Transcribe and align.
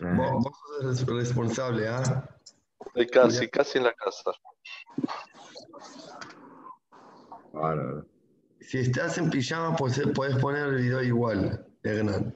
Vos, 0.00 0.44
vos 0.44 0.98
sos 0.98 1.06
responsable, 1.06 1.88
¿ah? 1.88 2.28
Estoy 2.86 3.06
casi, 3.06 3.48
casi 3.48 3.78
en 3.78 3.84
la 3.84 3.92
casa. 3.92 4.32
Bárbaro. 7.52 8.06
Si 8.60 8.78
estás 8.78 9.18
en 9.18 9.30
pijama, 9.30 9.76
pues, 9.76 10.00
puedes 10.14 10.36
poner 10.36 10.68
el 10.68 10.76
video 10.76 11.02
igual, 11.02 11.66
Hernán. 11.82 12.32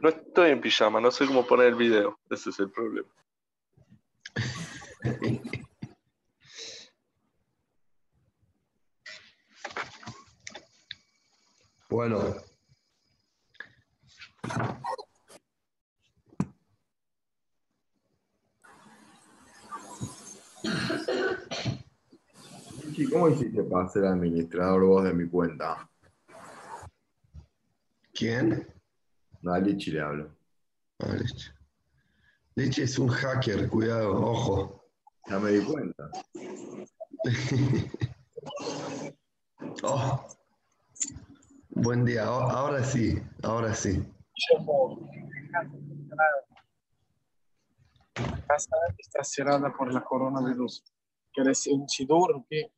No 0.00 0.08
estoy 0.08 0.50
en 0.50 0.60
pijama, 0.60 1.00
no 1.00 1.10
sé 1.10 1.26
cómo 1.26 1.46
poner 1.46 1.68
el 1.68 1.74
video. 1.74 2.18
Ese 2.30 2.50
es 2.50 2.58
el 2.60 2.70
problema. 2.70 3.08
Bueno. 11.88 12.34
Lichi, 22.84 23.10
¿cómo 23.10 23.28
hiciste 23.30 23.62
para 23.62 23.88
ser 23.88 24.04
administrador 24.04 24.84
vos 24.84 25.04
de 25.04 25.14
mi 25.14 25.28
cuenta? 25.28 25.88
¿Quién? 28.12 28.66
No, 29.40 29.54
a 29.54 29.58
Lichi 29.58 29.92
le 29.92 30.00
hablo. 30.00 30.36
Ah, 30.98 31.12
Leche. 31.12 31.52
Leche 32.54 32.82
es 32.82 32.98
un 32.98 33.08
hacker, 33.08 33.68
cuidado, 33.68 34.20
ojo. 34.20 34.84
Ya 35.28 35.38
me 35.38 35.52
di 35.52 35.64
cuenta. 35.64 36.10
Oh. 39.82 40.37
Buen 41.80 42.04
día, 42.04 42.24
ahora 42.24 42.82
sí, 42.82 43.22
ahora 43.44 43.72
sí. 43.72 44.04
casa 48.48 48.70
está 48.98 49.22
cerrada 49.22 49.72
por 49.72 49.92
la 49.92 50.02
coronavirus. 50.02 50.82
¿Quieres 51.32 51.68
un 51.68 51.88
sidor 51.88 52.34
o 52.34 52.46
qué? 52.50 52.72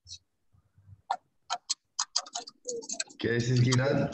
¿Qué 3.18 3.32
dices, 3.32 3.62
Gilad? 3.62 4.10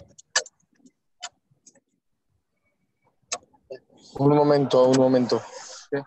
Un 4.20 4.36
momento, 4.36 4.88
un 4.88 4.96
momento. 4.98 5.42
¿Qué? 5.90 6.00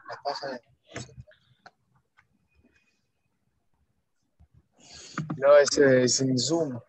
No, 5.35 5.57
es, 5.57 5.77
es 5.77 6.21
en 6.21 6.39
Zoom. 6.39 6.79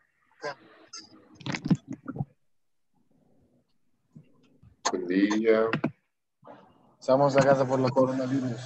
Buen 4.91 5.07
día. 5.07 5.69
Estamos 6.99 7.35
a 7.37 7.41
casa 7.41 7.65
por 7.67 7.79
la 7.79 7.89
coronavirus. 7.89 8.61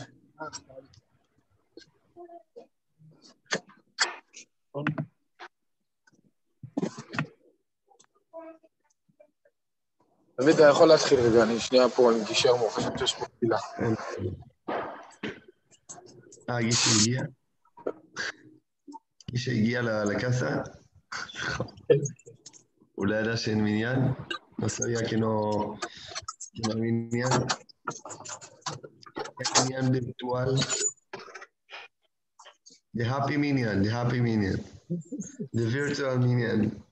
הבאת 10.39 10.55
יכול 10.71 10.87
להתחיל 10.87 11.19
רגע, 11.19 11.43
אני 11.43 11.59
שנייה 11.59 11.89
פה, 11.89 12.11
אני 12.11 12.25
תישאר 12.25 12.55
מור, 12.55 12.75
חשבתי 12.75 12.97
שיש 12.97 13.15
פה 13.15 13.25
תפילה. 13.25 13.57
Ah, 16.51 16.61
Guille 16.61 16.93
guía. 17.03 17.23
Guille 19.31 19.53
guía 19.61 19.81
la, 19.83 20.03
la 20.03 20.15
casa. 20.17 20.63
Hola, 22.95 23.19
era 23.19 23.35
en 23.51 23.63
Minian. 23.63 23.99
No 24.58 24.68
sabía 24.68 25.02
que 25.04 25.16
no. 25.16 25.78
Que 26.54 26.62
no 26.68 26.76
Minian 26.76 27.46
virtual. 29.90 30.56
The 32.94 33.04
Happy 33.04 33.36
Minion, 33.36 33.82
the 33.82 33.90
Happy 33.90 34.20
Minion. 34.20 34.64
The 35.52 35.66
virtual 35.66 36.18
Minion. 36.18 36.82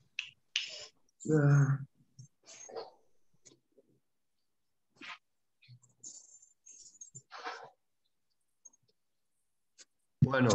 Bueno, 10.20 10.50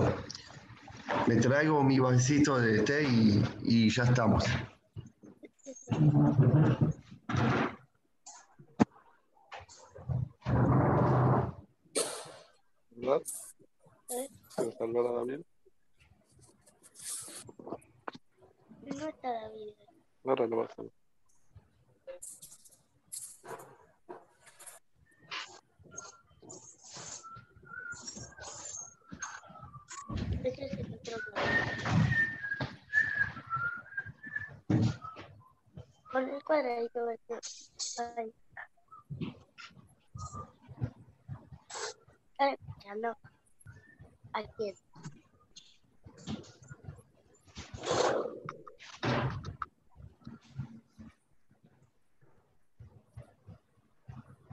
me 1.27 1.35
traigo 1.37 1.83
mi 1.83 1.99
vasito 1.99 2.59
de 2.59 2.83
té 2.83 3.07
y 3.63 3.89
ya 3.89 4.03
estamos. 4.03 4.43
¿Verdad? 12.91 13.21
¿Pero 14.55 14.69
está 14.69 14.85
No 18.81 19.07
está 19.07 19.31
David. 19.31 19.73
Laura 20.23 20.47
lo 20.47 20.57
va 20.57 20.65
a 20.65 20.67
es. 20.67 20.91
Con 36.17 36.27
el 36.27 36.43
cuadradito. 36.43 37.05
Ahí. 38.17 38.33
¿Están 42.31 42.53
escuchando? 42.53 43.15
Aquí 44.33 44.69
está. 44.69 44.99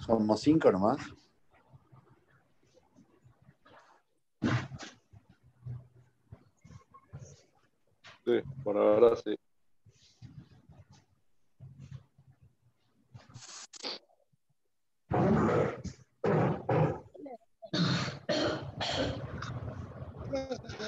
Somos 0.01 0.41
cinco 0.43 0.71
nomás. 0.71 0.99
Sí, 8.27 8.43
por 8.63 8.77
ahora 8.77 9.17
sí. 9.17 9.35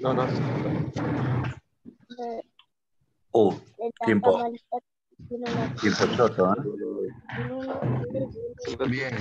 No, 0.00 0.14
no. 0.14 0.26
Uh, 3.32 3.54
tiempo. 4.04 4.42
Tiempo 5.80 6.06
choto, 6.16 6.52
¿eh? 6.52 6.56
Bien. 8.88 9.14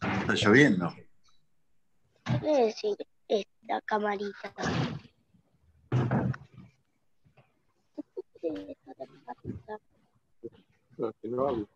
Está 0.00 0.34
lloviendo. 0.34 0.94
Voy 2.40 2.54
a 2.54 2.58
decir 2.66 2.96
esta 3.28 3.80
camarita. 3.82 4.52
No, 8.40 8.54
que 11.20 11.28
no 11.28 11.48
hablo. 11.48 11.68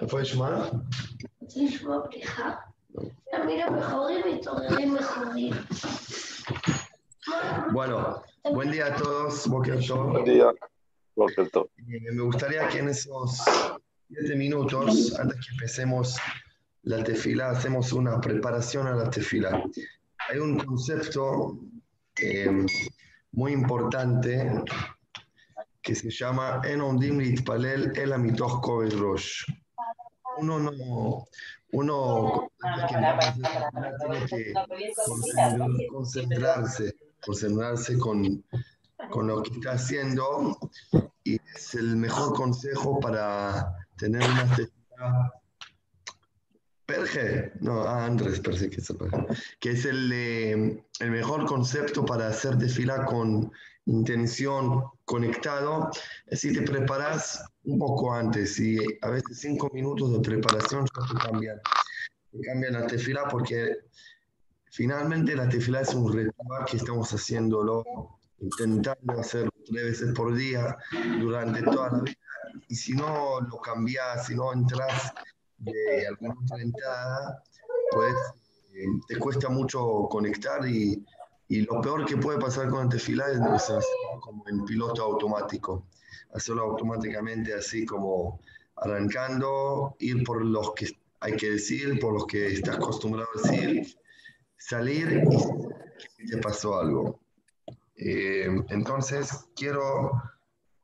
איפה 0.00 0.22
יש 0.22 0.36
מה? 0.36 0.68
רוצה 1.40 1.60
לשמוע 1.64 2.06
בדיחה? 2.06 2.50
תמיד 3.30 3.60
הבכורים 3.66 4.24
מתעוררים 4.34 4.94
מכורים. 4.94 5.52
Bueno, 7.72 8.22
buen 8.52 8.70
día 8.70 8.86
a 8.86 8.96
todos. 8.96 9.46
Buen 9.48 10.24
día. 10.24 10.52
Eh, 11.88 12.12
me 12.12 12.22
gustaría 12.22 12.68
que 12.68 12.78
en 12.78 12.88
esos 12.90 13.40
siete 14.08 14.36
minutos, 14.36 15.18
antes 15.18 15.36
que 15.46 15.52
empecemos 15.54 16.16
la 16.82 17.02
tefila, 17.02 17.50
hacemos 17.50 17.92
una 17.92 18.20
preparación 18.20 18.86
a 18.86 18.94
la 18.94 19.10
tefila. 19.10 19.62
Hay 20.28 20.38
un 20.38 20.58
concepto 20.58 21.58
eh, 22.20 22.64
muy 23.32 23.52
importante 23.52 24.62
que 25.82 25.94
se 25.94 26.10
llama 26.10 26.60
En 26.64 26.80
Ondim 26.80 27.18
Litpalel 27.18 27.92
El 27.96 28.12
Amitoch 28.12 28.64
Rosh. 28.66 29.44
Uno 30.38 30.58
no, 30.58 31.24
uno 31.72 32.50
que 32.60 32.96
tiene 33.98 34.26
que 34.26 34.52
concentrar- 35.06 35.86
concentrarse, 35.90 36.94
concentrarse 37.26 37.98
con, 37.98 38.44
con 39.10 39.26
lo 39.26 39.42
que 39.42 39.50
está 39.54 39.72
haciendo 39.72 40.56
y 41.24 41.34
es 41.54 41.74
el 41.74 41.96
mejor 41.96 42.34
consejo 42.34 43.00
para 43.00 43.74
tener 43.98 44.22
una 44.22 44.44
tefilá. 44.54 45.32
Perge, 46.86 47.52
no, 47.60 47.82
ah, 47.82 48.06
Andrés, 48.06 48.38
parece 48.38 48.70
que 48.70 48.80
es 48.80 48.90
el 48.90 48.96
que 49.58 49.70
es 49.72 49.84
el, 49.84 50.84
mejor 51.00 51.44
concepto 51.46 52.04
para 52.04 52.28
hacer 52.28 52.56
tefilá 52.58 53.04
con 53.06 53.50
intención, 53.86 54.84
conectado, 55.04 55.90
es 56.26 56.40
si 56.40 56.52
te 56.52 56.62
preparas 56.62 57.44
un 57.64 57.78
poco 57.80 58.12
antes 58.12 58.58
y 58.60 58.78
a 59.02 59.10
veces 59.10 59.40
cinco 59.40 59.68
minutos 59.72 60.12
de 60.12 60.20
preparación 60.20 60.86
ya 60.86 61.06
te 61.08 61.26
cambian, 61.26 61.60
te 62.30 62.40
cambian 62.40 62.72
la 62.74 62.86
tefilá 62.86 63.26
porque 63.28 63.78
finalmente 64.76 65.34
la 65.34 65.48
tefilá 65.48 65.80
es 65.80 65.94
un 65.94 66.12
ritual 66.12 66.66
que 66.66 66.76
estamos 66.76 67.10
haciéndolo, 67.10 67.82
intentando 68.40 69.18
hacerlo 69.18 69.50
tres 69.64 69.84
veces 69.84 70.14
por 70.14 70.34
día 70.34 70.76
durante 71.18 71.62
toda 71.62 71.92
la 71.92 72.00
vida. 72.00 72.16
Y 72.68 72.76
si 72.76 72.92
no 72.92 73.40
lo 73.40 73.58
cambias, 73.58 74.26
si 74.26 74.34
no 74.34 74.52
entras 74.52 75.14
de 75.56 76.06
alguna 76.06 76.34
otra 76.44 76.60
entrada, 76.60 77.42
pues 77.90 78.14
eh, 78.74 78.84
te 79.08 79.16
cuesta 79.18 79.48
mucho 79.48 80.08
conectar 80.10 80.68
y, 80.68 81.02
y 81.48 81.62
lo 81.62 81.80
peor 81.80 82.04
que 82.04 82.18
puede 82.18 82.38
pasar 82.38 82.68
con 82.68 82.82
el 82.82 82.88
tefilá 82.90 83.30
es 83.30 83.40
hacerlo 83.40 84.20
como 84.20 84.46
en 84.46 84.62
piloto 84.66 85.02
automático, 85.02 85.86
hacerlo 86.34 86.64
automáticamente 86.64 87.54
así 87.54 87.86
como 87.86 88.40
arrancando, 88.76 89.96
ir 90.00 90.22
por 90.22 90.44
los 90.44 90.74
que 90.74 90.90
hay 91.20 91.34
que 91.34 91.52
decir, 91.52 91.98
por 91.98 92.12
los 92.12 92.26
que 92.26 92.48
estás 92.48 92.76
acostumbrado 92.76 93.28
a 93.34 93.48
decir, 93.48 93.96
salir 94.68 95.22
y 96.18 96.26
te 96.26 96.38
pasó 96.38 96.80
algo. 96.80 97.20
Eh, 97.96 98.48
entonces, 98.68 99.46
quiero 99.54 100.10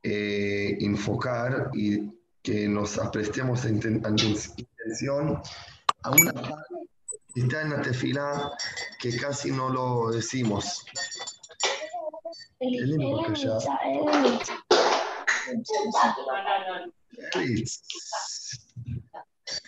eh, 0.02 0.76
enfocar 0.80 1.70
y 1.74 2.10
que 2.42 2.68
nos 2.68 2.98
aprestemos 2.98 3.64
a 3.64 3.68
intención 3.68 5.40
a 6.02 6.10
una 6.10 6.32
parte 6.32 6.74
que 7.34 7.40
está 7.40 7.62
en 7.62 7.70
la 7.70 7.82
tefila 7.82 8.52
que 8.98 9.16
casi 9.16 9.50
no 9.50 9.68
lo 9.68 10.10
decimos. 10.10 10.84
Eli, 12.60 12.78
Eli, 17.34 17.64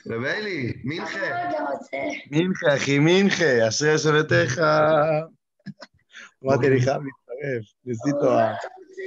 רב 0.08 0.24
אלי, 0.24 0.74
מינכה, 0.84 1.20
מה 1.20 1.50
אתה 1.50 1.58
רוצה? 1.72 1.98
מינכה, 2.32 2.76
אחי, 2.76 3.00
מינכה, 3.00 3.68
אשרי 3.68 3.98
שונאיך. 3.98 4.60
אמרתי 6.44 6.70
לך, 6.70 6.82
מצטרף, 6.88 7.66
ניסיתו 7.86 8.40
ה... 8.40 8.54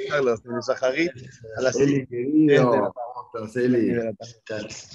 קרלוס, 0.09 0.41
משחרית, 0.59 1.11
על 1.59 1.67
Eli, 1.67 1.69
הסעיף. 1.69 2.09
querido, 2.09 2.93
¿cómo 2.95 3.47
estás, 3.47 3.57
Eli? 3.57 3.93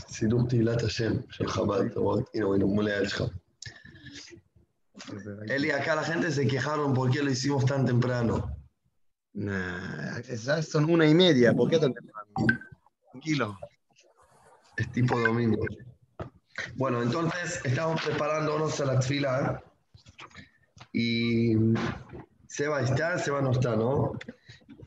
סידור 0.10 0.48
תהילת 0.50 0.84
השם 0.84 1.12
של 1.30 1.48
חב"ד, 1.48 1.86
אתה 1.92 2.00
רואה? 2.00 2.22
הנה 2.34 2.46
הוא 2.46 2.76
מול 2.76 2.88
היד 2.88 3.10
שלך. 3.10 3.24
Eli, 5.50 5.72
acá 5.72 5.96
la 5.96 6.04
gente 6.04 6.32
se 6.32 6.48
quejaron 6.48 6.94
por 6.94 7.12
qué 7.12 7.22
lo 7.22 7.30
hicimos 7.32 7.66
tan 7.66 7.86
temprano. 7.86 8.36
Nah, 9.34 10.20
ya 10.22 10.62
son 10.64 10.84
una 10.90 11.06
y 11.06 11.14
media, 11.14 11.54
¿por 11.54 11.70
qué 11.70 11.78
tan 11.78 11.94
temprano? 11.94 12.30
Tranquilo. 13.12 13.58
Es 14.78 14.92
tipo 14.92 15.14
domingo. 15.20 15.66
Bueno, 16.77 17.03
entonces 17.03 17.61
estamos 17.65 18.03
preparándonos 18.03 18.81
a 18.81 18.85
la 18.85 19.01
tefila 19.01 19.63
y 20.93 21.55
Seba 22.47 22.83
está, 22.83 23.19
Seba 23.19 23.41
no 23.41 23.53
está, 23.53 23.77
¿no? 23.77 24.13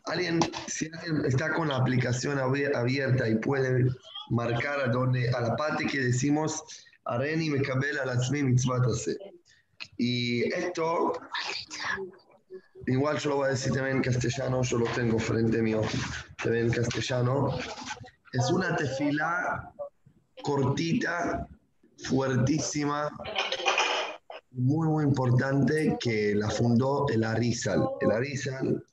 Alguien, 0.06 0.40
si 0.68 0.90
alguien 0.94 1.26
está 1.26 1.54
con 1.54 1.70
la 1.70 1.78
aplicación 1.78 2.38
abier- 2.38 2.76
abierta 2.76 3.28
y 3.28 3.36
puede 3.36 3.88
marcar 4.30 4.80
a 4.80 4.88
donde, 4.88 5.30
a 5.30 5.42
la 5.42 5.56
parte 5.56 5.86
que 5.86 6.00
decimos 6.00 6.64
Areni 7.06 7.50
me 7.50 7.62
cabela 7.62 8.06
la 8.06 8.14
hacer. 8.14 9.18
Y 9.98 10.44
esto, 10.54 11.14
igual 12.88 13.18
yo 13.18 13.30
lo 13.32 13.36
voy 13.38 13.48
a 13.48 13.52
decir 13.52 13.74
también 13.74 13.98
en 13.98 14.04
castellano, 14.04 14.62
yo 14.62 14.78
lo 14.78 14.86
tengo 14.88 15.18
frente 15.20 15.62
mío, 15.62 15.82
también 16.42 16.68
en 16.68 16.72
castellano. 16.72 17.58
Es 18.34 18.52
una 18.52 18.76
tefila 18.76 19.72
cortita, 20.44 21.48
fuertísima, 22.04 23.10
muy, 24.52 24.88
muy 24.88 25.04
importante 25.04 25.98
que 26.00 26.34
la 26.36 26.50
fundó 26.50 27.08
el 27.10 27.24
Arizal. 27.24 27.88
El 28.02 28.12
Arizal 28.12 28.84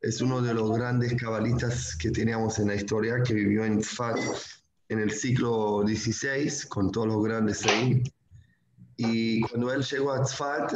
es 0.00 0.20
uno 0.20 0.40
de 0.40 0.54
los 0.54 0.76
grandes 0.76 1.14
cabalistas 1.14 1.96
que 1.96 2.10
teníamos 2.10 2.58
en 2.58 2.68
la 2.68 2.74
historia, 2.74 3.22
que 3.22 3.34
vivió 3.34 3.64
en 3.64 3.80
Tzfat 3.80 4.18
en 4.88 4.98
el 4.98 5.10
siglo 5.10 5.82
XVI, 5.86 6.68
con 6.68 6.90
todos 6.90 7.06
los 7.06 7.22
grandes 7.22 7.64
ahí. 7.66 8.02
Y 8.96 9.40
cuando 9.42 9.72
él 9.72 9.82
llegó 9.82 10.12
a 10.12 10.22
Tzfat, 10.22 10.74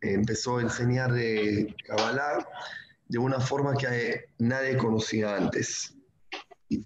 empezó 0.00 0.58
a 0.58 0.62
enseñar 0.62 1.12
eh, 1.16 1.74
Kabbalah 1.86 2.46
de 3.08 3.18
una 3.18 3.38
forma 3.38 3.74
que 3.74 4.24
nadie 4.38 4.76
conocía 4.76 5.36
antes. 5.36 5.94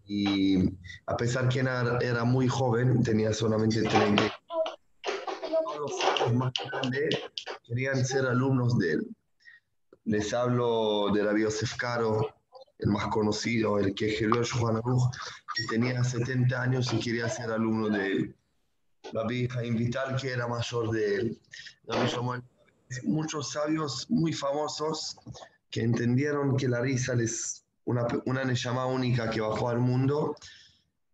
Y, 0.06 0.70
a 1.06 1.16
pesar 1.16 1.48
que 1.48 1.60
era, 1.60 1.98
era 2.00 2.24
muy 2.24 2.48
joven, 2.48 3.02
tenía 3.02 3.32
solamente 3.32 3.82
30, 3.82 4.32
todos 5.76 6.20
los 6.20 6.34
más 6.34 6.52
grandes 6.70 7.18
querían 7.66 8.04
ser 8.04 8.26
alumnos 8.26 8.78
de 8.78 8.92
él. 8.92 9.16
Les 10.04 10.32
hablo 10.32 11.10
de 11.12 11.22
Rabbi 11.22 11.42
Yosef 11.42 11.76
Caro, 11.76 12.34
el 12.78 12.90
más 12.90 13.08
conocido, 13.08 13.78
el 13.78 13.94
que 13.94 14.12
escribió 14.12 14.42
Shulchan 14.42 14.76
Aruch, 14.76 15.02
que 15.54 15.64
tenía 15.68 16.04
70 16.04 16.60
años 16.60 16.92
y 16.92 17.00
quería 17.00 17.28
ser 17.28 17.50
alumno 17.50 17.88
de 17.88 18.12
él. 18.12 18.36
Rabbi 19.12 19.48
Jaim 19.48 19.76
Vital, 19.76 20.16
que 20.20 20.30
era 20.30 20.46
mayor 20.46 20.90
de 20.90 21.14
él. 21.16 21.40
Muchos 23.04 23.52
sabios 23.52 24.06
muy 24.08 24.32
famosos 24.32 25.16
que 25.70 25.82
entendieron 25.82 26.56
que 26.56 26.68
la 26.68 26.80
risa 26.80 27.14
es 27.14 27.65
una, 27.86 28.06
una 28.26 28.44
Neshama 28.44 28.86
única 28.86 29.30
que 29.30 29.40
bajó 29.40 29.68
al 29.68 29.78
mundo, 29.78 30.36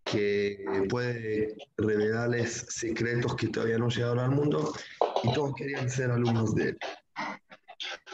que 0.05 0.65
puede 0.89 1.57
revelarles 1.77 2.67
secretos 2.69 3.37
que 3.37 3.49
todavía 3.49 3.79
no 3.79 3.89
llegaron 3.89 4.19
al 4.19 4.31
mundo, 4.31 4.75
y 5.23 5.33
todos 5.33 5.55
querían 5.55 5.89
ser 5.89 6.11
alumnos 6.11 6.55
de 6.55 6.71
él. 6.71 6.79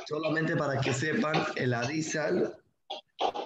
Solamente 0.06 0.56
para 0.56 0.80
que 0.80 0.92
sepan, 0.92 1.34
el 1.56 1.74
Arizal 1.74 2.56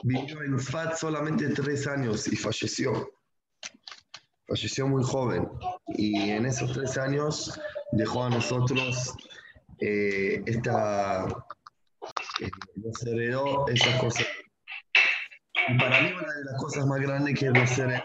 vivió 0.02 0.42
en 0.42 0.58
Fat 0.58 0.96
solamente 0.96 1.48
tres 1.48 1.86
años 1.86 2.26
y 2.28 2.36
falleció. 2.36 3.12
Falleció 4.46 4.86
muy 4.86 5.02
joven. 5.02 5.48
Y 5.88 6.30
en 6.30 6.46
esos 6.46 6.72
tres 6.72 6.96
años 6.98 7.58
dejó 7.92 8.24
a 8.24 8.30
nosotros 8.30 9.14
eh, 9.80 10.42
esta. 10.46 11.26
eh, 12.40 12.50
nos 12.76 13.02
heredó 13.06 13.66
esas 13.68 14.00
cosas. 14.00 14.26
Y 15.68 15.78
para 15.78 16.02
mí, 16.02 16.12
una 16.12 16.34
de 16.34 16.44
las 16.44 16.60
cosas 16.60 16.86
más 16.86 17.00
grandes 17.00 17.38
que 17.38 17.50
nos 17.50 17.78
heredó 17.78 18.02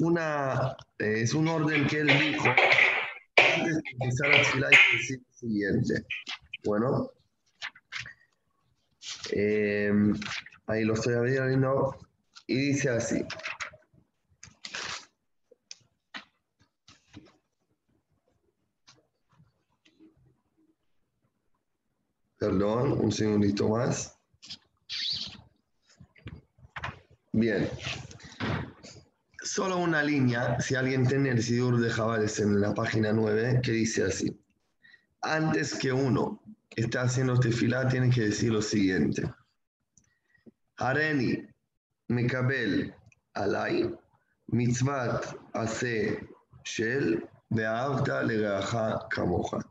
una, 0.00 0.76
eh, 0.98 1.22
es 1.22 1.34
un 1.34 1.48
orden 1.48 1.86
que 1.86 2.00
él 2.00 2.06
dijo 2.06 2.48
antes 3.36 3.76
de 3.76 3.82
empezar 3.92 4.30
a 4.32 4.36
hay 4.36 4.42
que 4.44 4.96
decir 4.96 5.18
lo 5.18 5.34
siguiente. 5.34 6.06
Bueno, 6.64 7.10
eh, 9.32 9.92
ahí 10.66 10.84
lo 10.84 10.94
estoy 10.94 11.14
abriendo 11.14 11.98
y 12.46 12.56
dice 12.56 12.90
así. 12.90 13.24
Perdón, 22.38 22.92
un 22.92 23.12
segundito 23.12 23.68
más. 23.68 24.19
Bien. 27.32 27.70
Solo 29.42 29.78
una 29.78 30.02
línea, 30.02 30.60
si 30.60 30.74
alguien 30.74 31.06
tiene 31.06 31.30
el 31.30 31.42
Sidur 31.42 31.80
de 31.80 31.90
Jabales 31.90 32.40
en 32.40 32.60
la 32.60 32.74
página 32.74 33.12
9, 33.12 33.60
que 33.62 33.72
dice 33.72 34.04
así. 34.04 34.38
Antes 35.22 35.74
que 35.74 35.92
uno 35.92 36.42
está 36.74 37.02
haciendo 37.02 37.38
tefilá, 37.38 37.88
tiene 37.88 38.10
que 38.10 38.22
decir 38.22 38.52
lo 38.52 38.60
siguiente. 38.60 39.22
Hareni 40.76 41.46
mekabel 42.08 42.94
alay 43.34 43.94
mitzvat 44.48 45.36
ase 45.52 46.26
shel 46.64 47.28
ve'avta 47.50 48.22
legaja 48.22 49.06
kamoja. 49.10 49.69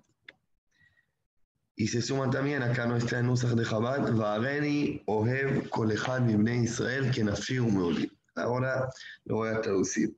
Y 1.79 1.87
se 1.87 2.01
suma 2.01 2.29
también, 2.29 2.61
acá 2.61 2.83
en 2.83 3.25
Nusach 3.25 3.53
de 3.53 3.63
Chabad, 3.63 4.11
Va'areni 4.11 5.01
ohev 5.05 5.69
kol 5.69 5.93
echad 5.93 6.19
mibnei 6.19 6.63
Israel 6.65 7.09
que 7.09 7.23
nafshi 7.23 7.57
umeoli. 7.57 8.11
Ahora 8.35 8.89
lo 9.23 9.35
voy 9.37 9.49
a 9.55 9.61
traducir. 9.61 10.13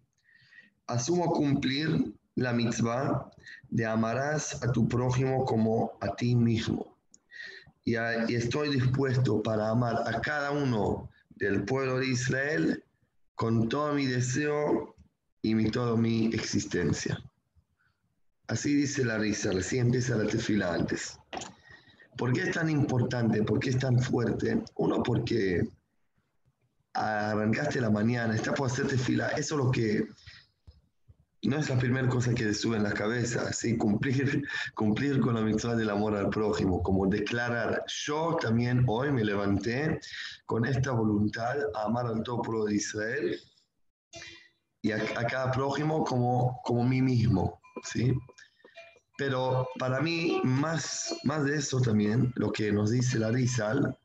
Asumo 0.88 1.32
cumplir 1.32 2.16
la 2.36 2.52
mitzvah 2.52 3.30
de 3.70 3.86
amarás 3.86 4.64
a 4.64 4.72
tu 4.72 4.88
prójimo 4.88 5.46
como 5.46 5.92
a 6.02 6.16
ti 6.16 6.34
mismo. 6.34 6.98
Y, 7.84 7.96
a- 7.96 8.28
y 8.28 8.34
estoy 8.34 8.70
dispuesto 8.70 9.44
para 9.44 9.70
amar 9.70 9.98
a 10.08 10.20
cada 10.20 10.50
uno 10.50 11.12
del 11.36 11.64
pueblo 11.66 12.00
de 12.00 12.08
Israel 12.08 12.84
con 13.36 13.70
todo 13.70 13.94
mi 13.94 14.08
deseo 14.08 14.96
y 15.44 15.54
mi, 15.54 15.70
toda 15.70 15.96
mi 15.96 16.26
existencia. 16.34 17.20
Así 18.48 18.74
dice 18.74 19.06
la 19.06 19.20
risa, 19.20 19.52
recién 19.52 19.86
empieza 19.86 20.16
la 20.16 20.26
tefila 20.26 20.74
antes. 20.74 21.20
¿Por 22.22 22.34
qué 22.34 22.42
es 22.42 22.52
tan 22.52 22.70
importante? 22.70 23.42
¿Por 23.42 23.60
qué 23.60 23.72
es 23.72 23.80
tan 23.80 23.98
fuerte? 23.98 24.64
Uno, 24.76 25.02
porque 25.02 25.68
arrancaste 26.94 27.82
la 27.82 27.90
mañana, 27.90 28.36
estás 28.36 28.54
por 28.54 28.68
hacerte 28.68 28.96
fila, 28.96 29.30
eso 29.30 29.56
es 29.56 29.66
lo 29.66 29.72
que 29.72 30.06
no 31.42 31.58
es 31.58 31.68
la 31.68 31.80
primera 31.80 32.08
cosa 32.10 32.36
que 32.36 32.44
te 32.44 32.54
sube 32.54 32.78
en 32.78 32.84
la 32.84 32.94
cabeza, 32.94 33.52
¿sí? 33.52 33.76
cumplir, 33.76 34.48
cumplir 34.76 35.20
con 35.20 35.34
la 35.34 35.42
mitzvah 35.42 35.76
del 35.76 35.90
amor 35.90 36.16
al 36.16 36.30
prójimo, 36.30 36.84
como 36.84 37.08
declarar, 37.08 37.84
yo 37.88 38.38
también 38.40 38.84
hoy 38.88 39.12
me 39.12 39.26
levanté 39.26 40.00
con 40.46 40.64
esta 40.64 40.92
voluntad 40.92 41.56
a 41.74 41.86
amar 41.86 42.06
al 42.06 42.22
pueblo 42.22 42.66
de 42.66 42.76
Israel 42.76 43.36
y 44.84 44.92
a, 44.92 44.98
a 45.18 45.26
cada 45.26 45.52
prójimo 45.52 46.04
como, 46.04 46.62
como 46.64 46.84
mí 46.84 47.02
mismo, 47.02 47.60
¿sí? 47.84 48.14
Pero 49.22 49.70
para 49.78 50.02
mí, 50.02 50.42
más, 50.44 51.16
más 51.26 51.46
de 51.46 51.56
eso 51.58 51.80
también, 51.80 52.34
lo 52.38 52.52
que 52.52 52.72
nos 52.72 52.90
dice 52.90 53.20
la 53.20 53.30
Rizal, 53.30 53.96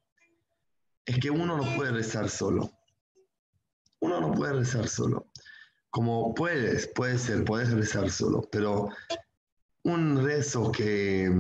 es 1.06 1.18
que 1.18 1.30
uno 1.30 1.56
no 1.56 1.74
puede 1.74 1.90
rezar 1.92 2.28
solo. 2.28 2.70
Uno 4.00 4.20
no 4.20 4.34
puede 4.34 4.52
rezar 4.52 4.86
solo. 4.88 5.28
Como 5.88 6.34
puedes, 6.34 6.88
puede 6.88 7.16
ser, 7.16 7.46
puedes 7.46 7.72
rezar 7.72 8.10
solo, 8.10 8.46
pero 8.52 8.90
un 9.84 10.22
rezo 10.22 10.70
que, 10.70 11.32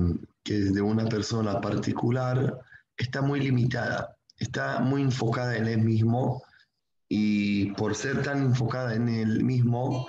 que 0.42 0.56
es 0.56 0.72
de 0.72 0.80
una 0.80 1.04
persona 1.04 1.60
particular 1.60 2.58
está 2.96 3.20
muy 3.20 3.40
limitada, 3.40 4.16
está 4.38 4.80
muy 4.80 5.02
enfocada 5.02 5.54
en 5.54 5.66
él 5.66 5.82
mismo 5.82 6.42
y 7.10 7.72
por 7.72 7.94
ser 7.94 8.22
tan 8.22 8.38
enfocada 8.38 8.94
en 8.94 9.10
él 9.10 9.44
mismo, 9.44 10.08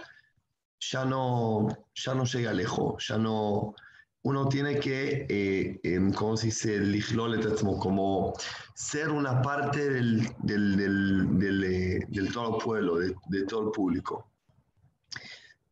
ya 0.80 1.04
no, 1.04 1.68
ya 1.98 2.14
no 2.14 2.26
llega 2.26 2.54
lejos, 2.54 3.08
ya 3.08 3.18
no, 3.18 3.74
uno 4.22 4.48
tiene 4.48 4.80
que, 4.80 5.26
eh, 5.30 5.80
em, 5.84 6.14
¿cómo 6.14 6.38
se 6.38 6.48
dice? 6.48 6.80
Como 7.80 8.34
ser 8.76 9.10
una 9.10 9.42
parte 9.42 9.90
del, 9.90 10.28
del, 10.40 10.78
del, 10.78 11.40
del, 11.40 11.64
eh, 11.64 12.00
del 12.10 12.32
todo 12.32 12.58
el 12.58 12.64
pueblo, 12.64 12.98
de, 12.98 13.16
de 13.30 13.46
todo 13.46 13.68
el 13.68 13.72
público. 13.72 14.30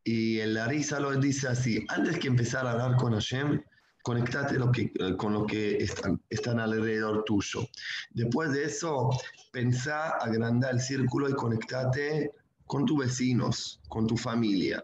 Y 0.03 0.39
el 0.39 0.57
Arisa 0.57 0.99
lo 0.99 1.11
dice 1.15 1.47
así, 1.47 1.85
antes 1.89 2.19
que 2.19 2.27
empezar 2.27 2.65
a 2.65 2.71
hablar 2.71 2.97
con 2.97 3.13
Hashem, 3.13 3.61
conectate 4.03 4.57
lo 4.57 4.71
que, 4.71 4.91
eh, 4.99 5.17
con 5.17 5.33
lo 5.33 5.45
que 5.45 5.77
están, 5.77 6.21
están 6.29 6.59
alrededor 6.59 7.23
tuyo. 7.23 7.67
Después 8.11 8.51
de 8.51 8.65
eso, 8.65 9.09
pensá, 9.51 10.09
agranda 10.09 10.69
el 10.69 10.79
círculo 10.79 11.29
y 11.29 11.33
conectate 11.33 12.31
con 12.65 12.85
tus 12.85 12.99
vecinos, 12.99 13.81
con 13.89 14.07
tu 14.07 14.15
familia. 14.15 14.83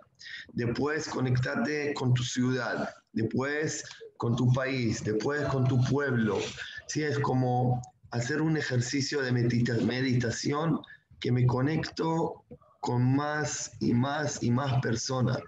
Después 0.54 1.08
conectate 1.08 1.94
con 1.94 2.13
tu 2.13 2.24
ciudad, 2.24 2.90
después 3.13 3.84
con 4.18 4.36
tu 4.36 4.51
país, 4.54 5.04
después 5.04 5.44
con 5.48 5.68
tu 5.68 5.82
pueblo. 5.86 6.40
Sí, 6.88 7.04
es 7.04 7.20
como 7.20 7.82
hacer 8.12 8.42
un 8.42 8.58
ejercicio 8.58 9.22
de 9.22 9.32
medita- 9.32 9.82
meditación 9.84 10.80
que 11.20 11.32
me 11.32 11.46
conecto 11.46 12.44
con 12.80 13.16
más 13.16 13.72
y 13.80 13.94
más 13.94 14.42
y 14.44 14.51
más 14.51 14.82
personas. 14.82 15.40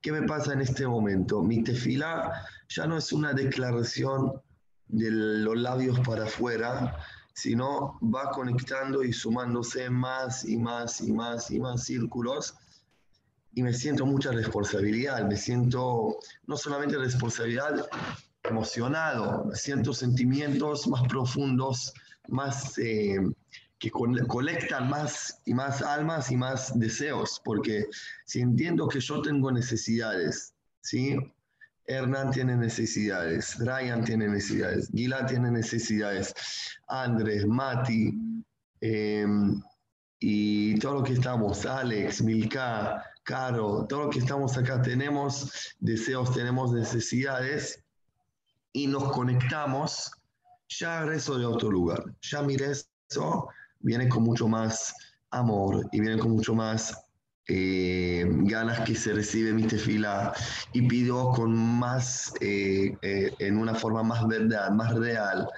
¿Qué 0.00 0.12
me 0.12 0.22
pasa 0.22 0.52
en 0.52 0.60
este 0.60 0.86
momento? 0.86 1.42
Mi 1.42 1.62
tefilá 1.62 2.46
ya 2.68 2.86
no 2.86 2.96
es 2.96 3.12
una 3.12 3.32
declaración 3.32 4.40
de 4.88 5.10
los 5.10 5.56
labios 5.56 5.98
para 6.00 6.24
afuera, 6.24 6.96
sino 7.34 7.98
va 8.02 8.30
conectando 8.30 9.02
y 9.02 9.12
sumándose 9.12 9.90
más 9.90 10.44
y 10.44 10.56
más 10.56 11.00
y 11.00 11.12
más 11.12 11.50
y 11.50 11.60
más 11.60 11.84
círculos 11.84 12.54
y 13.56 13.62
me 13.62 13.72
siento 13.72 14.04
mucha 14.04 14.32
responsabilidad, 14.32 15.26
me 15.26 15.36
siento 15.36 16.18
no 16.46 16.56
solamente 16.58 16.98
responsabilidad 16.98 17.88
emocionado, 18.44 19.50
siento 19.54 19.94
sentimientos 19.94 20.86
más 20.86 21.02
profundos, 21.08 21.94
más 22.28 22.76
eh, 22.76 23.18
que 23.78 23.90
colectan 23.90 24.90
más 24.90 25.40
y 25.46 25.54
más 25.54 25.80
almas 25.80 26.30
y 26.30 26.36
más 26.36 26.78
deseos, 26.78 27.40
porque 27.46 27.86
si 28.26 28.40
entiendo 28.40 28.88
que 28.88 29.00
yo 29.00 29.22
tengo 29.22 29.50
necesidades, 29.50 30.54
¿sí? 30.82 31.16
Hernán 31.86 32.32
tiene 32.32 32.56
necesidades, 32.56 33.56
Ryan 33.58 34.04
tiene 34.04 34.28
necesidades, 34.28 34.90
Gila 34.92 35.24
tiene 35.24 35.50
necesidades, 35.50 36.34
Andrés, 36.88 37.46
Mati, 37.46 38.12
eh, 38.82 39.26
y 40.18 40.78
todo 40.78 40.96
lo 40.96 41.02
que 41.02 41.14
estamos, 41.14 41.64
Alex, 41.64 42.20
Milka, 42.22 43.02
Caro, 43.26 43.84
todo 43.88 44.04
lo 44.04 44.10
que 44.10 44.20
estamos 44.20 44.56
acá 44.56 44.80
tenemos 44.80 45.74
deseos, 45.80 46.32
tenemos 46.32 46.70
necesidades 46.70 47.82
y 48.72 48.86
nos 48.86 49.10
conectamos, 49.10 50.12
ya 50.68 51.04
rezo 51.04 51.36
de 51.36 51.44
otro 51.44 51.72
lugar. 51.72 52.04
Ya 52.22 52.42
mi 52.42 52.56
rezo 52.56 53.48
viene 53.80 54.08
con 54.08 54.22
mucho 54.22 54.46
más 54.46 54.94
amor 55.30 55.88
y 55.90 56.00
viene 56.02 56.20
con 56.20 56.30
mucho 56.30 56.54
más 56.54 56.96
eh, 57.48 58.24
ganas 58.28 58.82
que 58.82 58.94
se 58.94 59.12
recibe 59.12 59.52
mi 59.52 59.64
tefila 59.64 60.32
y 60.72 60.82
pido 60.82 61.32
con 61.32 61.52
más, 61.52 62.32
eh, 62.40 62.96
eh, 63.02 63.34
en 63.40 63.58
una 63.58 63.74
forma 63.74 64.04
más 64.04 64.24
verdad, 64.28 64.70
más 64.70 64.94
real. 64.94 65.48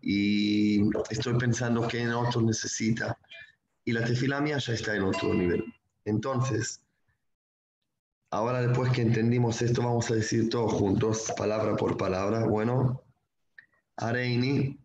Y 0.00 0.88
estoy 1.10 1.36
pensando 1.36 1.86
que 1.86 2.00
en 2.00 2.12
otro 2.12 2.40
necesita. 2.40 3.18
Y 3.84 3.92
la 3.92 4.02
tefila 4.06 4.40
mía 4.40 4.56
ya 4.56 4.72
está 4.72 4.96
en 4.96 5.02
otro 5.02 5.34
nivel. 5.34 5.62
Entonces, 6.06 6.80
ahora 8.34 8.60
después 8.60 8.92
que 8.92 9.02
entendimos 9.02 9.62
esto, 9.62 9.80
vamos 9.80 10.10
a 10.10 10.14
decir 10.14 10.48
todos 10.50 10.72
juntos, 10.72 11.32
palabra 11.36 11.76
por 11.76 11.96
palabra. 11.96 12.44
Bueno, 12.44 13.04
Areini, 13.96 14.76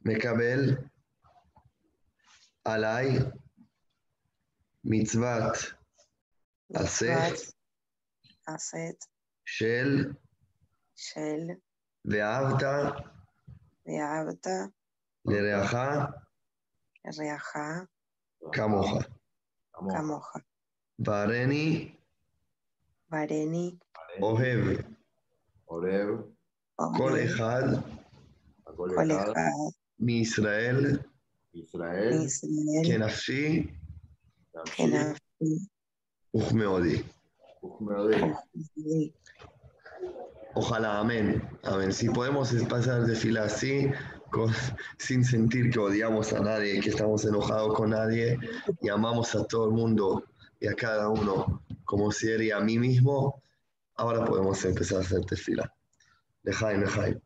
Mekabel, 0.00 0.90
Alay, 2.64 3.32
Mitzvat, 4.82 5.56
Aset, 6.74 7.54
Aset, 8.44 8.98
Shel, 9.46 10.18
Shel, 10.94 11.62
Ve'avta, 12.02 13.02
Ve'avta, 13.86 14.70
Lereaja, 15.24 16.22
Reaja, 17.02 17.88
Kamoja. 18.52 19.08
Kamoja, 19.72 20.44
Vareni, 20.98 21.92
Vareni, 23.10 23.78
Ohev, 24.20 24.84
Oreb, 25.66 26.24
Kol 26.76 27.12
Ohev, 27.12 27.30
Echad, 27.30 27.82
Akol 28.66 28.94
Kol 28.94 29.10
Echad, 29.10 29.30
Echad, 29.30 29.72
Mi 29.98 30.20
Israel, 30.20 31.00
Kenafi, 32.86 33.70
Uchmeodi. 36.32 37.04
Uchmeodi. 37.62 38.34
Ujdi. 38.54 39.14
Ojalá, 40.56 41.00
amén. 41.00 41.42
Amén. 41.64 41.92
Si 41.92 42.08
podemos 42.08 42.52
pasar 42.68 43.06
de 43.06 43.16
fila 43.16 43.44
así, 43.44 43.90
con- 44.30 44.52
sin 44.98 45.24
sentir 45.24 45.70
que 45.70 45.78
odiamos 45.80 46.32
a 46.32 46.40
nadie, 46.40 46.80
que 46.80 46.90
estamos 46.90 47.24
enojados 47.24 47.74
con 47.74 47.90
nadie 47.90 48.38
y 48.80 48.88
amamos 48.88 49.34
a 49.34 49.44
todo 49.46 49.66
el 49.66 49.72
mundo 49.72 50.22
y 50.64 50.66
a 50.66 50.74
cada 50.74 51.10
uno 51.10 51.62
como 51.84 52.10
si 52.10 52.30
era 52.30 52.56
a 52.56 52.60
mí 52.60 52.78
mismo, 52.78 53.42
ahora 53.96 54.24
podemos 54.24 54.64
empezar 54.64 54.98
a 54.98 55.00
hacer 55.02 55.22
fila. 55.36 55.70
Lejaim, 56.42 56.80
lejaim. 56.80 57.20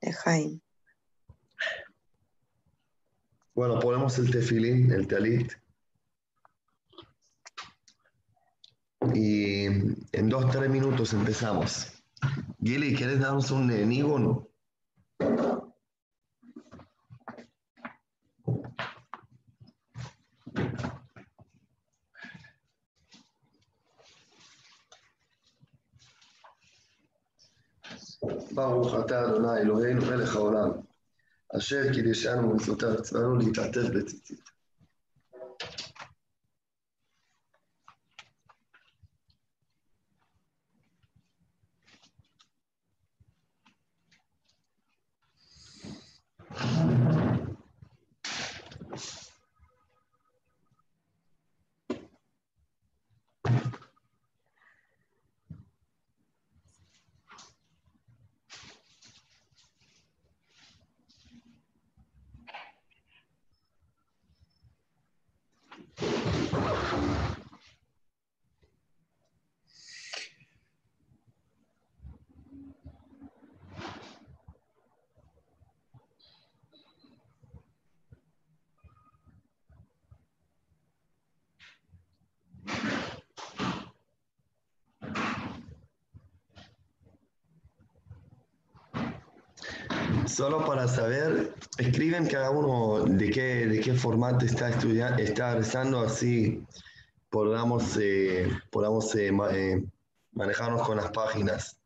Lejaim. 0.00 0.60
Bueno, 3.54 3.78
ponemos 3.78 4.18
el 4.18 4.30
tefilín, 4.30 4.90
el 4.90 5.06
talit. 5.06 5.52
Y 9.12 9.66
en 9.66 10.28
dos, 10.30 10.50
tres 10.50 10.70
minutos 10.70 11.12
empezamos. 11.12 11.92
Gili, 12.62 12.94
¿quieres 12.96 13.20
darnos 13.20 13.50
un 13.50 13.70
enigma? 13.70 14.46
ברוך 28.52 28.94
אתה 29.04 29.24
אדוני 29.24 29.58
אלוהינו 29.58 30.06
מלך 30.06 30.36
העולם, 30.36 30.70
אשר 31.56 31.92
קידשנו 31.92 32.50
ומצוותיו 32.50 33.02
ציוונו 33.02 33.36
להתעטף 33.36 33.88
בציצית. 33.94 34.55
Solo 90.36 90.66
para 90.66 90.86
saber, 90.86 91.54
escriben 91.78 92.26
cada 92.26 92.50
uno 92.50 93.04
de 93.06 93.30
qué, 93.30 93.66
de 93.66 93.80
qué 93.80 93.94
formato 93.94 94.44
está 94.44 94.68
estudiando, 94.68 95.22
está 95.22 95.54
rezando, 95.54 96.00
así 96.00 96.62
podamos, 97.30 97.96
eh, 97.98 98.46
podamos 98.70 99.14
eh, 99.14 99.32
ma- 99.32 99.50
eh, 99.50 99.82
manejarnos 100.32 100.86
con 100.86 100.98
las 100.98 101.10
páginas. 101.10 101.80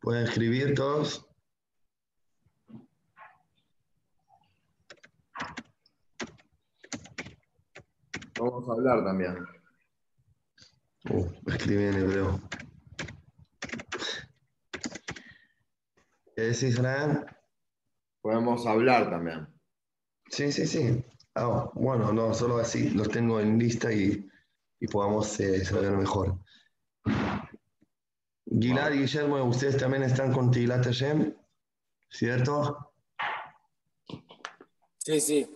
¿Pueden 0.00 0.24
escribir 0.24 0.72
todos? 0.74 1.26
Vamos 8.38 8.66
a 8.70 8.72
hablar 8.72 9.04
también. 9.04 9.36
Uh, 11.10 11.26
escriben 11.46 11.94
en 11.94 12.02
hebreo. 12.04 12.40
¿Qué 16.40 16.46
decís? 16.46 16.80
Podemos 18.22 18.66
hablar 18.66 19.10
también. 19.10 19.46
Sí, 20.30 20.50
sí, 20.50 20.66
sí. 20.66 21.04
Ah, 21.34 21.70
bueno, 21.74 22.14
no, 22.14 22.32
solo 22.32 22.56
así 22.56 22.88
los 22.92 23.10
tengo 23.10 23.40
en 23.40 23.58
lista 23.58 23.92
y, 23.92 24.26
y 24.80 24.86
podamos 24.86 25.38
eh, 25.38 25.62
saber 25.66 25.92
mejor. 25.98 26.38
Gilad 28.46 28.92
y 28.92 29.00
Guillermo, 29.00 29.44
ustedes 29.44 29.76
también 29.76 30.02
están 30.02 30.32
con 30.32 30.50
Tilat 30.50 30.82
Hashem, 30.82 31.36
¿cierto? 32.08 32.90
Sí, 34.96 35.20
sí. 35.20 35.50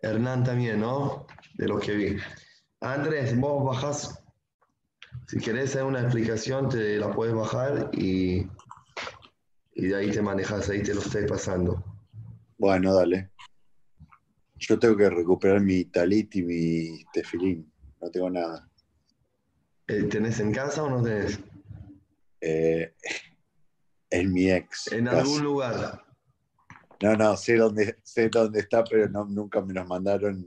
Hernán 0.00 0.44
también, 0.44 0.80
¿no? 0.80 1.26
De 1.58 1.68
lo 1.68 1.78
que 1.78 1.94
vi. 1.94 2.16
Andrés, 2.80 3.38
vos 3.38 3.66
bajás, 3.66 4.24
si 5.26 5.38
querés 5.40 5.68
hacer 5.68 5.84
una 5.84 6.00
explicación, 6.00 6.70
te 6.70 6.96
la 6.96 7.12
puedes 7.12 7.34
bajar 7.34 7.90
y, 7.92 8.46
y 9.74 9.86
de 9.86 9.96
ahí 9.96 10.10
te 10.10 10.22
manejas, 10.22 10.68
ahí 10.68 10.82
te 10.82 10.94
lo 10.94 11.00
estoy 11.00 11.26
pasando. 11.26 11.82
Bueno, 12.58 12.94
dale. 12.94 13.30
Yo 14.56 14.78
tengo 14.78 14.96
que 14.96 15.10
recuperar 15.10 15.60
mi 15.60 15.84
talit 15.86 16.36
y 16.36 16.42
mi 16.42 17.04
tefilín. 17.12 17.72
No 18.00 18.10
tengo 18.10 18.30
nada. 18.30 18.68
Eh, 19.88 20.04
¿Tenés 20.04 20.38
en 20.40 20.52
casa 20.52 20.84
o 20.84 20.90
no 20.90 21.02
tenés? 21.02 21.40
Eh, 22.40 22.94
en 24.10 24.32
mi 24.32 24.50
ex. 24.50 24.92
En 24.92 25.06
casa. 25.06 25.20
algún 25.20 25.42
lugar. 25.42 26.04
No, 27.02 27.16
no, 27.16 27.36
sé 27.36 27.56
dónde, 27.56 27.98
sé 28.04 28.28
dónde 28.28 28.60
está, 28.60 28.84
pero 28.84 29.08
no, 29.08 29.24
nunca 29.24 29.60
me 29.60 29.74
los 29.74 29.86
mandaron. 29.88 30.44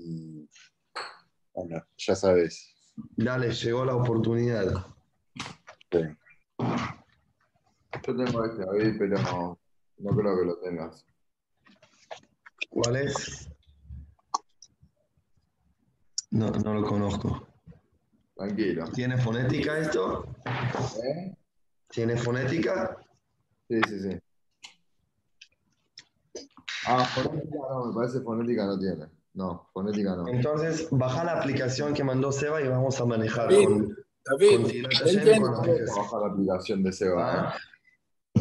Bueno, 1.53 1.85
ya 1.97 2.15
sabes. 2.15 2.73
Dale, 3.17 3.51
llegó 3.51 3.83
la 3.83 3.95
oportunidad. 3.95 4.85
Sí. 5.91 5.99
Yo 8.03 8.15
tengo 8.15 8.45
este 8.45 8.65
David, 8.65 8.95
pero 8.99 9.17
no, 9.21 9.59
no 9.97 10.15
creo 10.15 10.39
que 10.39 10.45
lo 10.45 10.57
tengas. 10.59 11.05
¿Cuál 12.69 12.95
es? 12.97 13.49
No, 16.31 16.49
no 16.51 16.73
lo 16.73 16.83
conozco. 16.85 17.47
Tranquilo. 18.35 18.85
¿Tiene 18.93 19.17
fonética 19.17 19.79
esto? 19.79 20.25
¿Eh? 20.45 21.35
¿Tiene 21.89 22.17
fonética? 22.17 22.97
Sí, 23.69 23.79
sí, 23.87 23.99
sí. 24.01 24.19
Ah, 26.87 27.05
fonética 27.05 27.57
no, 27.69 27.85
me 27.85 27.93
parece 27.95 28.19
fonética 28.19 28.65
no 28.65 28.77
tiene. 28.77 29.05
No, 29.33 29.69
fonética 29.73 30.15
no. 30.15 30.27
Entonces, 30.27 30.87
baja 30.91 31.23
la 31.23 31.39
aplicación 31.39 31.93
que 31.93 32.03
mandó 32.03 32.31
Seba 32.31 32.61
y 32.61 32.67
vamos 32.67 32.99
a 32.99 33.05
manejar 33.05 33.49
David, 33.49 33.65
con, 33.65 33.95
David, 34.25 34.57
con 34.59 36.21
la 36.21 36.27
aplicación. 36.27 36.83
de 36.83 36.91
Seba. 36.91 37.55
¿eh? 37.55 37.74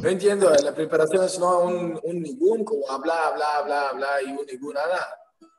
No 0.04 0.10
entiendo, 0.10 0.50
la 0.62 0.74
preparación 0.74 1.24
es 1.24 1.38
no 1.38 1.60
un, 1.60 1.98
un 2.02 2.20
ningún, 2.20 2.62
como 2.62 2.82
bla, 3.02 3.32
bla, 3.34 3.62
bla, 3.64 3.92
bla, 3.94 4.08
y 4.22 4.32
un 4.32 4.44
ningún 4.44 4.74
nada. 4.74 4.98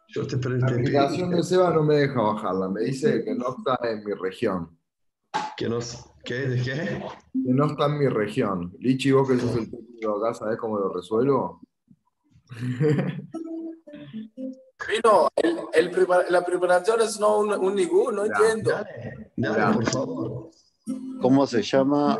Yo 0.09 0.27
te, 0.27 0.37
La 0.37 0.67
aplicación 0.67 1.31
de 1.31 1.41
Seba 1.41 1.71
no 1.71 1.81
me 1.81 1.95
deja 1.95 2.21
bajarla. 2.21 2.69
Me 2.69 2.81
dice 2.81 3.23
que 3.23 3.33
no 3.33 3.55
está 3.57 3.79
en 3.89 4.03
mi 4.03 4.13
región. 4.13 4.77
que 5.57 5.67
nos... 5.67 6.05
¿Qué? 6.23 6.35
¿De 6.47 6.61
qué? 6.61 6.73
Que 7.33 7.53
no 7.53 7.65
está 7.65 7.87
en 7.87 7.97
mi 7.97 8.07
región. 8.07 8.71
Lichi, 8.79 9.11
vos 9.11 9.27
que 9.27 9.39
sos 9.39 9.55
el 9.55 9.71
técnico 9.71 10.23
acá, 10.23 10.35
¿sabés 10.35 10.59
cómo 10.59 10.77
lo 10.77 10.93
resuelvo? 10.93 11.61
Vino, 14.87 15.27
el, 15.35 15.59
el 15.73 15.89
prepara- 15.91 16.29
la 16.29 16.45
preparación 16.45 17.01
es 17.01 17.19
no 17.19 17.39
un, 17.39 17.51
un 17.53 17.73
ningún, 17.75 18.13
no 18.15 18.25
Ya, 18.27 18.31
entiendo. 18.33 18.69
Dale, 18.71 19.31
dale, 19.35 19.73
por 19.73 19.89
favor. 19.89 20.49
¿Cómo 21.21 21.47
se 21.47 21.63
llama? 21.63 22.19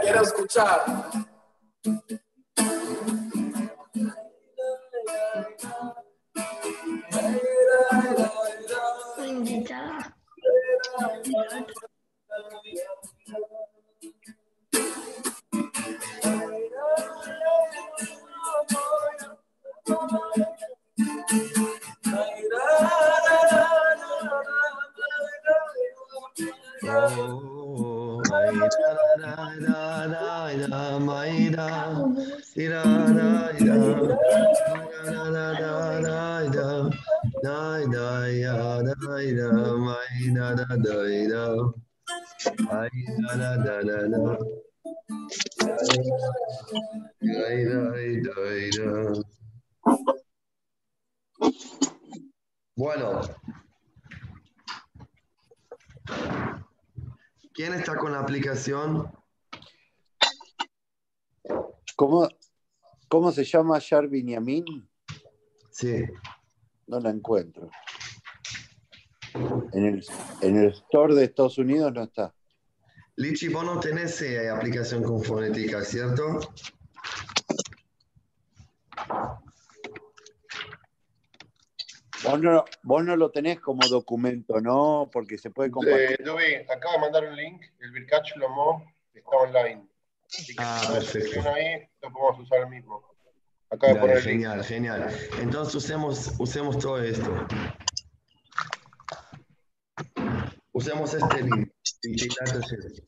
Quiero 0.00 0.22
escuchar. 0.22 0.84
Bendita. 9.16 10.14
Oh, 12.36 12.74
da, 28.24 28.96
da, 28.96 29.56
da, 29.56 30.08
da, 30.08 30.34
Bueno, 52.76 53.20
¿quién 57.54 57.74
está 57.74 57.96
con 57.96 58.12
la 58.12 58.20
aplicación? 58.20 59.10
¿Cómo, 61.96 62.28
cómo 63.08 63.30
se 63.32 63.44
llama 63.44 63.78
Yar 63.78 64.08
Sí. 65.70 66.04
No 66.86 67.00
la 67.00 67.10
encuentro. 67.10 67.70
En 69.34 69.84
el, 69.86 70.04
en 70.42 70.56
el 70.56 70.68
store 70.70 71.14
de 71.14 71.24
Estados 71.24 71.58
Unidos 71.58 71.92
no 71.92 72.04
está. 72.04 72.32
Lichi, 73.16 73.48
vos 73.48 73.64
no 73.64 73.80
tenés 73.80 74.20
eh, 74.22 74.48
aplicación 74.48 75.02
con 75.02 75.22
fonética, 75.22 75.82
¿cierto? 75.82 76.40
Vos 82.22 82.40
no, 82.40 82.64
vos 82.82 83.04
no 83.04 83.16
lo 83.16 83.30
tenés 83.30 83.60
como 83.60 83.86
documento, 83.88 84.60
¿no? 84.60 85.10
Porque 85.12 85.36
se 85.36 85.50
puede 85.50 85.70
compartir. 85.70 86.12
Eh, 86.12 86.16
Dubi, 86.24 86.54
acabo 86.70 86.94
de 86.94 87.00
mandar 87.00 87.24
un 87.28 87.36
link. 87.36 87.62
El 87.80 87.90
Birkach 87.90 88.34
Lomo 88.36 88.84
está 89.12 89.36
online. 89.36 89.86
Así 90.26 90.54
que 90.56 90.62
Ah, 90.64 90.80
si 90.80 90.92
perfecto. 91.18 91.50
ahí, 91.50 91.86
lo 92.02 92.12
podemos 92.12 92.40
usar 92.40 92.60
el 92.60 92.68
mismo. 92.68 93.02
Acabo 93.70 93.94
de 93.94 94.00
poner 94.00 94.16
el 94.18 94.24
link. 94.24 94.32
genial, 94.32 94.64
genial. 94.64 95.08
Entonces 95.40 95.74
usemos, 95.74 96.32
usemos 96.38 96.78
todo 96.78 97.02
esto. 97.02 97.30
Usemos 100.74 101.14
este 101.14 101.42
link. 101.42 101.72
Y 102.02 102.28
date 102.28 102.58
ese. 102.58 103.06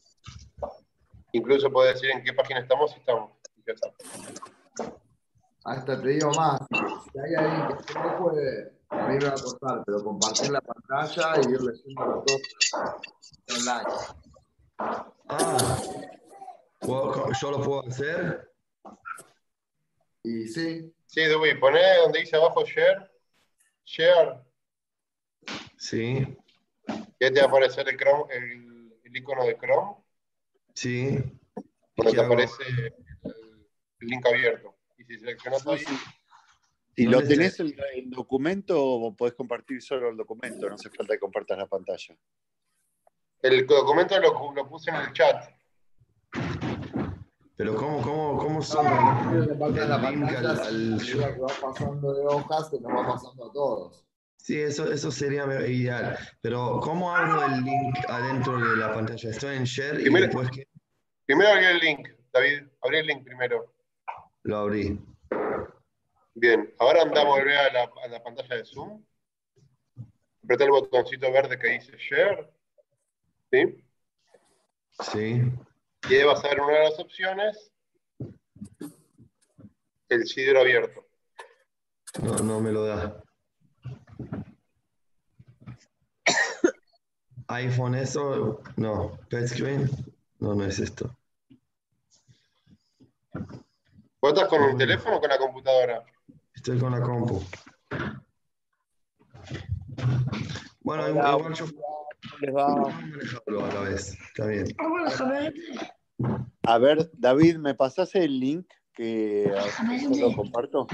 Incluso 1.33 1.71
puede 1.71 1.93
decir 1.93 2.11
en 2.11 2.23
qué 2.23 2.33
página 2.33 2.61
estamos 2.61 2.95
y 2.97 3.01
estamos. 3.01 3.33
Hasta 5.65 6.01
te 6.01 6.09
digo 6.09 6.31
más, 6.31 6.61
si 6.71 7.19
hay 7.19 7.35
alguien 7.35 7.79
que 7.85 7.95
no 7.95 8.19
puede, 8.19 8.73
a 8.89 9.09
mí 9.09 9.15
me 9.19 9.25
va 9.25 9.31
a 9.31 9.33
costar, 9.35 9.83
pero 9.85 10.05
compartir 10.05 10.51
la 10.51 10.61
pantalla 10.61 11.41
y 11.43 11.53
ir 11.53 11.61
leyendo 11.61 12.25
todo 12.25 12.39
online. 13.59 13.89
Ah, 15.29 15.79
¿puedo- 16.79 17.33
¿yo 17.33 17.51
lo 17.51 17.63
puedo 17.63 17.87
hacer? 17.89 18.53
Y 20.23 20.47
sí, 20.49 20.93
Sí, 21.09 21.25
Dubi, 21.25 21.55
poné 21.59 21.81
donde 22.03 22.21
dice 22.21 22.37
abajo 22.37 22.65
share. 22.65 23.11
Share. 23.85 24.41
Sí, 25.79 26.37
Y 27.19 27.25
ahí 27.25 27.33
te 27.33 27.41
va 27.41 27.47
a 27.47 27.49
aparecer 27.49 27.89
el, 27.89 27.97
Chrome, 27.97 28.35
el, 28.35 28.95
el 29.05 29.17
icono 29.17 29.45
de 29.45 29.57
Chrome. 29.57 29.97
sí. 30.75 31.19
Cuando 31.97 32.13
¿Qué 32.13 32.19
te 32.19 32.25
aparece 32.27 32.63
el, 32.69 32.95
el 34.01 34.09
link 34.09 34.27
abierto. 34.27 34.77
Y 34.99 35.05
si 35.05 35.19
seleccionas 35.19 35.67
ahí, 35.67 35.83
Si 36.95 37.05
No 37.07 37.13
lo 37.13 37.23
tenés 37.27 37.59
el, 37.61 37.75
el 37.95 38.11
documento, 38.11 39.15
podés 39.17 39.33
compartir 39.35 39.81
solo 39.81 40.11
el 40.11 40.17
documento, 40.19 40.69
no 40.69 40.75
hace 40.75 40.91
falta 40.91 41.15
que 41.15 41.21
compartas 41.21 41.57
la 41.57 41.67
pantalla. 41.67 42.15
el 43.43 43.67
documento 43.67 44.19
lo, 44.21 44.53
lo 44.53 44.69
puse 44.69 44.91
en 44.91 44.97
el 44.97 45.13
chat. 45.15 45.51
Pero 47.57 47.75
¿cómo, 47.77 48.03
cómo, 48.03 48.37
cómo 48.39 48.61
son 48.63 48.85
la 48.85 49.31
el 49.33 49.63
al, 49.63 49.79
al- 50.61 51.03
que 51.03 51.15
va 51.41 51.47
pasando 51.63 52.13
de 52.13 52.27
hojas 52.27 52.69
que 52.69 52.79
nos 52.81 52.93
va 52.93 53.07
pasando 53.15 53.47
a 53.47 53.53
todos. 53.53 54.07
Sí, 54.47 54.61
eso, 54.61 54.93
eso 54.93 55.11
sería 55.11 55.45
ideal. 55.67 56.17
Pero 56.41 56.79
¿cómo 56.81 57.13
abro 57.13 57.45
el 57.47 57.65
link 57.65 57.97
adentro 58.09 58.57
de 58.61 58.77
la 58.77 58.95
pantalla? 58.95 59.31
Estoy 59.31 59.57
en 59.57 59.65
share 59.65 59.99
y 59.99 60.05
Primero- 60.05 60.27
después 60.27 60.51
que 60.53 60.69
Primero 61.27 61.51
abrí 61.51 61.65
el 61.65 61.79
link, 61.81 62.09
David. 62.33 62.63
Abrí 62.81 62.99
el 62.99 63.07
link 63.09 63.25
primero. 63.25 63.75
lo 64.45 64.57
abrí. 64.59 65.01
Bien, 66.35 66.73
ahora 66.79 67.03
andamos 67.03 67.35
a 67.35 67.41
volver 67.41 67.57
a 67.57 67.73
la, 67.73 67.91
a 68.05 68.07
la 68.09 68.23
pantalla 68.23 68.55
de 68.55 68.65
Zoom. 68.65 69.05
Apreté 70.45 70.63
el 70.63 70.71
botoncito 70.71 71.33
verde 71.33 71.59
que 71.59 71.67
dice 71.67 71.97
Share. 71.99 72.49
¿Sí? 73.51 73.85
Sí. 75.11 75.43
Y 76.09 76.15
ahí 76.15 76.23
vas 76.23 76.45
a 76.45 76.49
ver 76.51 76.61
una 76.61 76.73
de 76.75 76.85
las 76.85 77.01
opciones. 77.01 77.73
El 80.09 80.25
sidro 80.29 80.61
abierto. 80.61 81.05
No, 82.23 82.37
no 82.37 82.61
me 82.61 82.71
lo 82.71 82.85
da. 82.87 83.25
iPhone, 87.49 87.95
eso, 87.95 88.61
no. 88.77 89.19
Pet 89.29 89.47
screen, 89.49 89.91
no, 90.41 90.55
no 90.55 90.65
es 90.65 90.79
esto. 90.79 91.17
¿Vos 93.33 94.33
estás 94.33 94.49
con 94.49 94.63
un 94.63 94.79
teléfono 94.79 95.17
o 95.17 95.21
con 95.21 95.29
la 95.29 95.39
computadora? 95.39 96.05
Estoy 96.55 96.79
con 96.79 96.93
la 96.93 97.01
compu. 97.01 97.43
Bueno, 100.81 101.05
Hola, 101.05 101.37
igual 101.37 101.55
yo 101.55 101.67
les 102.41 102.55
va? 102.55 102.75
manejarlo 102.77 103.65
a 103.65 103.75
la 103.75 103.81
vez. 103.81 104.19
Está 104.29 104.47
bien. 104.47 104.67
Ah. 104.79 106.47
A 106.63 106.79
ver, 106.79 107.11
David, 107.13 107.57
¿me 107.59 107.75
pasás 107.75 108.15
el 108.15 108.41
link 108.41 108.67
que 108.93 109.53
lo 110.19 110.35
comparto? 110.35 110.87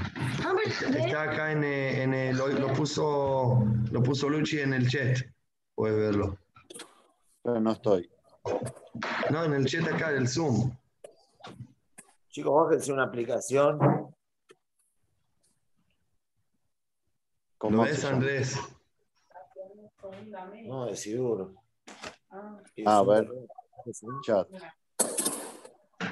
Ah. 0.43 0.53
Está 0.65 1.23
acá 1.23 1.51
en, 1.51 1.63
eh, 1.63 2.03
en 2.03 2.13
el, 2.13 2.37
lo, 2.37 2.47
lo 2.47 2.73
puso, 2.73 3.65
lo 3.91 4.03
puso 4.03 4.29
Luchi 4.29 4.59
en 4.59 4.73
el 4.73 4.89
chat. 4.89 5.17
Puedes 5.75 5.97
verlo. 5.97 6.37
Yo 7.43 7.59
no 7.59 7.71
estoy. 7.71 8.09
No, 9.31 9.43
en 9.43 9.53
el 9.53 9.65
chat 9.65 9.87
acá 9.87 10.11
del 10.11 10.27
Zoom. 10.27 10.71
Chicos, 12.29 12.53
bájense 12.65 12.93
una 12.93 13.03
aplicación. 13.03 13.77
¿Lo 13.79 14.13
¿Cómo 17.57 17.83
ves, 17.83 17.95
se 17.97 18.01
llama? 18.03 18.15
Andrés? 18.17 18.57
No, 20.65 20.87
es 20.87 21.01
seguro. 21.01 21.53
Ah, 22.29 22.97
a 22.97 23.03
ver, 23.03 23.29
chat, 24.23 24.47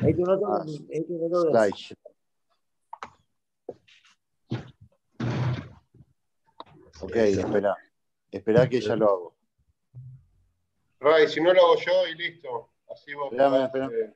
Este 0.02 0.22
no 0.24 0.34
Ah, 0.34 0.64
tengo- 0.64 0.86
este 0.90 1.14
no 1.14 1.20
tengo- 1.28 1.52
slide. 1.52 1.98
Ok, 7.02 7.16
espera. 7.16 7.76
Espera 8.32 8.70
que 8.70 8.80
ya 8.80 8.96
lo 8.96 9.10
hago. 9.10 9.36
Ray, 11.02 11.28
si 11.28 11.42
no 11.42 11.52
lo 11.54 11.62
hago 11.62 11.76
yo 11.78 12.08
y 12.08 12.16
listo. 12.16 12.70
Así 12.90 13.14
vos. 13.14 13.32
Espérame, 13.32 13.52
podés, 13.54 13.66
espérame. 13.66 13.92
eh, 13.94 14.14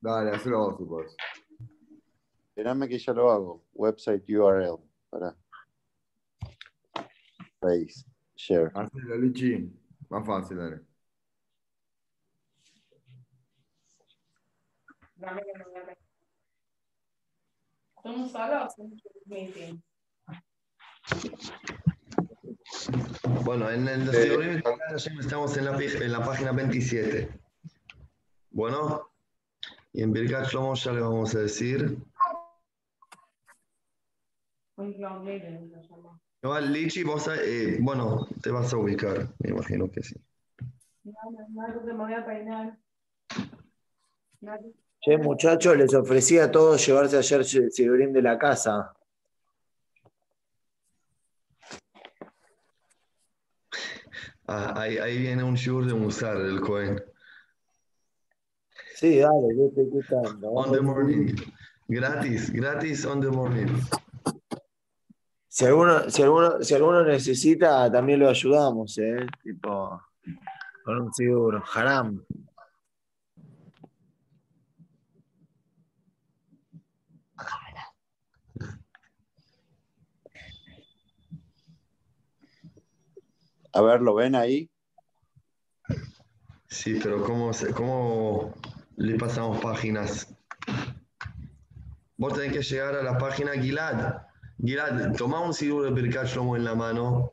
Dale, 0.00 0.30
hacelo 0.30 0.58
vos 0.58 0.76
si 0.78 0.84
podés. 0.84 1.16
Espérame 2.50 2.88
que 2.88 2.98
ya 2.98 3.12
lo 3.12 3.30
hago. 3.30 3.64
Website 3.74 4.24
URL. 4.28 4.78
Para. 5.10 5.34
Face. 7.60 8.04
Share. 8.36 8.70
Hacelo, 8.74 9.16
Lichi. 9.16 9.72
Más 10.10 10.26
fácil, 10.26 10.58
dale. 10.58 10.80
¿Son 18.02 18.28
solos? 18.30 18.74
Meeting. 19.26 19.82
Bueno, 23.44 23.70
en 23.70 23.88
el 23.88 24.14
Eh, 24.14 24.62
ya 24.96 25.12
estamos 25.20 25.56
en 25.56 25.64
la, 25.64 25.78
en 25.78 26.12
la 26.12 26.24
página 26.24 26.52
27. 26.52 27.28
Bueno, 28.50 29.10
y 29.92 30.02
en 30.02 30.12
Birkat 30.12 30.46
Shlomo 30.48 30.74
ya 30.74 30.92
le 30.92 31.00
vamos 31.00 31.34
a 31.34 31.40
decir. 31.40 31.98
Lichi, 36.70 37.02
vos, 37.04 37.28
eh, 37.28 37.78
bueno, 37.80 38.26
te 38.42 38.50
vas 38.50 38.72
a 38.72 38.76
ubicar, 38.76 39.28
me 39.38 39.50
imagino 39.50 39.90
que 39.90 40.02
sí. 40.02 40.14
Me 41.04 41.92
voy 41.94 42.12
a 42.12 42.24
peinar. 42.24 42.78
Che, 45.00 45.16
muchachos, 45.18 45.76
les 45.76 45.94
ofrecí 45.94 46.38
a 46.38 46.50
todos 46.50 46.86
llevarse 46.86 47.16
ayer 47.16 47.44
ciberín 47.44 48.12
de 48.12 48.22
la 48.22 48.38
casa. 48.38 48.94
Ah, 54.50 54.72
ahí, 54.80 54.96
ahí 54.96 55.18
viene 55.18 55.42
un 55.42 55.54
shur 55.54 55.84
de 55.84 55.92
Musar, 55.92 56.38
del 56.38 56.62
Cohen. 56.62 56.98
Sí, 58.94 59.18
dale, 59.18 59.54
yo 59.54 59.66
estoy 59.66 59.84
escuchando. 59.84 60.50
On 60.52 60.72
the 60.72 60.80
morning. 60.80 61.34
Gratis, 61.86 62.50
gratis 62.50 63.04
on 63.04 63.20
the 63.20 63.28
morning. 63.28 63.68
Si 65.46 65.66
alguno, 65.66 66.08
si 66.08 66.22
alguno, 66.22 66.62
si 66.62 66.74
alguno 66.74 67.04
necesita, 67.04 67.92
también 67.92 68.20
lo 68.20 68.28
ayudamos, 68.30 68.96
¿eh? 68.96 69.26
Tipo, 69.42 70.00
con 70.82 71.02
un 71.02 71.12
seguro. 71.12 71.62
Haram. 71.74 72.24
A 83.72 83.82
ver, 83.82 84.00
¿lo 84.00 84.14
ven 84.14 84.34
ahí? 84.34 84.70
Sí, 86.68 86.98
pero 87.02 87.22
¿cómo, 87.22 87.52
se- 87.52 87.72
cómo 87.72 88.54
le 88.96 89.16
pasamos 89.16 89.60
páginas? 89.60 90.34
Vos 92.16 92.34
tenés 92.34 92.52
que 92.52 92.62
llegar 92.62 92.94
a 92.96 93.02
la 93.02 93.16
página 93.16 93.52
Gilad. 93.52 94.22
Gilad, 94.58 95.12
toma 95.16 95.40
un 95.40 95.54
sidur 95.54 95.94
de 95.94 96.08
Shlomo 96.26 96.56
en 96.56 96.64
la 96.64 96.74
mano 96.74 97.32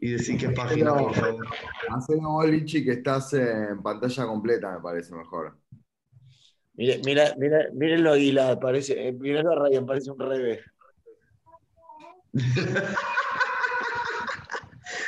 y 0.00 0.12
decir 0.12 0.38
qué 0.38 0.50
página, 0.50 0.92
por 0.94 1.14
favor. 1.14 1.46
Hacelo 1.90 2.30
vos, 2.30 2.46
Lichi, 2.46 2.84
que 2.84 2.92
estás 2.92 3.32
en 3.34 3.82
pantalla 3.82 4.26
completa, 4.26 4.72
me 4.72 4.80
parece 4.80 5.14
mejor. 5.14 5.58
Mira, 6.74 6.96
mira, 7.04 7.34
mira, 7.38 7.58
mírenlo 7.72 8.10
a 8.10 8.14
Aguilar, 8.14 8.58
parece, 8.58 9.08
eh, 9.08 9.12
mírenlo 9.12 9.52
a 9.52 9.68
Ryan, 9.68 9.86
parece 9.86 10.10
un 10.10 10.18
revés. 10.18 10.60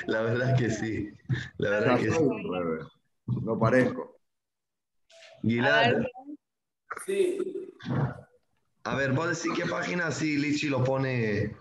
La 0.06 0.22
verdad 0.22 0.50
es 0.50 0.60
que 0.60 0.70
sí. 0.70 1.10
La 1.58 1.70
verdad 1.70 1.98
que 1.98 2.10
sí. 2.10 2.18
No 3.26 3.58
parezco. 3.58 4.18
Gilad, 5.42 6.04
Sí. 7.04 7.38
a 8.84 8.96
ver, 8.96 9.12
vos 9.12 9.28
decís 9.28 9.52
qué 9.56 9.68
página, 9.68 10.10
sí, 10.10 10.38
Lichi 10.38 10.68
lo 10.68 10.82
pone, 10.82 11.54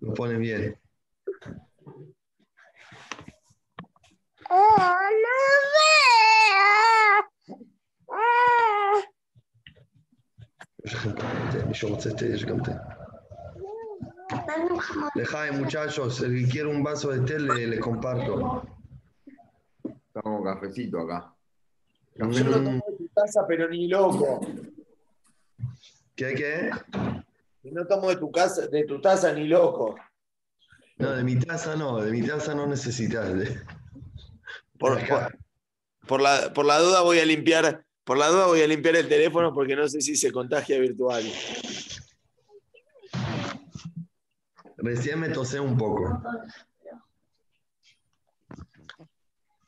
lo 0.00 0.14
pone 0.14 0.36
bien. 0.36 0.78
Yo 11.72 11.96
este, 11.96 12.36
yo 12.36 12.46
canté. 12.46 12.72
Lejaim, 15.14 15.58
muchachos, 15.58 16.20
el 16.22 16.44
que 16.44 16.50
quiere 16.50 16.68
un 16.68 16.82
vaso 16.82 17.10
de 17.10 17.20
té 17.20 17.38
le, 17.38 17.66
le 17.66 17.78
comparto. 17.78 18.62
Estamos 19.84 20.44
cafecito 20.44 21.00
acá. 21.00 21.34
Yo 22.16 22.26
no 22.26 22.50
tomo 22.52 22.84
de 22.90 22.96
tu 22.96 23.08
taza, 23.14 23.46
pero 23.46 23.68
ni 23.68 23.88
loco. 23.88 24.40
¿Qué, 26.14 26.34
qué? 26.34 26.70
No 27.64 27.86
tomo 27.86 28.08
de 28.10 28.16
tu 28.16 28.30
casa, 28.30 28.66
de 28.66 28.84
tu 28.84 29.00
taza 29.00 29.32
ni 29.32 29.46
loco. 29.46 29.96
No, 30.98 31.12
de 31.12 31.24
mi 31.24 31.36
taza 31.38 31.76
no, 31.76 31.98
de 32.00 32.10
mi 32.10 32.22
taza 32.26 32.54
no 32.54 32.66
necesitas. 32.66 33.32
de- 33.38 33.60
Por, 34.78 34.98
por- 35.06 35.38
por 36.06 36.20
la, 36.20 36.52
por 36.52 36.64
la 36.66 36.78
duda 36.78 37.02
voy 37.02 37.18
a 37.20 37.24
limpiar, 37.26 37.84
por 38.04 38.18
la 38.18 38.28
duda 38.28 38.46
voy 38.46 38.60
a 38.62 38.66
limpiar 38.66 38.96
el 38.96 39.08
teléfono 39.08 39.52
porque 39.54 39.76
no 39.76 39.86
sé 39.88 40.00
si 40.00 40.16
se 40.16 40.32
contagia 40.32 40.78
virtual. 40.80 41.22
Recién 44.82 45.20
me 45.20 45.28
tosé 45.28 45.60
un 45.60 45.76
poco. 45.76 46.22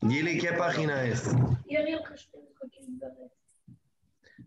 Gili, 0.00 0.38
¿qué 0.38 0.52
página 0.54 1.04
es? 1.04 1.28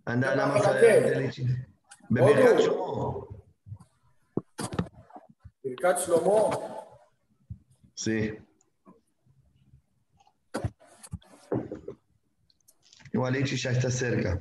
Anda, 0.06 0.32
anda 0.32 0.46
más 0.48 0.66
adelante. 0.66 1.68
Bebercat 2.10 2.60
Shlomo. 2.60 3.28
Birkat 5.64 6.00
Shlomo. 6.00 6.86
Sí. 7.94 8.38
Igual 13.14 13.34
Lichi 13.34 13.56
ya 13.56 13.72
está 13.72 13.90
cerca. 13.90 14.40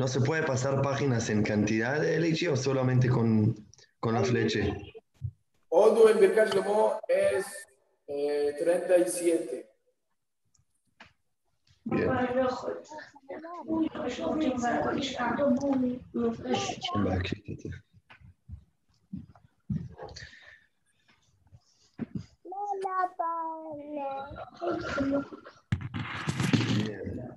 ¿No 0.00 0.08
se 0.08 0.22
puede 0.22 0.42
pasar 0.44 0.80
páginas 0.80 1.28
en 1.28 1.42
cantidad 1.42 2.00
de 2.00 2.18
Lichi 2.18 2.46
o 2.46 2.56
solamente 2.56 3.10
con, 3.10 3.54
con 3.98 4.14
la 4.14 4.24
flecha? 4.24 4.60
Odu 5.68 6.08
en 6.08 6.18
Birkat 6.18 6.54
Shlomo 6.54 6.98
es 7.06 7.44
eh, 8.06 8.56
37. 8.58 9.70
Bien. 11.84 12.08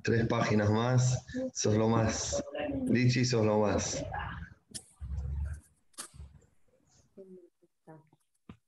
Tres 0.03 0.27
páginas 0.27 0.69
más. 0.69 1.25
Sos 1.53 1.75
lo 1.75 1.87
más. 1.87 2.43
Lichi, 2.85 3.25
sos 3.25 3.45
lo 3.45 3.59
más. 3.59 4.03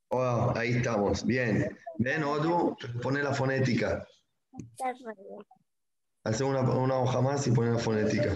Oh, 0.10 0.54
ahí 0.56 0.78
estamos. 0.78 1.26
Bien. 1.26 1.78
Ven, 1.98 2.24
Odu, 2.24 2.76
pone 3.02 3.22
la 3.22 3.34
fonética. 3.34 4.06
Hace 6.24 6.44
una, 6.44 6.62
una 6.62 6.96
hoja 6.96 7.22
más 7.22 7.46
y 7.48 7.52
pone 7.52 7.72
la 7.72 7.80
fonética. 7.80 8.34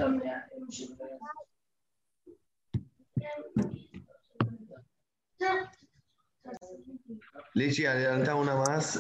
Lichi, 7.53 7.85
adelanta 7.85 8.35
una 8.35 8.55
más. 8.55 8.99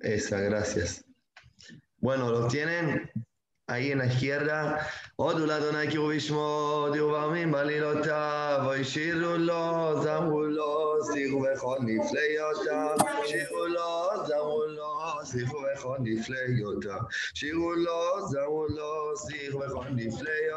Esa, 0.00 0.40
gracias. 0.40 1.07
Bueno, 2.00 2.30
¿lo 2.30 2.46
tienen? 2.46 3.10
Ahí 3.66 3.90
en 3.90 3.98
la 3.98 4.06
izquierda. 4.06 4.86
Odul 5.16 5.50
Adonai 5.50 5.88
Kirubishmo, 5.88 6.90
Diubamim 6.92 7.50
Balilota, 7.50 8.58
Vaishirulo, 8.64 10.02
Zamulo, 10.02 11.02
Sigu 11.12 11.42
Bechon 11.42 11.84
Nifleyota, 11.84 12.96
Shirulo, 13.26 14.26
Zamulo, 14.26 15.24
Sigu 15.26 15.60
Bechon 15.60 16.04
Nifleyota, 16.04 17.08
Shirulo, 17.34 18.28
Zamulo, 18.30 19.18
Shirulo, 19.26 19.68
Zamulo, 19.82 20.48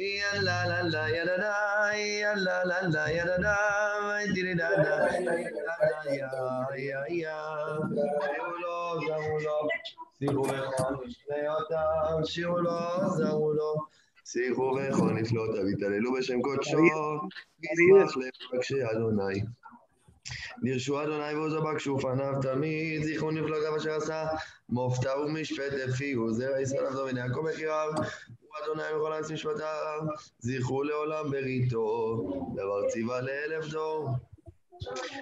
la 0.00 0.64
la 0.64 0.80
la 0.88 1.08
ya 1.08 1.24
da 1.26 1.36
da 1.36 1.92
ya 1.92 2.32
la 2.34 2.64
la 2.64 2.88
la 2.88 3.04
ya 3.10 3.24
da 3.26 3.36
da 3.36 4.24
di 4.32 4.42
di 4.42 4.54
da 4.54 4.68
da 4.80 5.12
ya 6.08 6.32
ya 6.72 7.04
ya 7.12 7.36
Shiulo 8.32 8.96
zamulo 9.04 9.58
sihu 10.18 10.42
bechon 10.48 10.94
nifleota 11.04 11.82
Shiulo 12.24 12.80
zamulo 13.18 13.72
sihu 14.24 14.72
bechon 14.76 15.14
nifleota 15.20 15.60
ויתעללו 15.64 16.12
בשם 16.12 16.42
קודשו 16.42 16.78
ישמח 17.62 18.16
למבקשי 18.16 18.84
אדוני 18.90 19.42
נרשו 20.62 21.02
אדוני 21.02 21.34
ועוזו 21.34 21.62
בקשו 21.62 21.98
פניו 21.98 22.32
תמיד 22.42 23.02
זכרו 23.02 23.30
נפלאותיו 23.30 23.76
אשר 23.76 23.92
עשה 23.92 24.26
מופתע 24.68 25.18
ומשפט 25.18 25.72
לפיהו 25.72 26.32
זרע 26.32 26.60
ישראל 26.60 26.86
עבדו 26.86 27.06
בני 27.06 27.20
יעקב 27.20 27.48
בחיריו 27.48 27.88
אדוני 28.64 28.82
בכל 28.96 29.12
ארץ 29.12 29.30
משפטיו, 29.30 30.00
זכרו 30.38 30.82
לעולם 30.82 31.30
בריתו, 31.30 32.16
דבר 32.54 32.88
ציווה 32.88 33.20
לאלף 33.20 33.66
דור. 33.66 34.08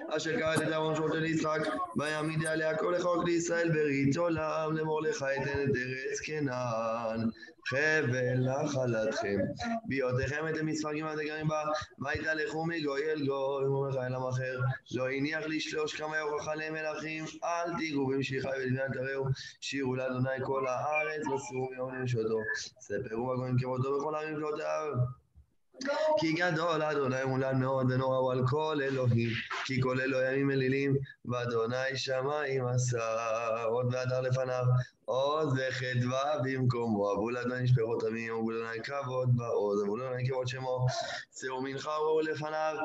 אשר 0.09 0.39
קראת 0.39 0.61
את 0.61 0.67
אהרון 0.71 0.95
שורתו 0.95 1.15
ליצחק, 1.15 1.59
ויעמיד 1.97 2.45
עליה 2.45 2.77
כל 2.77 2.95
לחוק 2.97 3.25
לישראל 3.25 3.69
ברית 3.71 4.17
עולם, 4.17 4.77
למרדכי 4.77 5.25
אתן 5.25 5.63
את 5.63 5.75
ארץ 5.75 6.19
כנען, 6.25 7.29
חבל 7.69 8.37
נחלתכם, 8.39 9.37
בהיותכם 9.85 10.45
אתם 10.49 10.65
מספרים 10.65 11.05
עד 11.05 11.19
הגרים 11.19 11.47
בה, 11.47 11.63
ויתהלכו 11.99 12.65
מגוי 12.65 13.11
אל 13.11 13.25
גוי, 13.25 13.65
ומלך 13.65 13.95
אל 13.95 14.15
עם 14.15 14.23
אחר, 14.23 14.59
לא 14.91 15.09
הניח 15.09 15.43
לשלוש 15.47 15.95
כמה 15.95 16.17
יוכחה 16.17 16.55
למלכים, 16.55 17.25
אל 17.43 17.77
תיגעו 17.77 18.07
במשיחי 18.07 18.47
ולבנת 18.47 18.93
תראו, 18.93 19.25
שירו 19.61 19.95
לאדוני 19.95 20.45
כל 20.45 20.67
הארץ, 20.67 21.27
וסירו 21.27 21.69
מיום 21.71 21.95
נשותו, 21.95 22.39
ספרו 22.79 23.27
בגויים 23.27 23.55
כבודו 23.59 23.99
בכל 23.99 24.15
הערים 24.15 24.35
פלאותיו. 24.35 25.18
כי 26.19 26.33
גדול 26.33 26.83
אדוני 26.83 27.23
מולד 27.25 27.55
מאוד 27.55 27.91
ונורא 27.91 28.17
הוא 28.17 28.31
על 28.31 28.41
כל 28.49 28.79
אלוהים, 28.83 29.29
כי 29.65 29.81
כל 29.81 30.01
אלוהים 30.01 30.51
אלילים, 30.51 30.95
ואדוני 31.25 31.95
שמיים 31.97 32.65
עשה, 32.67 33.63
עוד 33.63 33.93
והדר 33.93 34.21
לפניו, 34.21 34.63
עוז 35.05 35.53
וחדווה 35.53 36.39
במקומו, 36.43 37.13
אבו 37.13 37.29
לאדוני 37.29 37.67
שפרות 37.67 38.03
עמים, 38.03 38.33
אבו 38.33 38.51
לאדוני 38.51 38.83
כבוד 38.83 39.37
בעוז, 39.37 39.83
אבו 39.83 39.97
לאדוני 39.97 40.29
כבוד 40.29 40.47
שמו, 40.47 40.85
שאו 41.39 41.61
מנחה 41.61 41.89
וראו 41.89 42.21
לפניו, 42.21 42.75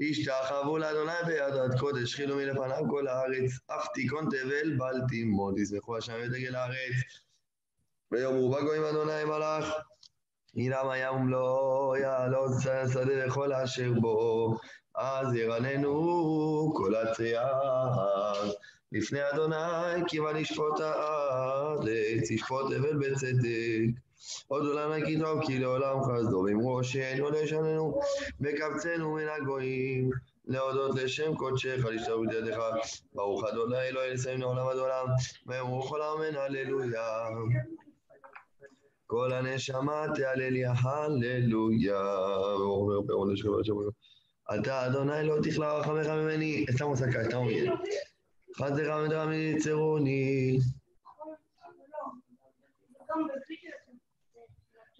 השתחוו 0.00 0.78
לאדוני 0.78 1.12
בידת 1.26 1.80
קודש, 1.80 2.14
חילו 2.14 2.36
מלפניו 2.36 2.82
כל 2.90 3.08
הארץ, 3.08 3.50
אף 3.66 3.86
תיכון 3.94 4.28
תבל 4.30 4.76
בל 4.78 5.00
תימוד, 5.08 5.58
ישמחו 5.58 5.96
השם 5.96 6.14
ודגל 6.24 6.56
הארץ, 6.56 6.94
ויאמרו 8.12 8.50
בגויים 8.50 8.84
אדוני 8.84 9.24
מלאך, 9.24 9.64
עירם 10.54 10.90
הים 10.90 11.14
ומלואו, 11.14 11.96
יעלות 11.96 12.50
שדה 12.92 13.26
וכל 13.26 13.52
אשר 13.52 13.92
בו, 14.00 14.56
אז 14.96 15.34
ירננו 15.34 16.72
כל 16.76 16.94
הצער. 16.94 18.50
לפני 18.92 19.30
אדוני, 19.30 20.02
כי 20.08 20.18
לשפוט 20.34 20.80
הארץ, 20.80 22.30
ישפוט 22.30 22.72
אבל 22.72 22.96
בצדק. 22.96 24.00
עוד 24.48 24.66
עולם 24.66 24.92
טוב, 25.20 25.46
כי 25.46 25.58
לעולם 25.58 25.96
חסדו, 26.02 26.44
ואמרו 26.46 26.74
ראשנו 26.76 27.30
לשננו, 27.30 28.00
וקבצנו 28.40 29.12
מן 29.14 29.28
הגויים. 29.28 30.10
להודות 30.46 30.96
לשם 30.96 31.34
קודשך, 31.34 31.84
להשתרות 31.84 32.32
ידיך, 32.32 32.56
ברוך 33.14 33.44
אדוני 33.44 33.78
אלוהי 33.78 34.10
לסיים 34.10 34.40
לעולם 34.40 34.66
עד 34.66 34.76
עולם, 34.76 35.06
ויאמרו 35.46 35.82
כל 35.82 36.02
אמן 36.02 36.36
הללויה. 36.36 37.28
כל 39.13 39.33
הנשמה 39.33 40.05
תהלליה, 40.15 40.73
הללויה. 40.81 42.01
ואומר 42.59 43.01
בעונש 43.01 43.41
חברת 43.41 43.65
שמונה. 43.65 43.89
אתה 44.55 44.85
אדוני 44.85 45.23
לא 45.23 45.35
תכלה 45.43 45.73
רחמך 45.73 46.07
ממני, 46.07 46.65
estamos 46.69 47.01
acá, 47.01 47.21
estamos 47.21 47.49
bien. 47.49 47.71
חסדך 48.55 48.93
מדרם 49.05 49.31
יצרוני. 49.31 50.59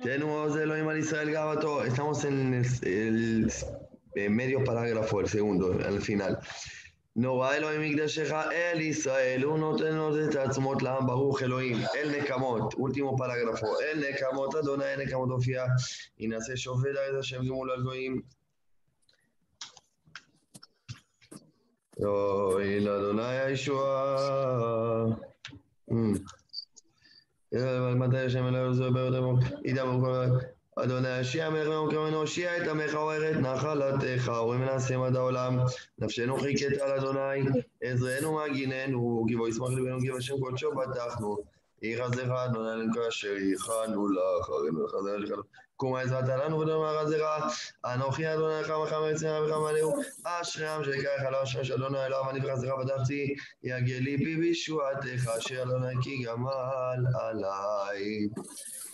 תנו 0.04 0.30
עוז 0.30 0.58
אלוהים 0.58 0.88
על 0.88 0.98
ישראל 0.98 1.30
גאוותו. 1.30 1.84
Estamos 1.84 2.26
en 2.26 2.54
el, 2.84 3.52
el 4.16 4.30
medio 4.30 4.64
parágrafo, 4.64 5.20
el 5.20 5.28
segundo, 5.28 5.66
al 5.86 6.02
final. 6.02 6.38
נורא 7.17 7.55
אלוהים 7.55 7.81
מקדשך 7.81 8.33
אל 8.33 8.81
ישראל, 8.81 9.43
הוא 9.43 9.59
נותן 9.59 9.95
לו 9.95 10.25
את 10.25 10.35
העצמות 10.35 10.83
לעם 10.83 11.07
ברוך 11.07 11.43
אלוהים, 11.43 11.77
אל 11.95 12.21
נקמות, 12.21 12.75
אולטימו 12.75 13.17
פרגרפו, 13.17 13.81
אל 13.81 14.11
נקמות 14.11 14.55
אדוני 14.55 14.85
אל 14.85 15.05
נקמות 15.05 15.29
הופיע, 15.31 15.65
ינעשה 16.19 16.57
שופט 16.57 16.91
את 17.11 17.19
השם 17.19 17.45
גמול 17.45 17.71
על 17.71 17.83
גויים. 17.83 18.23
אוי 22.05 22.81
לאדוני 22.81 23.41
הישועה. 23.41 25.05
מתי 27.97 28.19
השם 28.19 28.47
אלוהים 28.47 29.37
ידעמו 29.65 30.01
כל 30.01 30.15
אדוני 30.77 31.09
השיע 31.09 31.51
מלך 31.51 31.69
ממקומנו, 31.69 32.17
הושיע 32.17 32.57
את 32.57 32.69
עמך 32.69 32.95
אוהרת 32.95 33.37
נחלתך, 33.37 34.33
ומנסים 34.49 35.03
עד 35.03 35.17
העולם. 35.17 35.59
נפשנו 35.99 36.37
חיכת 36.39 36.81
על 36.81 36.93
אדוני, 36.93 37.61
עזרנו 37.83 38.39
מגיננו, 38.39 39.25
כי 39.29 39.37
בו 39.37 39.49
ישמח 39.49 39.71
לבנו, 39.71 40.01
כי 40.01 40.11
בשם 40.11 40.41
קודשו 40.41 40.71
בטחנו. 40.75 41.37
יחזך 41.83 42.29
אדוני 42.31 42.73
אלוהינו 42.73 43.09
אשר 43.09 43.29
ייחנו 43.29 44.09
לך, 44.09 44.49
הרינו 44.49 44.85
לך 44.85 44.93
זה 45.05 45.19
לך. 45.19 45.41
קומה 45.77 46.01
עזרת 46.01 46.29
לנו 46.29 46.61
ודומה 46.61 46.91
רזך, 46.91 47.23
אנוכי 47.85 48.35
אדוני 48.35 48.63
לך 48.63 48.73
מחמר 48.83 49.11
יצמח 49.11 49.31
וחמלהו, 49.47 49.95
אשרי 50.25 50.69
עם 50.69 50.85
שיקח 50.85 51.23
על 51.27 51.35
אשרי 51.35 51.75
אדוני 51.75 52.07
אלוהים 52.07 52.29
אני 52.31 52.47
וחזרך 52.47 52.75
בדחתי, 52.79 53.35
יגל 53.63 53.99
ליבי 54.01 54.37
בישועתך, 54.37 55.29
אשר 55.39 55.63
אדוני 55.63 55.95
כי 56.03 56.23
גמל 56.23 57.07
עליי. 57.21 58.29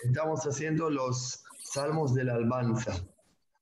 Estamos 0.03 0.47
haciendo 0.47 0.89
los 0.89 1.43
salmos 1.71 2.13
de 2.13 2.25
la 2.25 2.33
albanza, 2.33 2.93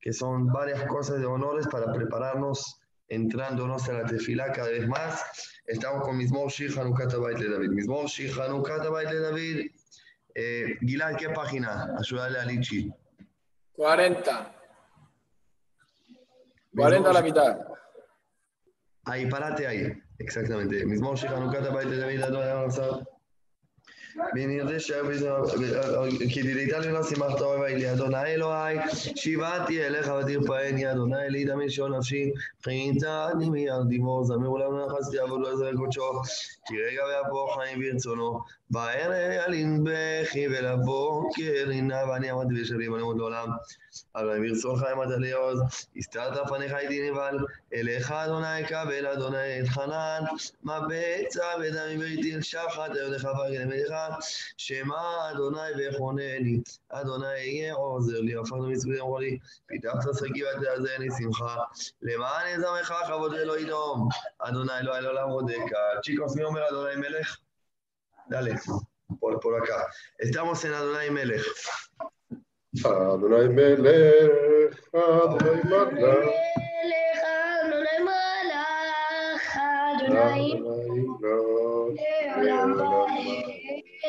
que 0.01 0.13
son 0.13 0.47
varias 0.47 0.83
cosas 0.87 1.19
de 1.19 1.25
honores 1.25 1.67
para 1.67 1.91
prepararnos 1.91 2.79
entrándonos 3.07 3.87
a 3.89 3.93
la 3.93 4.05
tefilá 4.05 4.51
cada 4.51 4.69
vez 4.69 4.87
más. 4.87 5.23
Estamos 5.65 6.03
con 6.03 6.17
Mismor 6.17 6.49
Shir 6.49 6.77
Hanukkah 6.79 7.17
Bait 7.17 7.37
de 7.37 7.49
David. 7.49 7.69
Mismor 7.69 8.07
Shir 8.07 8.31
Hanukkah 8.39 8.89
Bait 8.89 9.09
de 9.09 9.19
David. 9.19 9.71
Eh, 10.33 10.77
Gilad, 10.81 11.15
¿qué 11.15 11.29
página? 11.29 11.95
Ayúdale 11.97 12.39
a 12.39 12.45
Lichi. 12.45 12.91
40. 13.73 14.55
40 16.75 17.09
a 17.09 17.13
la 17.13 17.21
mitad. 17.21 17.59
Ahí, 19.05 19.27
parate 19.27 19.67
ahí. 19.67 19.91
Exactamente. 20.17 20.85
Mismor 20.85 21.17
Shir 21.17 21.29
Hanukkah 21.29 21.69
Bait 21.71 21.89
de 21.89 21.97
David. 21.97 22.23
ונראה 24.35 24.77
כי 26.33 26.41
דיליתני 26.41 26.91
לא 26.91 27.03
שימחת 27.03 27.41
אוהבי 27.41 27.75
לי, 27.75 27.91
אדוני 27.91 28.25
אלוהי, 28.25 28.77
שיבעתי 29.15 29.85
אליך 29.87 30.11
ותרפאני, 30.19 30.91
אדוני 30.91 31.25
אלי 31.25 31.45
דמשו 31.45 31.87
נפשי, 31.87 32.31
חייתני 32.63 33.49
מיד 33.49 33.73
דיבור, 33.87 34.23
זמירו 34.23 34.57
להם 34.57 34.71
נחסתי 34.77 35.19
עבוד 35.19 35.41
לא 35.41 35.53
יזרק 35.53 35.75
קודשו, 35.75 36.21
כי 36.65 36.75
רגע 36.81 37.01
ויבוא 37.05 37.55
חיים 37.55 37.79
ברצונו, 37.79 38.39
בערב 38.69 39.13
ילין 39.47 39.83
בכי 39.83 40.47
ולבוקר 40.47 41.69
הנה 41.71 42.09
ואני 42.09 42.29
עמדתי 42.29 42.53
וישרים 42.53 42.95
אני 42.95 43.01
עמוד 43.01 43.17
לעולם. 43.17 43.47
אבל 44.15 44.39
ברצונך 44.39 44.83
עמדת 44.83 45.17
לי 45.17 45.31
עוז, 45.31 45.59
הסתרת 45.97 46.49
פניך 46.49 46.73
איתי 46.73 47.11
נבהל, 47.11 47.39
אליך 47.73 48.11
אדוני 48.11 48.65
קבל 48.67 49.07
אדוני 49.07 49.61
את 49.61 49.67
חנן, 49.67 50.21
מה 50.63 50.79
בצע 50.89 51.45
ודמי 51.61 51.97
בריתי 51.97 52.35
אל 52.35 52.41
שחת, 52.41 52.91
היודך 52.95 53.23
ורגל 53.23 53.65
מלך, 53.65 53.93
שמע 54.57 55.31
אדוני 55.31 55.71
ויחונני, 55.77 56.59
אדוני 56.89 57.37
יהיה 57.37 57.73
עוזר 57.73 58.21
לי, 58.21 58.35
הפכנו 58.35 58.69
מצווים 58.69 59.01
אמרו 59.01 59.19
לי, 59.19 59.37
פיתחת 59.67 60.13
שגיא 60.19 60.45
ותאזני 60.45 61.07
שמחה, 61.17 61.55
למען 62.01 62.47
יזמך 62.47 62.93
כבוד 63.07 63.31
לא 63.31 63.59
ידום, 63.59 64.09
אדוני 64.39 64.71
לא 64.81 64.97
אל 64.97 65.05
עולם 65.05 65.29
רודקה. 65.29 65.77
צ'יקוס, 66.03 66.35
מי 66.35 66.43
אומר 66.43 66.69
אדוני 66.69 66.95
מלך? 66.95 67.37
Dale, 68.29 68.59
por, 69.19 69.39
por 69.39 69.55
acá. 69.59 69.87
Estamos 70.19 70.63
en 70.63 70.73
Adonai 70.73 71.09
Melech. 71.09 71.41
Adonai 72.85 73.49
Melech, 73.49 74.75
Adonai 74.93 75.63
Malach, 75.63 76.25
Adonai 79.57 80.61
Adonai 82.45 83.58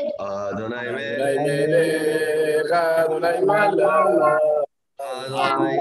Adonai 0.01 0.89
Melech, 0.97 2.73
Adonai 2.73 3.41
Malach, 3.49 4.39
Adonai 5.01 5.77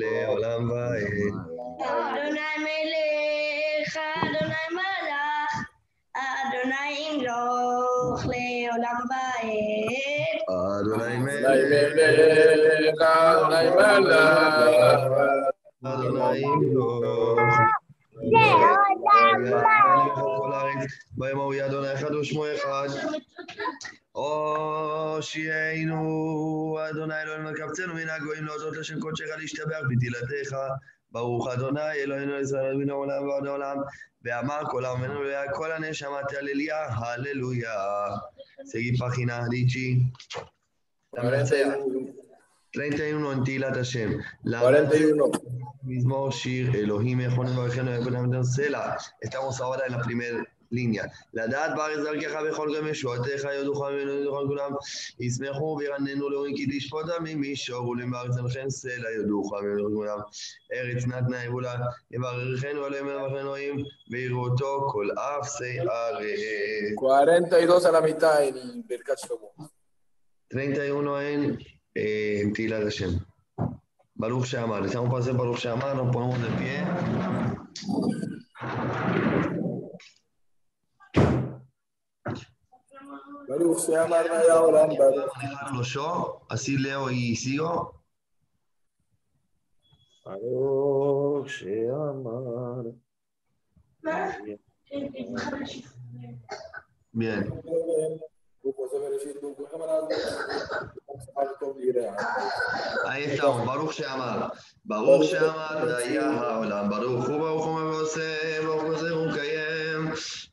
Leolam 0.00 0.62
Vaed. 0.68 1.34
Adonai 1.80 2.56
Melech, 2.64 3.96
Adonai 3.96 4.68
Malach, 4.76 5.54
Adonai 6.16 6.92
Imloch, 7.08 8.20
Leolam 8.28 9.00
Vaed. 9.10 10.36
Adonai 10.48 11.16
Melech, 11.24 11.64
Adonai 13.00 13.68
Malach, 13.78 15.02
Adonai 15.84 16.42
Imloch, 16.42 17.40
Leolam 18.32 18.91
ההוא 21.20 21.54
יד 21.54 21.64
אדוני 21.64 21.94
אחד 21.94 22.14
ושמו 22.14 22.44
אחד. 22.54 22.88
הושיענו, 24.12 25.98
אדוני 26.90 27.22
אלוהינו 27.22 27.50
וקבצנו 27.50 27.94
מן 27.94 28.08
הגויים 28.08 28.44
להודות 28.44 28.76
לשם 28.76 29.00
קודשך 29.00 29.26
להשתבח 29.38 29.80
בתהילתך. 29.90 30.56
ברוך 31.12 31.48
אדוני 31.48 31.92
אלוהינו 31.92 32.40
ישראל 32.40 32.76
מן 32.76 32.90
העולם 32.90 33.28
ועד 33.28 33.46
העולם. 33.46 33.76
ואמר 34.24 34.60
כל 34.70 34.84
הללויה, 34.84 35.52
כל 35.52 35.70
תהלליה, 36.28 36.86
הללויה. 36.88 38.06
Seguí 38.64 38.96
página, 38.96 39.46
Richie. 39.48 40.12
La 41.12 41.22
41. 41.22 41.78
31 42.70 43.32
en 43.32 43.44
Tilat 43.44 43.76
Hashem. 43.76 44.20
La 44.44 44.60
41. 44.60 45.61
Mismo 45.84 46.30
Shir, 46.30 46.76
Elohim, 46.76 47.20
Ejonem, 47.20 47.56
Barajeno, 47.56 48.44
Sela. 48.44 48.96
Estamos 49.20 49.60
ahora 49.60 49.86
en 49.86 49.92
la 49.92 50.02
primera 50.02 50.44
línea. 50.70 51.10
La 51.32 51.46
dad 51.46 51.76
va 51.76 51.86
a 51.86 51.88
rezar 51.88 52.18
que 52.18 52.28
Jabe 52.28 52.52
Holgam 52.52 52.86
Yeshuateja, 52.86 53.54
Yoduja, 53.54 53.90
Yoduja, 53.90 54.46
Kulam, 54.46 54.76
וירננו 55.78 56.30
לאורים 56.30 56.56
כי 56.56 56.66
תשפוט 56.78 57.06
עמים 57.18 57.40
מישור 57.40 57.88
ולמארץ 57.88 58.36
אנכם 58.38 58.70
סלע 58.70 59.10
יודוך 59.10 59.52
ולכולם 59.52 60.18
ארץ 60.72 61.06
נתנה 61.06 61.44
יבולה 61.44 61.76
יברכנו 62.10 62.84
עליהם 62.84 63.06
ולברכנועים 63.06 63.76
ויראותו 64.10 64.88
כל 64.92 65.08
אף 65.10 65.48
שערי 65.58 66.34
42 67.00 67.68
a 67.84 67.90
la 67.90 68.00
mitad 68.00 68.42
en 68.44 68.82
Birkat 68.88 69.18
Shlomo. 69.18 69.68
31 70.48 71.08
en 71.24 71.58
eh, 71.96 72.52
Tila 72.54 72.78
Hashem. 72.84 73.31
Baruch 74.22 74.46
Sheamar. 74.46 74.86
Estamos 74.86 75.10
para 75.10 75.20
hacer 75.20 75.34
Baruch 75.34 75.58
Sheamar, 75.58 75.96
nos 75.96 76.14
ponemos 76.14 76.40
de 76.40 76.48
pie. 76.58 76.84
Baruch 83.48 83.88
Baruch. 83.88 85.36
Manejarlo 85.36 85.82
yo, 85.82 86.46
así 86.48 86.78
leo 86.78 87.10
y 87.10 87.34
sigo. 87.34 88.00
Baruch 90.24 91.48
Sheamar. 91.48 92.84
Bien. 97.10 97.62
אי 103.14 103.40
טוב, 103.40 103.64
ברוך 103.64 103.92
שאמר, 103.92 104.48
ברוך 104.84 105.24
שאמר, 105.24 105.98
דיה 105.98 106.30
העולם, 106.30 106.90
ברוך 106.90 107.28
הוא 107.28 107.38
ברוך 107.38 107.66
הוא 107.66 107.80
מבוסר, 107.80 108.62
ברוך 108.64 108.82
הוא 108.82 108.90
מבוסר. 108.90 109.21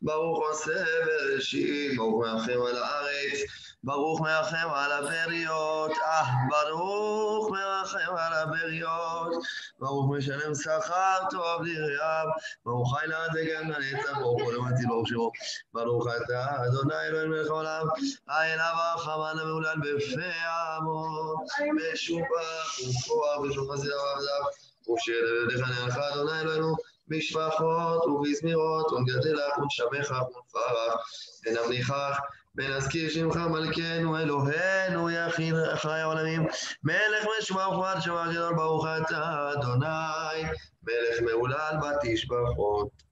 ברוך 0.02 0.40
עושה 0.50 0.84
בראשית, 1.06 1.98
ברוך 1.98 2.26
מרחם 2.26 2.62
על 2.70 2.78
הארץ, 2.78 3.40
ברוך 3.84 4.22
מרחם 4.22 4.70
על 4.74 4.92
הבריות, 4.92 5.92
אה, 5.92 6.24
ברוך 6.50 7.52
מרחם 7.52 8.16
על 8.18 8.34
הבריות, 8.34 9.34
ברוך 9.80 10.12
משלם 10.18 10.56
שכר 10.56 11.18
טוב 11.32 11.62
לרעב, 11.64 12.28
ברוך 12.66 12.98
חי 12.98 13.08
לעד 13.08 13.38
הגן 13.38 13.70
לנצח, 13.70 14.18
ברוך 14.18 14.42
הוא 14.42 14.54
למדתי 14.54 14.86
ברוך 14.88 15.08
שירו, 15.08 15.32
ברוך 15.74 16.08
אתה, 16.08 16.48
אדוני 16.68 16.96
אלוהים 17.08 17.30
מלך 17.30 17.50
העולם, 17.50 17.88
האליו 18.28 18.74
החמן 18.96 19.34
המהולל 19.42 19.76
בפי 19.82 20.32
עמו, 20.78 21.36
משופח, 21.76 22.80
ופוח, 22.80 23.40
ושופח 23.40 23.76
זה 23.76 23.88
רב 23.96 24.20
זב, 24.20 24.92
ושאלה 24.94 25.18
ילדיך 25.18 25.70
נערכה, 25.70 26.14
אדוני 26.14 26.42
אלוהינו, 26.42 26.76
בשפחות 27.10 28.06
ובזמירות, 28.06 28.92
ונגדלך 28.92 29.58
ונשמך 29.58 30.12
ונפרח, 30.12 30.96
ונמליכך, 31.46 32.20
ונזכיר 32.56 33.10
שמך 33.10 33.36
מלכנו 33.36 34.18
אלוהינו 34.18 35.10
יחיד 35.10 35.56
חי 35.76 36.00
העולמים, 36.00 36.48
מלך 36.84 37.26
משמע 37.40 37.68
וכבוד 37.68 38.02
שמע 38.02 38.32
גדול 38.32 38.56
ברוך 38.56 38.86
אתה 38.86 39.52
אדוני, 39.54 40.44
מלך 40.84 41.22
מהולל 41.26 41.76
בתשבחות. 41.82 43.10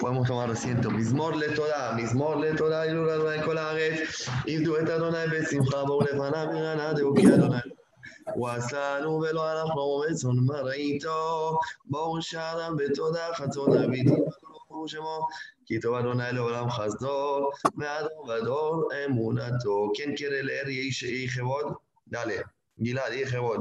Podemos 0.00 0.26
tomar 0.28 0.50
asiento. 0.50 0.90
Mismor 0.90 1.36
le 1.36 1.48
Torah, 1.54 2.86
y 2.86 2.90
Lula 2.92 3.14
Adonai 3.14 3.40
Kol 3.42 3.58
Haaretz, 3.58 4.28
Ivdu 4.46 4.76
et 4.76 4.88
Adonai 4.90 5.28
besimcha, 5.28 5.86
באו 5.86 6.00
לפניו 6.00 6.46
ברענה 6.52 6.92
דהו 6.92 7.14
כי 7.16 7.34
אדוני. 7.34 7.58
הוא 8.34 8.48
עשנו 8.48 9.20
ולא 9.20 9.52
אנחנו 9.52 9.96
רצון 9.96 10.36
שעריו 12.20 12.72
בתודה 12.76 13.28
חצות 13.34 13.68
אביתי 13.68 14.16
ברוך 14.72 14.88
שמו, 14.88 15.26
כי 15.66 15.80
טוב 15.80 15.94
אדוני 15.94 16.32
לעולם 16.32 16.70
חסדו, 16.70 17.50
ועדו 17.76 18.28
ודור 18.28 18.88
אמונתו. 19.06 19.92
כן 19.94 20.16
קרא 20.16 20.40
לאר 20.42 20.68
יהי 20.68 21.28
כבוד? 21.28 21.66
ד' 22.14 22.26
גלעד, 22.82 23.12
יהי 23.12 23.26
כבוד. 23.26 23.60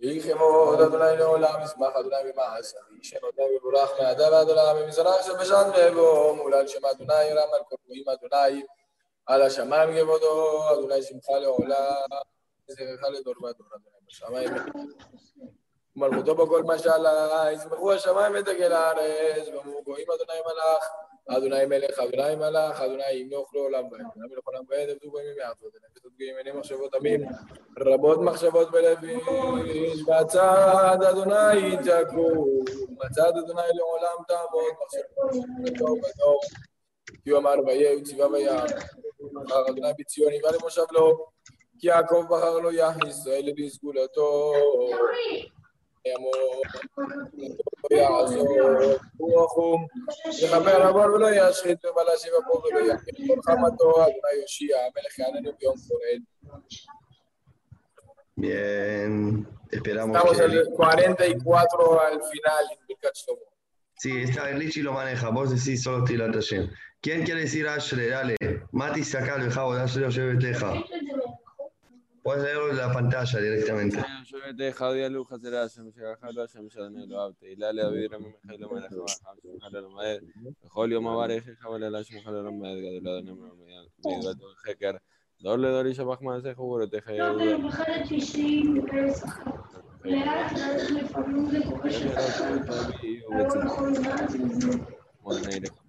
יהי 0.00 0.20
כבוד 0.20 0.80
אדוני 0.80 1.16
לעולם, 1.18 1.54
ישמח 1.64 1.96
אדוני 2.00 2.32
במעשה, 2.32 2.78
שם 3.02 3.16
אדוני 3.16 3.56
מבורך 3.56 3.90
מאדם 4.00 4.32
ועד 4.32 4.48
עולם, 4.48 4.76
במזרח 4.82 5.26
שבשן 5.26 5.70
ובו, 5.76 6.36
מולל 6.36 6.68
שם 6.68 6.84
אדוני 6.84 7.32
רם 7.32 7.48
על 7.54 7.60
כל 7.68 7.76
אדוני, 8.12 8.62
על 9.26 9.42
השמיים 9.42 9.90
כבודו, 9.90 10.72
אדוני 10.72 11.02
שמך 11.02 11.28
לעולם, 11.40 12.08
זכרך 12.68 13.00
לדור 13.12 13.34
ודור, 13.36 13.66
אדוני 13.76 13.98
בשמיים. 14.06 14.50
ומלכותו 15.96 16.34
בכל 16.34 16.62
משלה, 16.62 17.46
ישמחו 17.52 17.92
השמיים 17.92 18.32
ותגל 18.40 18.72
הארץ, 18.72 19.48
ואמרו 19.48 19.82
גויים 19.84 20.06
אדוני 20.10 20.40
מלאך, 20.46 20.90
אדוני 21.28 21.66
מלך, 21.66 21.98
אדוני 21.98 22.36
מלאך, 22.36 22.80
אדוני 22.80 23.10
ימלוך 23.12 23.54
לעולם 23.54 23.84
ועד, 23.84 24.00
אדוני 24.00 24.28
מלך 24.34 24.44
עולם 24.44 24.64
ועד, 24.68 24.88
עבדו 24.88 25.10
גויים 25.10 25.34
פתות 25.94 26.12
גויים 26.16 26.36
עיני 26.36 26.52
מחשבות 26.52 26.94
עמים, 26.94 27.20
רבות 27.78 28.18
מחשבות 28.20 28.70
בלבי, 28.70 29.16
בצד 30.06 30.98
אדוני 31.10 31.76
תקום, 31.76 32.64
בצד 32.98 33.32
אדוני 33.38 33.68
לעולם 33.74 34.24
תעבוד, 34.28 34.72
מחשבות 34.84 35.46
בדור 35.64 35.98
בדור. 35.98 36.40
הוא 37.28 37.38
אמר 37.38 37.54
ויהי 37.66 37.96
וציווה 37.96 38.28
ויער, 38.28 38.64
אדוני 39.68 39.92
בציון 39.98 40.32
יבא 40.32 40.48
למושב 40.50 40.84
לו, 40.92 41.33
יעקב 41.83 42.25
בחר 42.29 42.59
לו 42.59 42.71
יח 42.71 42.95
ישראל 43.07 43.49
לסגולתו. 43.57 44.53
יעמוד, 46.05 46.33
לא 47.91 47.97
יעזור, 47.97 48.47
הוא 49.17 49.45
החום, 49.45 49.87
יכפר 50.43 50.81
עבור 50.81 51.01
ולא 51.01 51.27
ישחית 51.31 51.85
ובלשים 51.85 52.31
אפו 52.43 52.61
ולא 52.63 52.79
יחמיר 52.79 53.27
כל 53.27 53.41
חמתו, 53.41 53.91
אדוני 53.91 54.41
יושיע, 54.41 54.77
המלך 54.77 55.19
יעננו 55.19 55.51
ביום 55.59 55.75
חורד. 55.77 56.21
Bien, 58.41 59.45
esperamos 59.69 60.15
Estamos 60.15 60.37
que... 60.37 60.43
al 60.43 60.67
44 60.77 62.01
al 62.07 62.21
final 62.31 62.63
en 62.71 62.87
Birkat 62.87 63.15
Shlomo. 63.15 63.41
Sí, 63.97 64.21
está 64.23 64.45
Richie 64.45 64.81
lo 64.81 64.93
maneja, 64.93 65.27
vos 65.29 65.49
decís 65.49 65.83
solo 65.83 66.05
Tilat 66.05 66.33
Hashem. 66.33 66.69
¿Quién 67.01 67.23
quiere 67.25 67.41
decir 67.41 67.67
Ashre? 67.67 68.07
Dale. 68.07 68.37
Mati, 68.71 69.03
saca 69.03 69.35
el 69.35 69.51
jabo 69.51 69.75
de 69.75 69.81
Ashre 69.81 70.05
o 70.05 70.09
Shebeteja. 70.09 70.71
Puedes 72.24 72.42
leerlo 72.42 72.70
en 72.70 72.76
la 72.78 72.90
pantalla 72.90 73.38
directamente. 73.38 73.98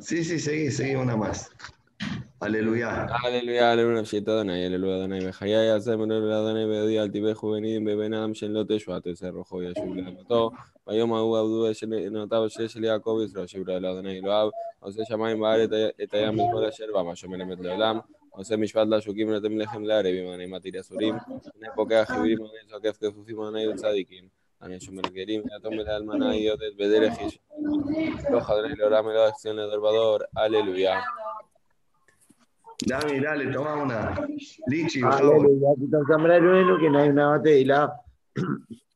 Sí, 0.00 0.24
sí, 0.24 0.38
seguí, 0.38 0.70
seguí 0.70 0.94
una 0.94 1.16
más. 1.16 1.50
Aleluya. 2.40 3.06
הללויה, 3.24 3.72
הללויה 3.72 4.00
נפשית 4.00 4.28
אדוני, 4.28 4.66
הללויה 4.66 4.96
אדוני 4.96 5.28
בחיי 5.28 5.66
יעשה 5.66 5.96
מלא 5.96 6.14
אדוני 6.16 6.64
ויודיע 6.64 7.02
אל 7.02 7.08
תיבך 7.08 7.44
ובנים 7.44 7.84
בבן 7.84 8.14
עם 8.14 8.34
שלא 8.34 8.62
תשוע 8.68 9.00
תעשה 9.00 9.30
רוחו 9.30 9.62
ישוב 9.62 9.96
לאמתו 9.96 10.50
ביום 10.86 11.14
ההוא 11.14 11.38
עבדו 11.38 11.70
אש 11.70 11.84
נותיו 12.10 12.46
אשר 12.46 12.68
של 12.68 12.84
יעקב 12.84 13.18
ישראל 13.24 13.46
שברה 13.46 13.78
לאדוני 13.78 14.18
אלוהיו 14.18 14.48
עושה 14.80 15.02
שמיים 15.04 15.40
בארץ 15.40 15.70
את 16.02 16.14
הים 16.14 16.34
בכל 16.34 16.64
אשר 16.64 16.84
בא 16.94 17.02
מה 17.02 17.12
מלמד 17.28 17.60
לעולם 17.60 17.98
עושה 18.30 18.56
משפט 18.56 18.86
לעשוקים 18.88 19.28
ונותן 19.28 19.52
לחם 19.52 19.84
לערבים 19.84 20.28
עני 20.28 20.46
מטיל 20.46 20.80
אסורים 20.80 21.14
עני 21.56 21.68
פוקח 21.74 22.04
חיובים 22.06 22.38
עני 22.38 22.68
צועקף 22.70 22.96
כפופים 22.96 23.40
עני 23.40 23.66
צדיקים 23.76 24.37
עני 24.62 24.80
שומר 24.80 25.02
גרים 25.02 25.42
ויתום 25.44 25.74
לאלמנה 25.74 26.36
יודעת 26.36 26.74
בדרך 26.78 27.12
יש 27.20 27.38
לא 28.30 28.40
חדרי 28.40 28.74
לעולם 28.76 29.08
אלוה 29.08 29.28
acción 29.28 29.56
de 29.56 29.64
Salvador 29.72 30.18
aleluya 30.36 30.94
Dame, 32.90 33.20
dale, 33.20 33.52
toma 33.52 33.74
una. 33.84 34.00
Lichi, 34.70 35.00
Aleluya, 35.02 35.70
תזמר 35.78 36.36
אלוהינו 36.36 36.78
כי 36.80 36.88
נעים 36.88 37.14
נעמת 37.14 37.42
תהילה. 37.42 37.86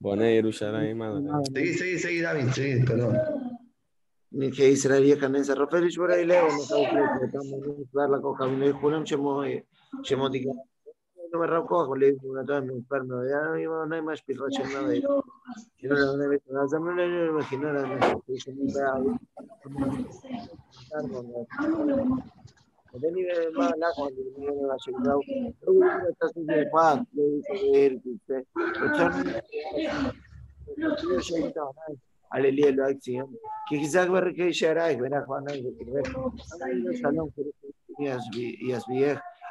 בונה 0.00 0.26
ירושלים 0.26 1.02
אדוני 1.02 1.30
Seguí, 1.54 1.72
seguí, 1.78 1.98
seguí, 1.98 2.20
David, 2.20 2.48
seguí, 2.54 2.84
perdón. 2.86 3.14
que 4.56 4.70
Israel 4.70 5.04
יכנס 5.04 5.50
הרופא 5.50 5.76
לשבור 5.76 6.06
האלה, 6.10 6.44
ומסר 6.44 6.76
לכוכב, 8.16 8.44
לכולם 8.44 9.06
שמות 10.02 10.34
יקרא. 10.34 10.52
no 10.52 10.71
me 11.39 11.47
rabko, 11.47 11.87
con 11.87 11.99
le 11.99 12.15
una 12.23 12.45
toda 12.45 12.61
mi 12.61 12.73
enfermo, 12.75 13.23
ya 13.25 13.41
no 13.41 13.95
hay 13.95 14.01
más 14.01 14.21
pirroche 14.21 14.63
no 14.63 14.81
lo 14.81 14.87
visto, 14.89 15.25
no 16.51 16.93
lo 16.93 17.25
imagino 17.29 17.69
era 17.69 17.87
me 17.87 17.97
Aleluya, 32.29 32.87
lo. 32.87 33.27
Que 33.69 33.77
quizás 33.77 34.09
ver 34.09 34.33
que 34.33 34.49
y 34.49 34.99
verá 34.99 35.23
Juan 35.25 35.45
y 37.99 38.73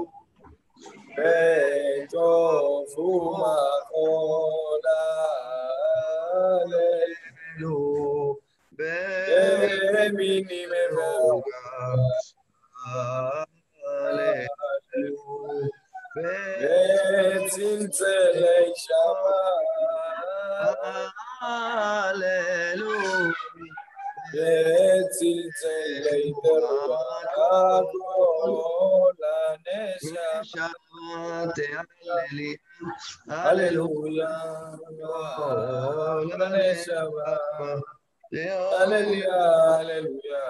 Aleluya, 39.00 39.78
aleluya. 39.78 40.40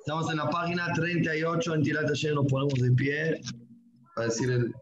Estamos 0.00 0.30
en 0.30 0.36
la 0.36 0.50
página 0.50 0.92
38 0.94 1.74
en 1.74 1.82
Tirat 1.82 2.08
Hashem, 2.08 2.34
nos 2.34 2.46
ponemos 2.46 2.74
de 2.74 2.90
pie 2.92 3.40
para 4.14 4.26
decir 4.26 4.50
el. 4.50 4.74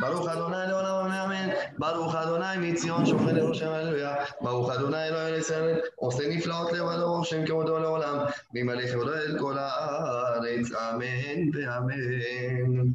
Baruch 0.00 0.28
Adonai 0.28 0.68
Leolam 0.68 1.10
Amen, 1.10 1.52
Baruch 1.78 2.14
Adonai 2.14 2.58
Mitzion 2.58 3.04
Shofet 3.04 3.36
Yerushalayim 3.36 3.86
Hallelujah, 3.86 4.26
Baruch 4.40 4.70
Adonai 4.70 5.08
Elohim 5.08 5.40
Israel, 5.40 5.80
עושה 5.96 6.28
נפלאות 6.28 6.72
לבדו, 6.72 7.24
שם 7.24 7.46
כבודו 7.46 7.78
לעולם, 7.78 8.18
ממלא 8.54 8.86
חברו 8.92 9.12
אל 9.14 9.38
כל 9.38 9.58
הארץ, 9.58 10.72
אמן 10.72 11.50
ואמן. 11.54 12.92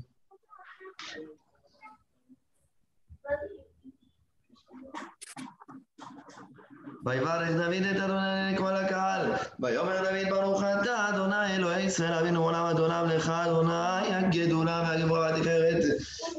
ויברך 7.06 7.50
דוד 7.50 7.82
את 7.90 7.96
אדוני 7.96 8.54
לכל 8.54 8.76
הקהל, 8.76 9.32
ויאמר 9.60 9.96
דוד 9.98 10.30
ברוך 10.30 10.62
אתה 10.62 11.08
אדוני 11.08 11.56
אלוהי 11.56 11.82
ישראל 11.82 12.12
אבינו 12.12 12.44
עולם 12.44 12.66
אדוניו 12.66 13.06
לך 13.08 13.28
אדוני 13.28 14.14
הגדולה 14.14 14.84
והגבורה 14.88 15.20
והתפארת 15.20 15.84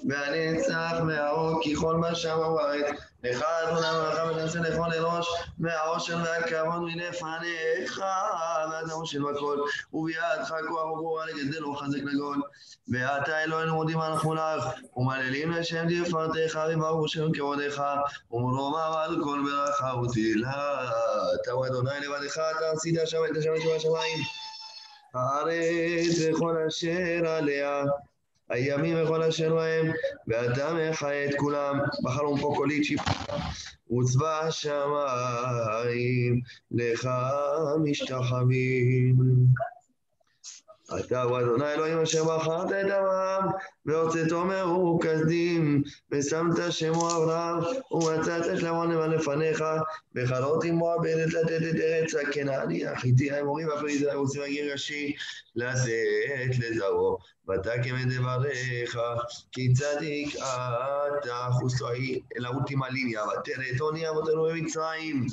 והנצח 0.10 0.94
והאור 1.08 1.62
ככל 1.64 1.98
מה 1.98 2.16
שם 2.16 2.38
ובארץ 2.38 3.11
לך 3.24 3.44
אדוני 3.44 3.88
המלאכה 3.88 4.32
ותעשה 4.32 4.60
לכל 4.60 4.94
אנוש 4.94 5.28
מהעושר 5.60 6.18
והכבוד 6.24 6.82
מלפניך 6.82 8.02
ועד 8.72 8.90
העושר 8.90 9.20
בכל 9.20 9.58
ובידך 9.94 10.54
כוח 10.68 10.86
וגבורה 10.92 11.26
לגדל 11.26 11.66
ולחזק 11.66 12.00
לגול 12.04 12.42
ואתה 12.92 13.44
אלוהינו 13.44 13.76
מודים 13.76 14.02
אנחנו 14.02 14.34
לך 14.34 14.66
ומעללים 14.96 15.52
לשם 15.52 15.86
תפארתך 16.06 16.60
וברוך 16.74 17.10
שם 17.10 17.32
כבודך 17.34 17.84
ומרומיו 18.32 18.94
על 18.98 19.18
כל 19.24 19.44
ברכה 19.46 19.96
ותהילה 19.96 20.90
אתה 21.42 21.52
אדוני 21.68 22.00
לבדך 22.00 22.34
אתה 22.58 22.72
עשית 22.74 22.96
שם 23.06 23.18
את 23.32 23.38
השמש 23.38 23.66
והשמיים 23.66 24.20
הארץ 25.14 26.16
וכל 26.30 26.58
אשר 26.68 27.28
עליה 27.28 27.84
הימים 28.52 28.98
וכל 29.04 29.24
אשר 29.24 29.56
בהם, 29.56 29.92
ואתה 30.28 30.74
מחיה 30.74 31.26
את 31.26 31.36
כולם, 31.38 31.80
בחלום 32.04 32.40
פה 32.40 32.54
קולית 32.56 32.84
שפחה, 32.84 33.38
וצבא 33.92 34.40
השמיים 34.40 36.42
לך 36.72 37.10
משתחווים. 37.84 39.16
אתה 41.00 41.22
הוא 41.22 41.40
אדוני 41.40 41.74
אלוהים 41.74 41.98
אשר 41.98 42.24
בחרת 42.24 42.72
את 42.72 42.92
עמם, 42.92 43.48
והוצאתו 43.86 44.46
מאור 44.46 45.04
כסדים, 45.04 45.84
ושמת 46.12 46.56
שמו 46.70 47.12
אברהם, 47.12 47.58
ומצאת 47.92 48.60
שלמה 48.60 48.86
נאמן 48.86 49.10
לפניך, 49.10 49.64
וחלות 50.16 50.64
עמו 50.64 50.94
הבנת 50.94 51.34
לתת 51.34 51.62
את 51.70 51.76
ארץ 51.76 52.16
הכנעני, 52.16 52.88
החיטי, 52.88 53.32
האמורי 53.32 53.66
והפריזי, 53.66 54.10
הרוסי 54.10 54.40
והגירשי, 54.40 55.14
לתת 55.56 56.60
לזרעו. 56.60 57.18
ותקם 57.50 57.96
את 58.02 58.08
דבריך, 58.08 59.00
כי 59.52 59.74
צדיק 59.74 60.36
אתה, 60.36 61.48
חוסו 61.52 61.88
אל 62.38 62.46
האולטימה 62.46 62.90
ליניה, 62.90 63.24
ותראה 63.24 63.68
עוני 63.80 64.10
אבותינו 64.10 64.44
במצרים. 64.44 65.26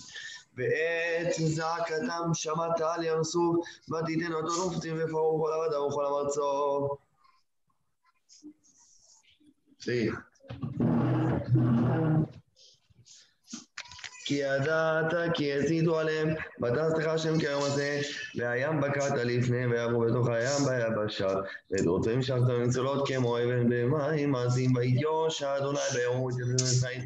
ואת 0.59 1.33
זעקתם 1.35 2.35
שמעת 2.35 2.81
על 2.81 3.05
ים 3.05 3.25
סוף, 3.25 3.57
ותיתן 3.91 4.33
אותו 4.33 4.65
נופצים 4.65 4.97
ופרעו 4.99 5.43
כל 5.43 5.53
עבדיו 5.53 5.81
וכל 5.81 6.07
המרצו. 6.07 6.89
כי 14.29 14.35
ידעת 14.35 15.15
כי 15.35 15.53
הסיתו 15.53 15.99
עליהם, 15.99 16.29
ותעש 16.63 16.93
לך 16.99 17.07
השם 17.07 17.39
כיום 17.39 17.63
הזה, 17.63 18.01
והים 18.37 18.81
בקעת 18.81 19.13
לפניהם, 19.13 19.71
ויעברו 19.71 20.01
בתוך 20.01 20.29
הים 20.29 20.65
ביבשה, 20.67 21.35
ואת 21.71 21.87
רוצים 21.87 22.13
המשכת 22.13 22.41
במצולות 22.49 23.09
כמו 23.09 23.39
אבן 23.39 23.69
במים 23.69 24.31
מעשים, 24.31 24.77
וידיוש 24.77 25.43
אדוני 25.43 25.79
ביום 25.95 26.21
ובתיאום 26.21 26.53
מצרים, 26.53 27.01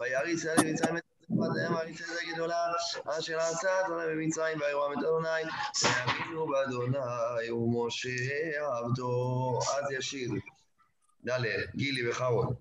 וירא 0.00 0.26
ישראל 0.26 0.56
במצרים 0.56 0.96
את 0.96 1.07
עבדיהם 1.30 1.74
ויצא 1.74 2.04
את 2.04 2.18
הגדולה, 2.28 2.72
אשר 3.18 3.38
עשה 3.38 3.86
אדוני 3.86 4.04
במצרים, 4.06 4.58
וירום 4.60 4.92
את 4.92 4.98
אדוני, 4.98 5.28
ויאמינו 5.82 6.46
באדוני 6.46 7.50
ומשה 7.50 8.66
עבדו, 8.78 9.58
אז 9.78 9.90
ישיר. 9.90 10.30
ד' 11.28 11.40
גילי 11.76 12.08
בכבוד. 12.08 12.56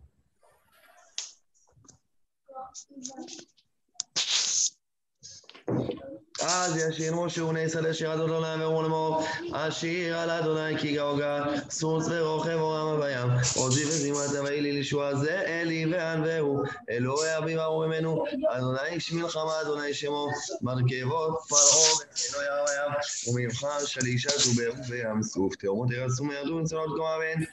אז 6.42 6.78
ישיר 6.78 7.16
משה 7.16 7.44
ונעשה 7.44 7.82
לשיר 7.82 8.12
עד 8.12 8.20
אדוני 8.20 8.64
ואמרו 8.64 8.84
לאמור 8.84 9.24
אשיר 9.54 10.18
על 10.18 10.30
אדוני 10.30 10.78
כי 10.78 10.96
גאוגה 10.96 11.46
סוס 11.70 12.06
ורוכב 12.10 12.58
אורם 12.60 13.02
בים 13.02 13.28
עוזי 13.56 13.86
וזימת 13.86 14.36
אבי 14.40 14.62
לי 14.62 14.72
לישוע 14.72 15.16
זה 15.16 15.42
אלי 15.42 15.86
וענווהו 15.92 16.64
אלוהי 16.90 17.38
אביו 17.38 17.62
ארור 17.62 17.88
ממנו 17.88 18.24
אדוני 18.50 18.80
איש 18.92 19.12
מלחמה 19.12 19.62
אדוני 19.62 19.94
שמו. 19.94 20.28
מרכבות 20.62 21.40
פרעה 21.50 21.94
ואלוהי 22.34 22.78
הים 22.78 22.92
ומבחר 23.28 23.86
שלישת 23.86 24.48
ובארו 24.48 24.84
בים 24.90 25.24
סוף. 25.24 25.56
תאומות 25.56 25.92
ירסו 25.92 26.24
מירדו 26.24 26.60
מצוות 26.60 26.90
כה 26.98 27.16
אבן 27.16 27.44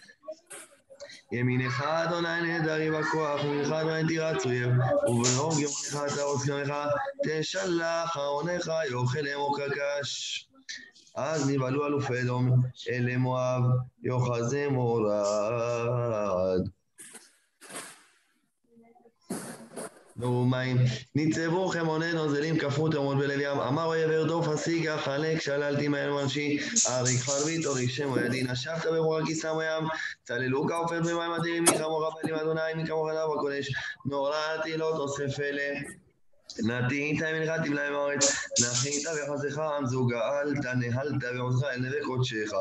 ימינך 1.33 1.83
אדוני 1.83 2.43
נהדרי 2.43 2.91
בכוח, 2.91 3.45
ומנך 3.45 3.73
אדוני 3.73 4.09
תירץ 4.09 4.47
אויב, 4.47 4.71
ובאור 5.09 5.53
גמונך 5.53 6.15
תערוץ 6.17 6.47
גמך, 6.47 6.75
תשלח 7.25 8.17
ארונך 8.17 8.71
יאכל 8.91 9.29
אמור 9.35 9.57
קרקש. 9.59 10.49
אז 11.17 11.51
נבהלו 11.51 11.87
אלופי 11.87 12.21
אדום, 12.23 12.51
אלה 12.91 13.17
מואב, 13.17 13.63
יוחזה 14.03 14.67
מורד. 14.71 15.15
ומים, 20.17 20.77
ניצבו 21.15 21.69
חמוני 21.69 22.13
נוזלים, 22.13 22.59
כפרו 22.59 22.89
תמות 22.89 23.17
בלב 23.19 23.41
ים, 23.41 23.59
אמר 23.61 23.85
אויב 23.85 24.11
ארדוף 24.11 24.49
השיגה, 24.49 24.99
חלק 24.99 25.41
שללתי 25.41 25.89
מהם 25.89 26.19
אנשי, 26.19 26.59
אריק 26.89 27.21
חרבית 27.21 27.67
אורי 27.67 27.89
שם 27.89 28.13
ידי, 28.27 28.43
נשבת 28.43 28.87
ברוח 28.87 29.27
כיסם 29.27 29.49
ים, 29.49 29.89
צללו 30.25 30.67
כעופר 30.69 31.01
במים 31.01 31.33
אדירים, 31.33 31.63
מי 31.63 31.79
כמוך 31.79 32.15
בנים 32.23 32.35
אדוני, 32.35 32.75
מי 32.77 32.87
כמוך 32.87 33.09
דב 33.11 33.29
הקודש, 33.39 33.73
נורדתי 34.07 34.77
לא 34.77 34.93
תוסף 34.97 35.41
אלה. 35.41 35.81
נטית 36.63 37.23
מנחתים 37.23 37.73
להם 37.73 37.95
הארץ, 37.95 38.49
נחית 38.63 39.07
וחזך 39.07 39.59
עמזו 39.59 40.07
גאלת, 40.07 40.65
נהלת 40.65 41.25
ועוזך 41.37 41.65
אל 41.65 41.77
נווה 41.77 42.05
קודשך. 42.05 42.53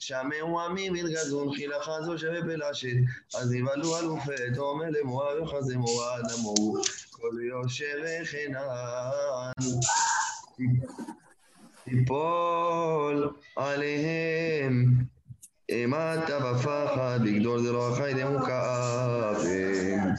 שמעו 0.00 0.60
עמים 0.60 0.96
ירגזון, 0.96 1.54
חילך 1.54 1.90
זו 2.04 2.18
שווה 2.18 2.42
פלשת, 2.42 2.96
אז 3.34 3.52
נבהלו 3.52 3.98
אלופי 3.98 4.54
תום 4.54 4.82
אלה 4.82 4.98
מואב 5.04 5.42
וחזה 5.42 5.76
מורד 5.76 6.22
אמרו, 6.38 6.76
כל 7.10 7.32
יושב 7.42 7.96
וחנן. 8.22 8.60
תיפול 11.84 13.32
עליהם 13.56 14.94
אימתה 15.68 16.38
בפחד, 16.40 17.18
לגדול 17.24 17.62
זה 17.62 17.72
לא 17.72 17.92
החי 17.92 18.14
דמו 18.14 18.38
כאפם. 18.38 20.10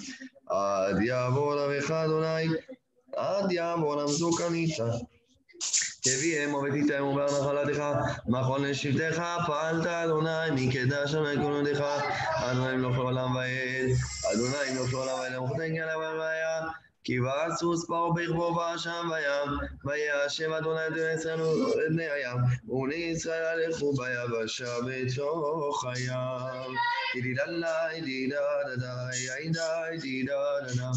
עד 0.49 1.01
יעבור 1.01 1.59
עמך 1.59 1.91
אדוני 1.91 2.47
עד 3.17 3.51
יעבור 3.51 4.01
עמדו 4.01 4.35
קניתה. 4.37 4.91
תביאם 6.01 6.53
ובתיתם 6.53 7.03
ובנחלתך, 7.03 7.83
מכון 8.27 8.63
לשבטך, 8.63 9.23
פעלת 9.47 9.85
אדוני, 9.87 10.51
מקדש 10.51 11.13
המקונותיך, 11.13 11.83
אדוני 12.33 12.77
מלוך 12.77 12.97
לעולם 12.97 13.35
ועד, 13.35 13.89
אדוני 14.33 14.73
מלוך 14.73 14.93
לעולם 14.93 15.19
ועד, 15.19 15.31
למוכתן 15.31 15.75
גלה 15.75 15.97
ולוויה, 15.97 16.59
כי 17.07 17.19
בא 17.19 17.55
סוס 17.55 17.87
פרעה 17.87 18.13
בכבו 18.13 18.55
באשם 18.55 19.09
בים, 19.09 19.69
וישב 19.85 20.51
אדוני 20.51 20.87
את 20.87 20.93
בני 20.93 21.13
ישראל 21.13 21.41
את 21.41 21.99
הים, 21.99 22.37
ובני 22.67 22.95
ישראל 22.95 23.45
הלכו 23.45 23.93
ביבשה 23.93 24.75
בתוך 24.87 25.85
הים. 25.85 26.75
דידללה 27.23 27.91
אידי 27.91 28.29
דידה 30.01 30.45
דדם, 30.67 30.91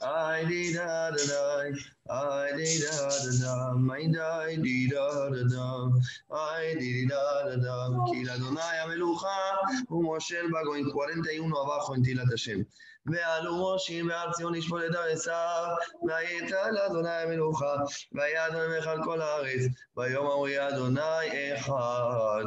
I 0.00 0.44
did 0.44 0.76
da 0.76 1.10
da 1.10 1.72
I 2.08 2.52
did 2.56 2.82
da 2.82 3.08
da 3.40 3.74
my 3.74 4.06
da 4.14 4.46
di 4.62 4.88
da 4.88 5.28
da 5.52 5.90
I 6.30 6.74
did 6.78 7.08
da 7.08 7.56
da 7.56 8.12
כי 8.12 8.24
לאדוני 8.24 8.60
המלוכה 8.82 9.38
הוא 9.88 10.04
מושל 10.04 10.46
בגויים, 10.46 10.86
41 10.86 11.52
abajo 11.52 11.94
en 11.94 12.02
תהילת 12.02 12.32
השם. 12.34 12.60
ועלו 13.12 13.66
ראשים 13.66 14.08
בהר 14.08 14.32
ציון 14.32 14.54
לשפול 14.54 14.86
את 14.86 14.94
עשיו, 15.12 15.66
והייתה 16.08 16.70
לאדוני 16.70 17.10
המלוכה, 17.10 17.74
והיה 18.12 18.46
אדוני 18.46 18.66
מלך 18.66 18.86
על 18.86 19.04
כל 19.04 19.20
הארץ, 19.20 19.62
ויום 19.96 20.26
ההוא 20.26 20.48
יהיה 20.48 20.68
אדוני 20.68 21.54
אחד. 21.54 22.44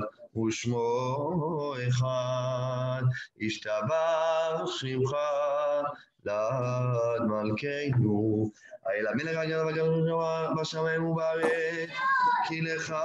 ושמו 0.48 1.74
אחד, 1.88 3.02
ישתבח 3.40 4.66
שמך 4.66 5.16
לעד 6.26 7.22
מלכנו. 7.22 8.52
האל 8.86 9.08
המלך 9.08 9.38
הגדול 9.38 9.66
והגדול 9.66 10.12
בשמיים 10.62 11.06
ובארץ, 11.06 11.90
כי 12.48 12.62
לך 12.62 12.96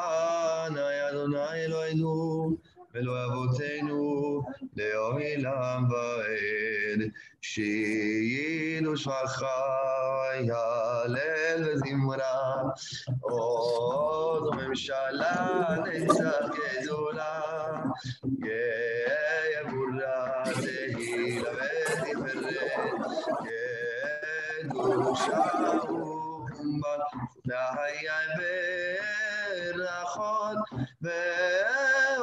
נא 0.70 1.10
אדוני 1.10 1.64
אלוהינו, 1.64 2.56
ולא 2.96 3.24
אבותינו, 3.24 4.42
לעולם 4.76 5.88
ועד. 5.90 7.10
שיינו 7.40 8.96
שבחה, 8.96 9.46
יהלל 10.40 11.68
וזמרה, 11.68 12.62
עוד 13.20 14.54
ממשלה 14.56 15.66
נצח 15.84 16.46
גדולה, 16.82 17.40
גבורה 19.64 20.44
תהילה 20.54 21.50
ותפארת, 25.30 26.15
bar 26.82 27.00
da 27.48 27.62
hay 27.76 28.06
berachot 29.66 30.58
ve 31.04 31.22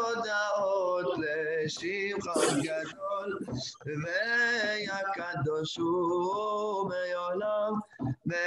odaot 0.09 1.09
le 1.21 1.37
shimcha 1.75 2.35
gadol 2.65 3.29
ve 4.03 4.21
yakadoshu 4.87 5.91
meolam 6.89 7.73
ve 8.29 8.45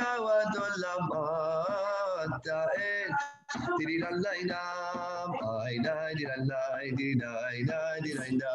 yavad 0.00 0.54
olam 0.66 1.08
ta 2.44 2.60
et 2.90 3.29
Diri 3.50 3.98
la 3.98 4.10
la 4.10 4.30
da, 4.46 4.62
ai 5.66 5.76
da 5.82 5.94
di 6.14 6.22
la 6.24 6.36
la, 6.46 6.78
di 6.94 7.14
da 7.18 7.30
ai 7.50 7.64
da 7.66 7.98
di 8.00 8.12
la 8.14 8.26
da, 8.38 8.54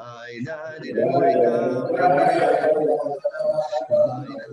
ai 0.00 0.40
da 0.40 0.56
di 0.80 0.90
la 0.96 1.04
la 1.04 1.32
da, 1.36 1.52
ai 1.52 2.32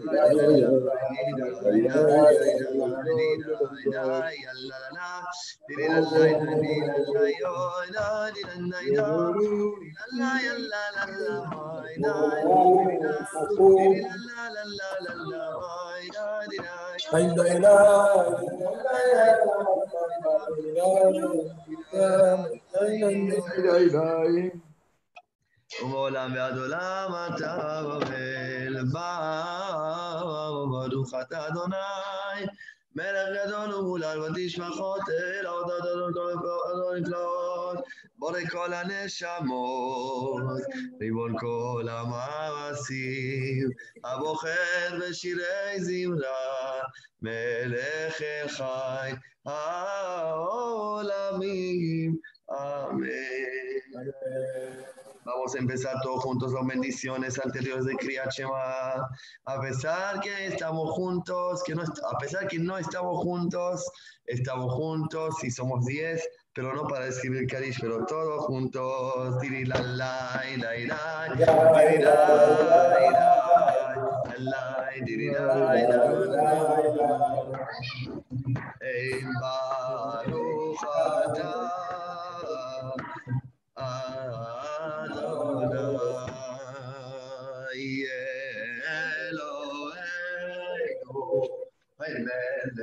da 0.03 0.27
di 0.27 0.43
la 0.51 0.67
la, 0.67 0.99
di 1.15 1.31
da 1.31 1.47
ai 1.63 1.79
da 1.79 2.03
di 2.11 2.59
la 2.59 2.75
la, 2.75 2.99
di 3.07 3.15
da 3.15 3.39
ai 3.71 3.87
da 3.87 4.03
ya 4.35 4.51
la 4.67 4.77
la 4.83 4.89
la, 4.97 5.11
diri 5.67 5.87
la 5.87 5.99
la 5.99 6.27
da 6.27 6.59
di 6.59 6.75
la 6.83 6.95
la 7.15 7.23
yo 7.39 7.55
da 7.95 8.07
di 8.35 8.41
la 8.43 8.55
la 8.59 8.83
da, 8.99 9.31
di 9.31 9.95
la 9.95 10.05
la 10.19 10.31
ya 10.43 10.55
la 10.59 10.83
la 10.91 11.05
la, 11.07 11.35
ai 11.87 11.95
da 12.03 12.13
di 12.35 12.99
la 12.99 13.15
la, 13.15 13.47
diri 13.55 14.01
la 14.03 14.11
la 14.27 14.43
la 14.51 14.91
la 14.99 15.13
la 15.15 15.47
la. 15.63 15.88
ומעולם 25.82 26.32
ועד 26.34 26.58
עולם 26.58 27.12
אתה 27.34 27.82
בבל, 27.84 28.84
ברוך 30.70 31.14
אתה 31.22 31.46
אדוני, 31.48 31.76
מלך 32.95 33.45
גדול 33.45 33.73
ומולל 33.75 34.19
ותשמחות 34.19 35.01
אל 35.09 35.45
העודות 35.45 35.81
אדון 35.81 37.01
נפלאות, 37.01 37.77
בורא 38.17 38.39
כל 38.49 38.73
הנשמות, 38.73 40.41
ריבון 41.01 41.35
כל 41.39 41.85
המעשים, 41.89 43.69
הבוחר 44.03 44.99
בשירי 45.01 45.79
זמרה, 45.79 46.81
מלך 47.21 48.21
אל 48.21 48.47
חי 48.47 49.11
העולמים, 49.45 50.89
אמן. 52.51 53.09
Vamos 55.25 55.53
a 55.55 55.59
empezar 55.59 55.95
todos 56.01 56.23
juntos 56.23 56.53
las 56.53 56.65
bendiciones 56.65 57.39
anteriores 57.43 57.85
de 57.85 57.95
Kriyat 57.95 58.31
Shema. 58.31 59.07
A 59.45 59.61
pesar 59.61 60.19
que 60.21 60.47
estamos 60.47 60.91
juntos, 60.91 61.61
que 61.63 61.75
no, 61.75 61.83
est- 61.83 61.99
a 62.11 62.17
pesar 62.17 62.47
que 62.47 62.57
no 62.57 62.77
estamos 62.77 63.17
juntos, 63.23 63.85
estamos 64.25 64.73
juntos 64.73 65.43
y 65.43 65.51
somos 65.51 65.85
10, 65.85 66.27
pero 66.53 66.73
no 66.73 66.87
para 66.87 67.07
escribir 67.07 67.47
Kadish, 67.47 67.79
pero 67.79 68.05
todos 68.05 68.45
juntos. 68.45 69.37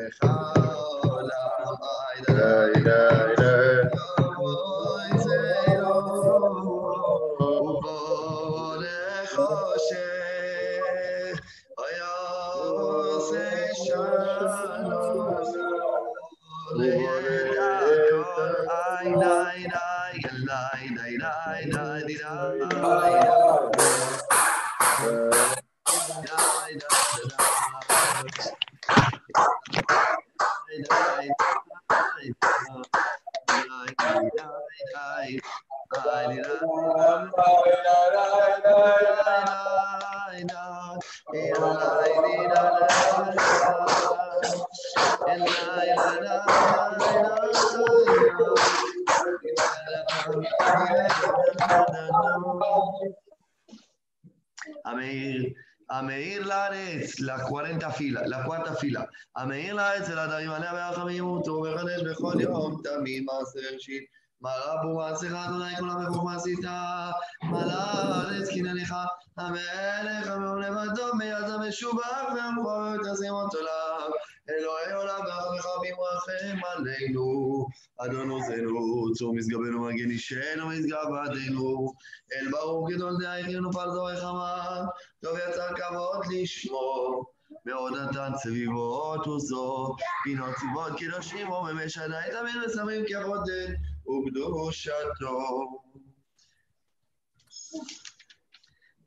מלך 0.06 0.55
40 57.97 57.99
fila, 57.99 58.27
la 58.27 58.45
cuarta 58.45 58.75
fila. 58.75 59.09
Ameir 59.35 59.75
Laretz, 59.75 60.09
el 60.11 60.19
אתרים 60.19 60.51
עליה 60.51 60.73
ברחמים 60.73 61.25
ובחדש 61.25 62.03
בכל 62.03 62.35
יום, 62.41 62.81
תמיד 62.85 63.25
מעשר 63.25 63.75
ראשית. 63.75 64.05
מה 64.41 64.51
רבו 64.65 64.97
מעשיך, 64.97 65.33
אדוני 65.33 65.77
כל 65.79 65.91
המבוך 65.91 66.25
מעשית, 66.25 66.59
מלא 67.43 67.73
הארץ 67.73 68.49
קנניך, 68.49 68.95
המלך 69.37 70.27
המעון 70.27 70.63
לבדו, 70.63 71.15
מיד 71.19 71.51
המשובח 71.55 72.25
והמכור 72.35 72.97
תשימות 72.97 73.55
עליו. 73.55 74.11
אלוהי 74.51 74.93
עולם 74.93 75.21
והרחמים 75.27 75.95
רחם 76.01 76.59
עלינו, 76.67 77.67
אדון 77.99 78.31
עוזנו, 78.31 79.13
צור 79.15 79.35
משגבנו 79.35 79.81
מגן 79.81 80.11
אישנו 80.11 80.69
משגב 80.69 81.07
עדינו, 81.25 81.93
אל 82.33 82.51
ברוך 82.51 82.91
גדול 82.91 83.17
דאיכנו 83.21 83.73
פרזו 83.73 84.05
רחמה, 84.05 84.85
טוב 85.23 85.37
יצר 85.39 85.75
כבוד 85.75 86.27
לשמו, 86.31 87.36
מאוד 87.66 87.94
נתן 87.98 88.32
סביבות 88.38 89.28
וזו, 89.28 89.96
פינות 90.24 90.56
ציבות 90.60 90.92
קדושים 91.00 91.52
וממשדי 91.52 92.28
תמיד 92.32 92.56
ושמים 92.66 93.06
כבודד 93.08 93.68
וקדושתו. 94.08 95.82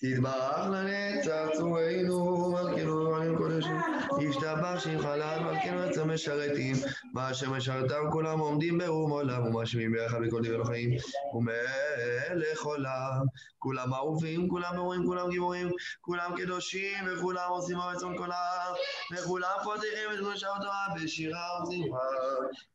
תתברך 0.02 0.68
לנצח 0.72 1.48
צורנו, 1.58 2.52
מלכנו 2.52 3.16
עלים 3.16 3.38
קודשים, 3.38 3.78
ישתבח 4.22 4.80
שמך 4.80 5.06
לעד 5.06 5.42
מלכנו 5.42 5.80
עצם 5.80 6.12
משרתים, 6.12 6.76
מה 7.14 7.34
שמשרתם 7.34 8.12
כולם 8.12 8.40
עומדים 8.40 8.78
ברום 8.78 9.12
עולם, 9.12 9.46
ומשמיעים 9.46 9.92
ביחד 9.92 10.18
בכל 10.22 10.42
דברי 10.44 10.62
החיים, 10.62 10.90
ומלך 11.34 12.64
עולם, 12.64 13.22
כולם 13.60 13.94
אהובים, 13.94 14.50
כולם 14.50 14.76
מורים, 14.76 15.06
כולם 15.06 15.30
גיבורים, 15.30 15.70
כולם 16.02 16.32
קדושים, 16.38 16.98
וכולם 17.08 17.50
עושים 17.50 17.78
הרצון 17.78 18.18
כל 18.18 18.32
העם, 18.32 18.76
וכולם 19.12 19.56
פותחים 19.64 20.10
את 20.14 20.18
קדושת 20.18 20.48
התורה 20.56 20.88
בשירה 20.96 21.64
וזמרה, 21.64 22.08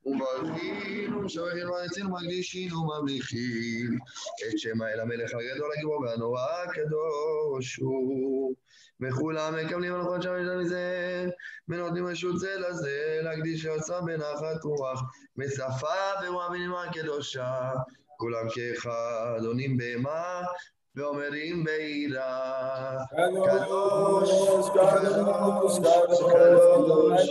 ומברכים 0.06 1.16
ומשבחים 1.16 1.68
ומעריצים 1.68 2.12
ומקדישים 2.12 2.76
וממליכים. 2.76 3.98
את 4.48 4.58
שם 4.58 4.82
האל 4.82 5.00
המלך 5.00 5.30
הגדול 5.34 5.70
הגיבור 5.76 6.00
והנורא 6.00 6.40
הקדוש 6.64 7.13
הוא. 7.80 8.54
וכולם 9.00 9.54
מקבלים 9.64 9.94
הלכות 9.94 10.22
שם 10.22 10.34
יש 10.42 10.48
מזה, 10.60 11.26
ונותנים 11.68 12.06
רשות 12.06 12.38
זה 12.38 12.54
לזה, 12.58 13.18
להקדיש 13.22 13.64
לעצמם 13.64 14.06
בנחת 14.06 14.64
רוח, 14.64 15.02
בשפה 15.36 16.26
ומאמינים 16.28 16.74
הקדושה, 16.74 17.70
כולם 18.16 18.46
כאחד 18.54 19.40
עונים 19.44 19.76
בהמה, 19.76 20.42
ואומרים 20.96 21.64
בעירה, 21.64 22.98
קדוש, 23.10 24.30
קדוש, 24.74 25.78
קדוש, 26.32 27.30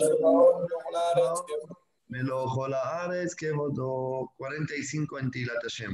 מלוא 2.09 2.47
כל 2.55 2.73
הארץ 2.73 3.34
כבודו, 3.34 4.27
45 4.41 4.95
en 4.95 5.29
תהילת 5.31 5.63
השם. 5.65 5.91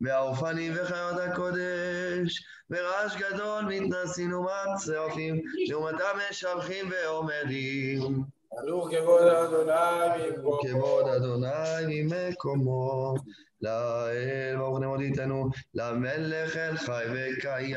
והאופנים 0.00 0.72
וחיות 0.74 1.18
הקודש, 1.20 2.44
ורעש 2.70 3.16
גדול 3.16 3.64
מתנסים 3.64 4.32
ומצרפים, 4.32 5.40
לעומתם 5.68 6.18
משבחים 6.30 6.90
ואומרים. 6.90 8.22
ברוך 8.66 8.88
כבוד 8.90 9.22
אדוני 9.22 10.28
ממקומו. 10.30 10.58
כבוד 10.62 11.08
אדוני 11.08 12.02
ממקומו, 12.02 13.14
לאל 13.62 14.56
ברוך 14.56 14.78
נמות 14.78 15.00
איתנו, 15.00 15.50
למלך 15.74 16.56
אל 16.56 16.76
חי 16.76 17.04
וקיים, 17.12 17.76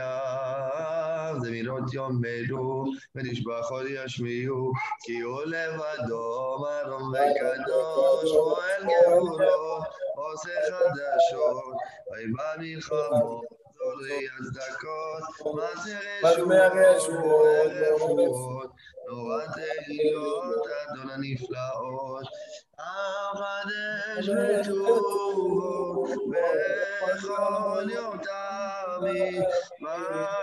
זמירות 1.41 1.93
יאמרו, 1.93 2.85
ונשבחות 3.15 3.85
ישמיעו, 3.89 4.71
כי 5.03 5.19
הוא 5.19 5.41
לבדו 5.41 6.57
מרום 6.59 7.11
וקדוש, 7.13 8.31
פועל 8.31 8.83
גאולות, 8.83 9.83
עושה 10.19 10.49
חדשות, 10.65 11.75
ויבא 12.11 12.53
מלחמות, 12.57 13.45
זורי 13.77 14.27
הצדקות, 14.39 15.23
מזמר 16.23 16.69
רשועות, 16.73 17.71
רשועות, 17.71 18.19
רפואות, 18.19 18.71
נורא 19.07 19.45
תהילות, 19.53 20.67
אדון 20.83 21.09
הנפלאות. 21.09 22.27
החדש 22.79 24.29
בטובו, 24.29 26.05
בכל 27.05 27.89
יום 27.89 28.17
תמיד, 28.17 29.43
מעשה. 29.79 30.39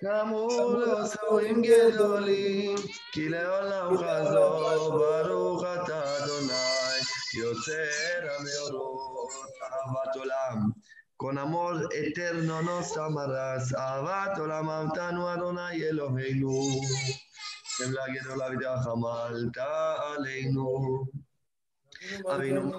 קמו 0.00 0.48
לו 0.78 1.06
שרים 1.06 1.62
גדולים, 1.62 2.76
כי 3.12 3.28
לעולם 3.28 3.96
חזור, 3.96 4.90
ברוך 4.90 5.64
אתה 5.64 6.16
אדוני, 6.16 6.98
יוצר 7.38 8.28
המאורות, 8.38 9.30
אהבת 9.62 10.16
עולם. 10.16 10.70
Con 11.22 11.36
amor 11.38 11.74
eterno 12.02 12.62
nos 12.62 12.96
amarás, 12.96 13.74
אהבת 13.78 14.38
עולם 14.38 14.70
אהבתנו 14.70 15.34
אדוני 15.34 15.82
אלוהינו. 15.82 16.80
שם 17.76 17.92
להגן 17.92 18.30
עליו 18.30 18.50
ותחמלת 18.58 19.56
עלינו. 20.16 21.04
אבינו 22.34 22.72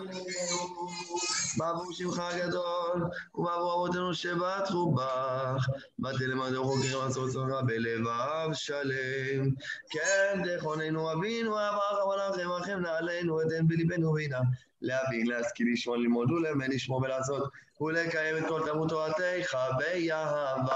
בעבור 1.58 1.94
שמך 1.94 2.20
הגדול, 2.20 3.04
ובעבור 3.36 3.74
אבותינו 3.74 4.14
שבטחו 4.14 4.96
בך, 4.96 5.68
באתי 6.00 6.28
למדו 6.28 6.66
חוקרים 6.66 7.10
צורך 7.10 7.36
בלבב 7.66 8.50
שלם. 8.54 9.50
כן, 9.90 10.42
תכוננו 10.58 11.14
אבינו, 11.14 11.52
אברך 11.52 12.00
מלאכם, 12.08 12.50
אחים 12.62 12.80
נעלינו, 12.80 13.42
אתן 13.42 13.68
בליבנו 13.68 14.14
בינה. 14.14 14.40
להבין, 14.82 15.28
להשכיל, 15.28 15.68
לשמוע, 15.74 15.98
ללמוד 15.98 16.32
ולמד, 16.32 16.70
לשמור 16.70 17.02
ולעשות, 17.02 17.50
ולקיים 17.82 18.38
את 18.38 18.44
כל 18.48 18.62
תלמוד 18.66 18.90
תורתך 18.90 19.58
באהבה, 19.78 20.74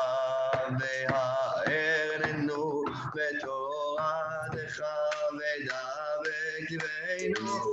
והארננו 0.80 2.84
בתורתך 3.16 4.82
ודבק 5.34 6.70
ליבנו, 6.70 7.73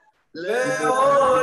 לעולם 0.35 1.41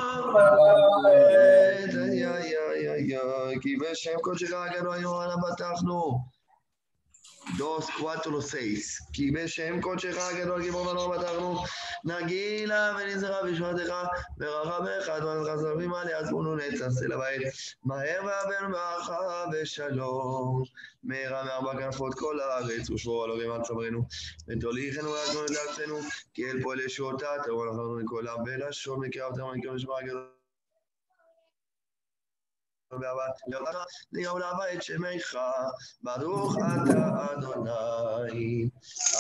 כי 3.63 3.77
בשם 3.77 4.19
קודשך 4.21 4.53
הגדול 4.53 4.93
היום 4.93 5.21
אנה 5.21 5.35
פתחנו. 5.43 6.19
Dos, 7.59 7.87
cuatro, 7.91 8.43
seis. 8.43 9.03
כי 9.13 9.31
בשם 9.31 9.81
קודשך 9.81 10.17
הגדול 10.19 10.63
גיבור 10.63 10.93
מנור 10.93 11.17
פתחנו. 11.17 11.63
נגילה 12.05 12.97
ונזרע 12.99 13.43
בשמתך, 13.43 13.93
ורחמך 14.39 15.09
אדון 15.09 15.45
חסרים 15.45 15.95
עליה 15.95 16.25
זבולו 16.25 16.57
נצס 16.57 17.03
אל 17.03 17.13
הבית. 17.13 17.43
מהר 17.85 18.21
והבן 18.25 18.73
ברכה 18.73 19.45
ושלום. 19.53 20.63
מהרה 21.05 21.45
מארבע 21.45 21.73
כנפות 21.79 22.15
כל 22.15 22.41
הארץ, 22.41 22.91
ושמור 22.91 23.25
על 23.25 23.31
הורים 23.31 23.51
על 23.53 23.63
צווארנו. 23.63 24.03
ותוליכנו 24.49 25.15
לעצמנו 25.15 25.45
את 25.45 25.51
לארצנו, 25.51 25.99
כי 26.35 26.51
אל 26.51 26.63
פועל 26.63 26.81
ישועתה, 26.81 27.27
תבוא 27.45 27.67
לנו 27.67 27.97
מכל 27.97 28.29
עם 28.29 28.43
ולשון 28.47 29.01
מקרב 29.07 29.37
תמר 29.37 29.55
מקרב 29.55 29.75
משמר 29.75 29.97
הגדול. 29.99 30.38
לעולם 34.13 34.55
את 34.73 34.83
שמך, 34.83 35.39
ברוך 36.03 36.57
אתה 36.57 37.33
אדוני, 37.33 38.69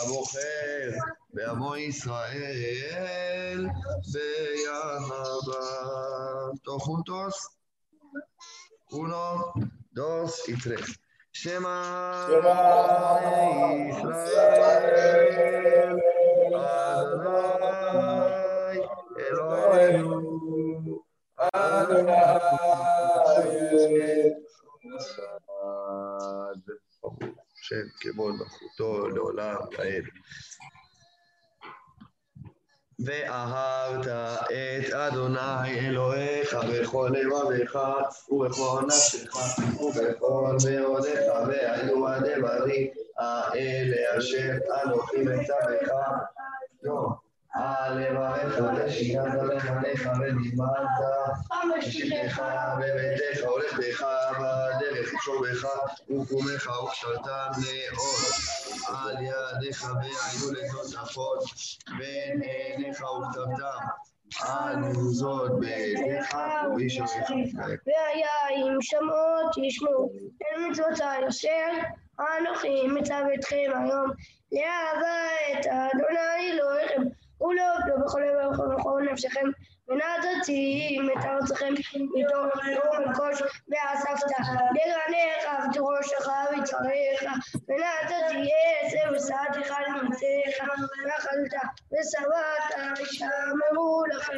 הבוחר 0.02 0.90
בעמו 1.32 1.76
ישראל 1.76 3.66
באהבה. 4.12 5.58
Todos 6.64 6.82
juntos. 6.84 7.34
Uno, 8.90 9.52
dos 9.92 10.48
y 10.48 10.54
tres. 10.58 10.98
Shema 11.30 12.26
לעד. 29.52 30.04
ואהבת 33.06 34.06
את 34.06 34.92
אדוני 34.92 35.88
אלוהיך 35.88 36.54
בכל 36.54 37.10
לבביך 37.14 37.78
ובכל 38.28 38.82
נפשך 38.86 39.36
ובכל 39.80 40.56
מאודיך 40.70 41.22
והיו 41.48 42.08
הדברים 42.08 42.86
האלה 43.18 44.18
אשר 44.18 44.50
אנוכי 44.84 45.22
מצווך 45.22 45.92
לא. 47.56 47.60
על 47.60 47.98
לבביך 47.98 48.64
ושירת 48.86 49.42
לפניך 49.42 50.08
ודיברת 50.20 50.88
בשבתך 51.78 52.42
בביתך 52.78 53.46
ולכתך 53.46 54.06
בדרך 54.40 55.12
שורבך 55.24 55.68
וקומך 56.04 56.70
וקשרתם 56.84 57.50
מאוד. 57.60 58.32
על 58.88 59.16
ידיך 59.20 59.84
והיו 59.84 60.52
לתוספות 60.52 61.44
בין 61.98 62.42
עיניך 62.42 63.02
וכתבתם 63.02 63.86
על 64.40 64.76
מזוזות 64.76 65.60
בידיך 65.60 66.36
ובשעריך. 66.72 67.54
והיה 67.86 68.48
אם 68.56 68.76
שמעות 68.80 69.56
ישמעו 69.66 70.12
אל 70.42 70.70
מצוותיי 70.70 71.28
אשר 71.28 71.70
אנוכי 72.20 72.86
מצו 72.86 73.14
אתכם 73.38 73.70
היום. 73.74 74.10
לאהבה 74.52 75.28
את 75.52 75.66
אדוני 75.66 76.52
אלוהיכם 76.52 77.02
قولوا 77.40 77.78
بقلوبكم 77.86 78.74
وقوا 78.74 79.00
نفسكم 79.00 79.52
من 79.88 80.02
عادتي 80.02 80.98
من 80.98 81.18
عادتكم 81.18 81.74
بدون 81.74 82.50
يوم 82.72 83.08
الكوش 83.10 83.38
بعصفته 83.68 84.38
لغنيك 84.86 85.44
افتغوش 85.46 86.14
خاوي 86.14 86.62
طريقة 86.62 87.32
من 87.68 87.82
عادتي 87.82 88.50
يسير 88.84 89.18
صادقة 89.18 89.86
المثيقة 89.86 90.66
نخلته 91.06 91.60
بسوات 91.92 92.72
عشام 92.78 93.60
مولخة 93.74 94.32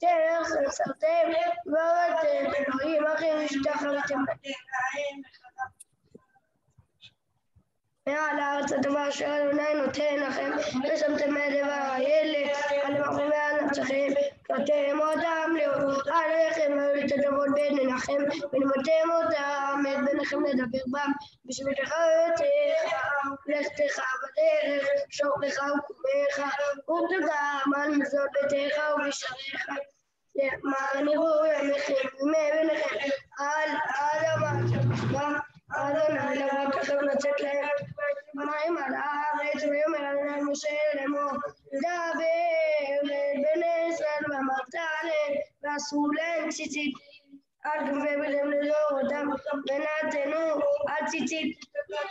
تيرس 0.00 0.48
سلطيب 0.76 1.36
وودي 1.66 2.48
بالغيمة 2.50 3.14
غير 3.14 3.44
اشتغلت 3.44 4.12
من 4.12 4.26
العين 4.28 5.22
מעל 8.08 8.38
הארץ 8.40 8.72
הטובה 8.72 9.08
אשר 9.08 9.26
אדוני 9.26 9.74
נותן 9.74 10.16
לכם, 10.16 10.50
ושמתם 10.58 11.34
מהדבר 11.34 11.72
האלה, 11.72 12.52
על 12.82 13.00
מחריבי 13.00 13.64
נפשכם, 13.64 14.12
ואתם 14.50 15.00
אותם 15.00 15.50
לאור 15.56 15.92
עליכם, 16.12 16.72
והיו 16.78 16.94
לתדבות 16.94 17.48
בין 17.54 17.78
עיניכם, 17.78 18.22
ולימדתם 18.52 19.08
אותם 19.12 19.82
את 19.92 20.10
ביניכם 20.10 20.44
לדבר 20.44 20.84
בם, 20.92 21.12
בשבילך 21.44 21.94
ויותיך, 21.98 22.94
לכתך 23.46 24.02
בדרך, 24.22 24.88
שורך 25.10 25.54
וקומך, 25.54 26.54
וכתותם 26.78 27.70
על 27.76 27.96
מזון 27.96 28.26
ביתך 28.32 28.80
ובשעריך. 28.94 29.66
למען 30.36 31.08
יראו 31.08 31.46
ימיכם 31.46 31.94
להם 32.32 32.66
מים 32.66 32.80
על 33.38 33.70
הארץ 33.88 34.70
ויאמר 35.10 35.38
אדוני 35.71 36.21
משה 40.51 40.69
לאמור 40.95 41.31
דבר 41.73 42.11
בן 43.33 43.61
ישראל 43.91 44.23
ואמרת 44.31 44.75
עליהם 44.75 45.33
ועשו 45.63 46.07
להם 46.17 46.49
ציצית 46.49 46.93
על 47.63 47.79
גבי 47.87 48.15
בדם 48.17 48.51
לדורותם 48.51 49.27
ונתנו 49.69 50.61
על 50.87 51.07
ציצית 51.07 51.57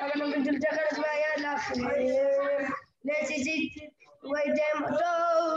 אבל 0.01 0.11
לא 0.15 0.31
גדלתך 0.31 0.73
את 0.73 0.99
ביד 0.99 1.47
לכם 1.47 1.83
לציצית 3.05 3.73
וראיתם 4.26 4.84
אותו, 4.84 5.14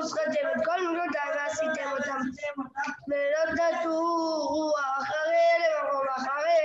ושחטתם 0.06 0.48
את 0.56 0.64
כל 0.64 0.80
מילותיי 0.80 1.30
ועשיתם 1.36 1.90
אותם. 1.98 2.20
ולא 3.08 3.42
תטורו 3.56 4.72
אחרי 4.98 5.48
למקום 5.62 6.06
אחרי, 6.16 6.58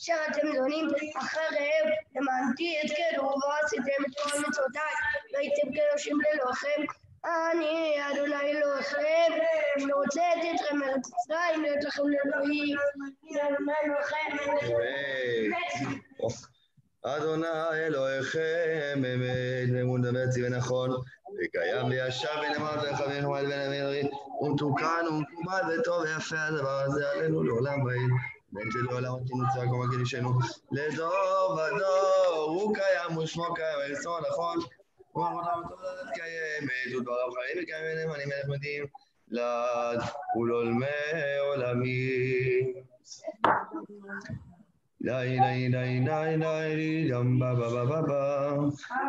אשר 0.00 0.14
אתם 0.30 0.46
זונים 0.56 0.88
אחריהם, 1.18 1.86
למענתי 2.16 2.76
את 2.84 2.90
כדור 2.96 3.40
ועשיתם 3.48 4.04
את 4.06 4.14
כל 4.22 4.38
מצוותיי, 4.48 4.94
והייתם 5.32 5.68
קדושים 5.74 6.18
ללוחם. 6.20 6.82
אני 7.24 7.96
אדוני 8.12 8.50
אלוהיכם, 8.50 9.32
שהוצאתי 9.78 10.52
אתכם 10.54 10.76
מארץ 10.76 10.96
מצרים, 10.96 11.62
להיות 11.62 11.84
לכם 11.84 12.02
לאלוהים, 12.08 12.76
לכם. 14.00 14.36
אדוני 17.04 17.46
אלוהיכם 17.72 19.02
אמת 19.04 19.68
ואמון 19.74 20.16
וארצי 20.16 20.46
ונכון 20.46 20.90
וקיים 21.38 21.86
וישר 21.86 22.28
ונאמר 22.38 22.76
לך 22.76 23.00
ונחמד 23.00 23.42
ונאמר 23.44 23.92
ומתוקן 24.42 25.04
ומקובל 25.08 25.78
וטוב 25.80 26.02
ויפה 26.02 26.36
הדבר 26.40 26.80
הזה 26.80 27.10
עלינו 27.10 27.42
לעולם 27.42 27.82
ועד 27.84 28.10
בין 28.52 28.70
שלעולם 28.70 29.12
תנוצר 29.26 29.70
כל 29.70 29.86
מגן 29.86 30.00
אישנו 30.00 30.30
לדור 30.72 31.52
ודור 31.52 32.44
הוא 32.46 32.74
קיים 32.74 33.18
ושמו 33.18 33.54
קיים 33.54 33.78
וארצו 33.78 34.10
נכון 34.30 34.58
ומעבודה 35.14 35.52
ותודה 35.58 36.10
קיימת 36.14 36.96
ודבריו 36.96 37.30
חיים 37.32 37.62
וקיימים 37.62 38.10
ונאמנים 38.10 38.28
ונחמדים 38.28 38.84
לעד 39.28 40.00
ולעולמי 40.36 40.86
עולמים 41.40 42.74
Dai 45.02 45.32
dai 45.38 45.70
dai 45.72 46.04
dai 46.04 46.36
dai 46.36 47.08
dum 47.08 47.38
ba 47.38 47.54
ba 47.58 47.68
ba 47.74 47.84
ba 47.90 48.00
ba. 48.08 48.22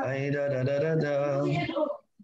Ai 0.07 0.31
da 0.31 0.47
da 0.47 0.63
da 0.63 0.79
da 0.79 0.95
da. 0.95 1.43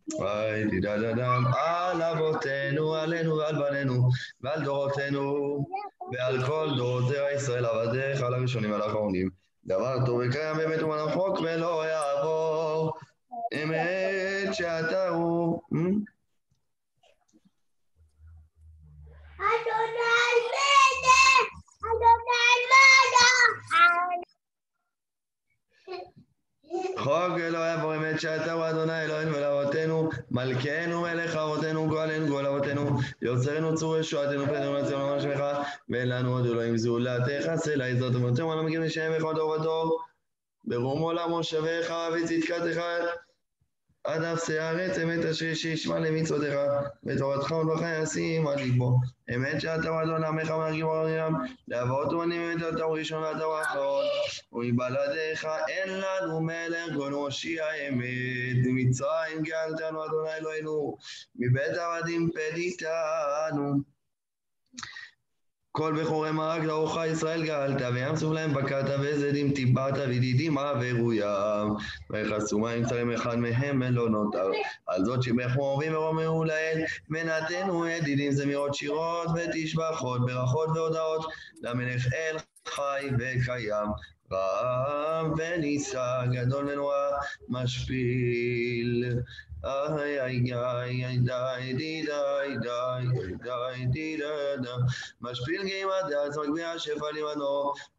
Da 0.09 0.97
da 0.97 1.13
da. 1.13 1.53
על 1.55 2.01
אבותינו, 2.01 2.95
עלינו 2.95 3.37
ועל 3.37 3.55
בנינו, 3.55 4.09
ועל 4.41 4.63
דורותינו, 4.63 5.65
ועל 6.13 6.45
כל 6.45 6.69
דורות 6.77 7.07
זרע 7.07 7.31
ישראל 7.31 7.65
עבדיך, 7.65 8.21
על 8.21 8.33
הראשונים 8.33 8.71
ועל 8.71 8.81
האחרונים. 8.81 9.29
דבר 9.65 10.05
טוב 10.05 10.21
וקיים 10.29 10.57
באמת 10.57 10.83
ומלאך 10.83 11.13
חוק 11.13 11.39
ולא 11.39 11.83
יעבור. 11.85 12.93
אמת 13.53 14.53
שאתה 14.53 15.07
הוא. 15.07 15.61
חוק 26.97 27.37
אלוהי 27.39 27.71
עבור 27.71 27.95
אמת 27.95 28.19
שאתה 28.19 28.51
הוא 28.51 28.69
אדוני 28.69 29.01
אלוהינו 29.01 29.33
ולאבותינו, 29.33 29.96
מלכנו 30.37 31.01
מלך 31.01 31.35
אבותינו 31.35 31.87
גואלנו 31.87 32.27
גואל 32.27 32.45
אבותינו, 32.45 32.99
יוצרנו 33.21 33.75
צור 33.75 33.97
ישועתנו 33.97 34.45
פתרנו 34.45 34.73
לציון 34.73 35.01
אמר 35.01 35.19
שמך, 35.19 35.43
ואין 35.89 36.09
לנו 36.09 36.31
עוד 36.31 36.45
אלוהים 36.45 36.77
זולתך, 36.77 37.55
סלע 37.55 37.85
עזרת 37.85 38.15
אמותינו, 38.15 38.51
על 38.51 38.59
המגיעים 38.59 38.81
לשם 38.81 39.11
בכל 39.17 39.33
דור 39.35 39.49
ודור, 39.49 39.99
ברום 40.65 41.01
עולם 41.01 41.29
מושבך 41.29 41.93
וצדקתך, 42.13 42.81
עד 44.07 44.23
אפסי 44.23 44.59
הארץ, 44.59 44.97
אמת 44.97 45.25
אשר 45.25 45.53
שישמע 45.53 45.99
למצוותיך, 45.99 46.53
ותורתך 47.03 47.51
ולבך 47.51 47.81
ישים 48.03 48.47
על 48.47 48.55
ליבו. 48.55 48.99
אמת 49.35 49.61
שאתה 49.61 49.89
הוא 49.89 50.01
אדון 50.01 50.23
עמך 50.23 50.49
ומרגיב 50.49 50.85
עולם, 50.85 51.33
לאבות 51.67 52.13
ומנים 52.13 52.57
אתה 52.57 52.83
הוא 52.83 52.97
ראשון 52.97 53.23
ואתה 53.23 53.43
הוא 53.43 53.55
האחרון, 53.55 54.05
ומבלעדיך 54.53 55.47
אין 55.67 55.89
לנו 55.89 56.41
מלך 56.41 56.93
גון 56.95 57.13
הושיע 57.13 57.65
אמת, 57.89 58.65
ממצרים 58.65 59.41
גאלתנו 59.43 60.05
אדוני 60.05 60.33
אלוהינו, 60.37 60.97
מבית 61.35 61.77
עבדים 61.77 62.29
פדיתנו. 62.33 63.96
כל 65.77 66.01
בכורי 66.01 66.31
מרק 66.31 66.63
לאורך 66.63 66.97
ישראל 67.11 67.45
גאלת, 67.45 67.81
וים 67.93 68.15
סוף 68.15 68.33
להם 68.33 68.53
בקעת, 68.53 68.85
וזדים 68.99 69.51
טיבעת, 69.51 69.93
וידידים 70.07 70.57
עברוים. 70.57 71.73
ויכסו 72.09 72.59
מים 72.59 72.85
צרים 72.85 73.11
אחד 73.11 73.35
מהם 73.39 73.79
מלונות, 73.79 74.35
על 74.87 75.05
זאת 75.05 75.23
שיבחו 75.23 75.61
אוהבים 75.61 75.95
ורוממו 75.95 76.45
לאל, 76.45 76.83
ונתנו 77.09 77.87
ידידים 77.87 78.31
זמירות 78.31 78.73
שירות, 78.73 79.27
ותשבחות, 79.35 80.25
ברכות 80.25 80.69
והודעות, 80.75 81.25
למלך 81.61 82.07
אל 82.13 82.37
חי 82.67 83.09
וקיים. 83.19 83.87
רב 84.31 85.31
ונישא, 85.37 86.25
גדול 86.31 86.69
ונורא, 86.69 86.95
משפיל. 87.49 89.13
ay 89.63 90.19
ay 90.19 90.53
ay 90.53 91.03
ay 91.05 91.17
dai 91.25 91.73
di 91.73 92.05
dai 92.05 92.57
dai 92.61 93.05
dai 93.45 93.85
di 93.91 94.17
da 94.17 94.55
da. 94.61 94.75
משפיל 95.21 95.63
גאימת 95.63 96.05
דעת 96.09 96.37
מגביה 96.37 96.79
שפע 96.79 97.05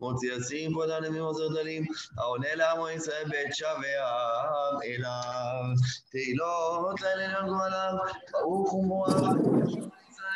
מוציא 0.00 0.34
עצים 0.34 0.72
פודה 0.74 1.00
נביאים 1.00 1.24
עוזר 1.24 1.48
דלים 1.48 1.84
העונה 2.18 2.54
לעמו 2.54 2.88
ישראל 2.88 3.24
בית 3.28 3.54
שבעם 3.54 4.82
אליו 4.84 5.64
תהילות 6.10 7.00
לעליון 7.00 7.48
גואליו 7.48 7.94
ברוך 8.32 8.74
ומואב 8.74 9.36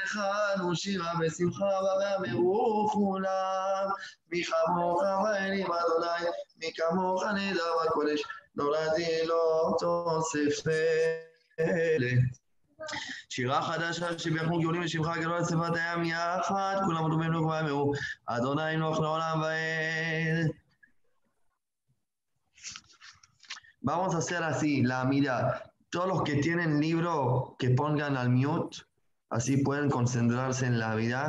אחד 0.05 0.57
ושירה 0.73 1.13
בשמחה 1.21 1.79
ואמרו 2.01 2.89
כולם 2.93 3.89
מי 4.31 4.43
אדוני 5.81 6.31
מי 6.59 6.71
כמוך 6.75 7.25
נדע 7.25 7.65
בקודש 7.85 8.23
נולדתי 8.56 9.26
לו 9.26 9.76
תוספת. 9.80 10.74
שירה 13.30 13.62
חדשה 13.62 14.20
שביחמו 14.20 14.60
גאולים 14.60 14.82
לשמך 14.82 15.10
גדול 15.20 15.34
על 15.34 15.46
שפת 15.46 15.76
הים 15.76 16.04
יחד, 16.04 16.76
כולם 16.86 17.06
עלו 17.06 17.18
ממנו 17.18 17.48
ואמרו, 17.48 17.92
אדוני 18.26 18.78
נוח 18.78 19.00
לעולם 19.00 19.42
ועד. 19.42 20.52
Vamos 23.82 24.14
a 24.16 24.18
hacer 24.18 24.44
así, 24.44 24.84
la 24.84 25.06
mirada. 25.06 25.64
Todos 25.90 26.08
los 26.10 26.22
que 26.24 26.36
tienen 26.46 26.82
libro, 26.82 27.56
que 27.60 27.70
pongan 27.70 28.18
al 28.18 28.30
mute, 28.30 28.76
así 29.30 29.58
pueden 29.58 29.90
concentrarse 29.90 30.66
en 30.66 30.78
la 30.78 30.96
vida. 30.96 31.22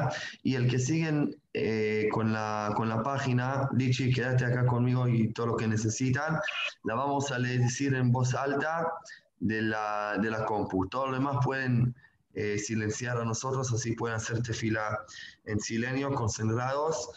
Y 0.42 0.56
el 0.56 0.68
que 0.68 0.80
siguen 0.80 1.16
eh, 1.53 2.07
con, 2.11 2.33
la, 2.33 2.73
con 2.75 2.89
la 2.89 3.03
página, 3.03 3.69
Lichi, 3.73 4.11
quédate 4.11 4.45
acá 4.45 4.65
conmigo 4.65 5.07
y 5.07 5.31
todo 5.33 5.47
lo 5.47 5.55
que 5.55 5.67
necesitan, 5.67 6.39
la 6.83 6.95
vamos 6.95 7.31
a 7.31 7.37
decir 7.37 7.93
en 7.93 8.11
voz 8.11 8.33
alta 8.33 8.91
de 9.39 9.61
la, 9.61 10.17
de 10.19 10.31
la 10.31 10.45
compu. 10.45 10.87
Todo 10.87 11.07
lo 11.07 11.13
demás 11.13 11.37
pueden 11.43 11.95
eh, 12.33 12.57
silenciar 12.57 13.17
a 13.17 13.25
nosotros, 13.25 13.71
así 13.71 13.91
pueden 13.93 14.15
hacerte 14.15 14.53
fila 14.53 14.97
en 15.45 15.59
silencio, 15.59 16.11
concentrados. 16.13 17.09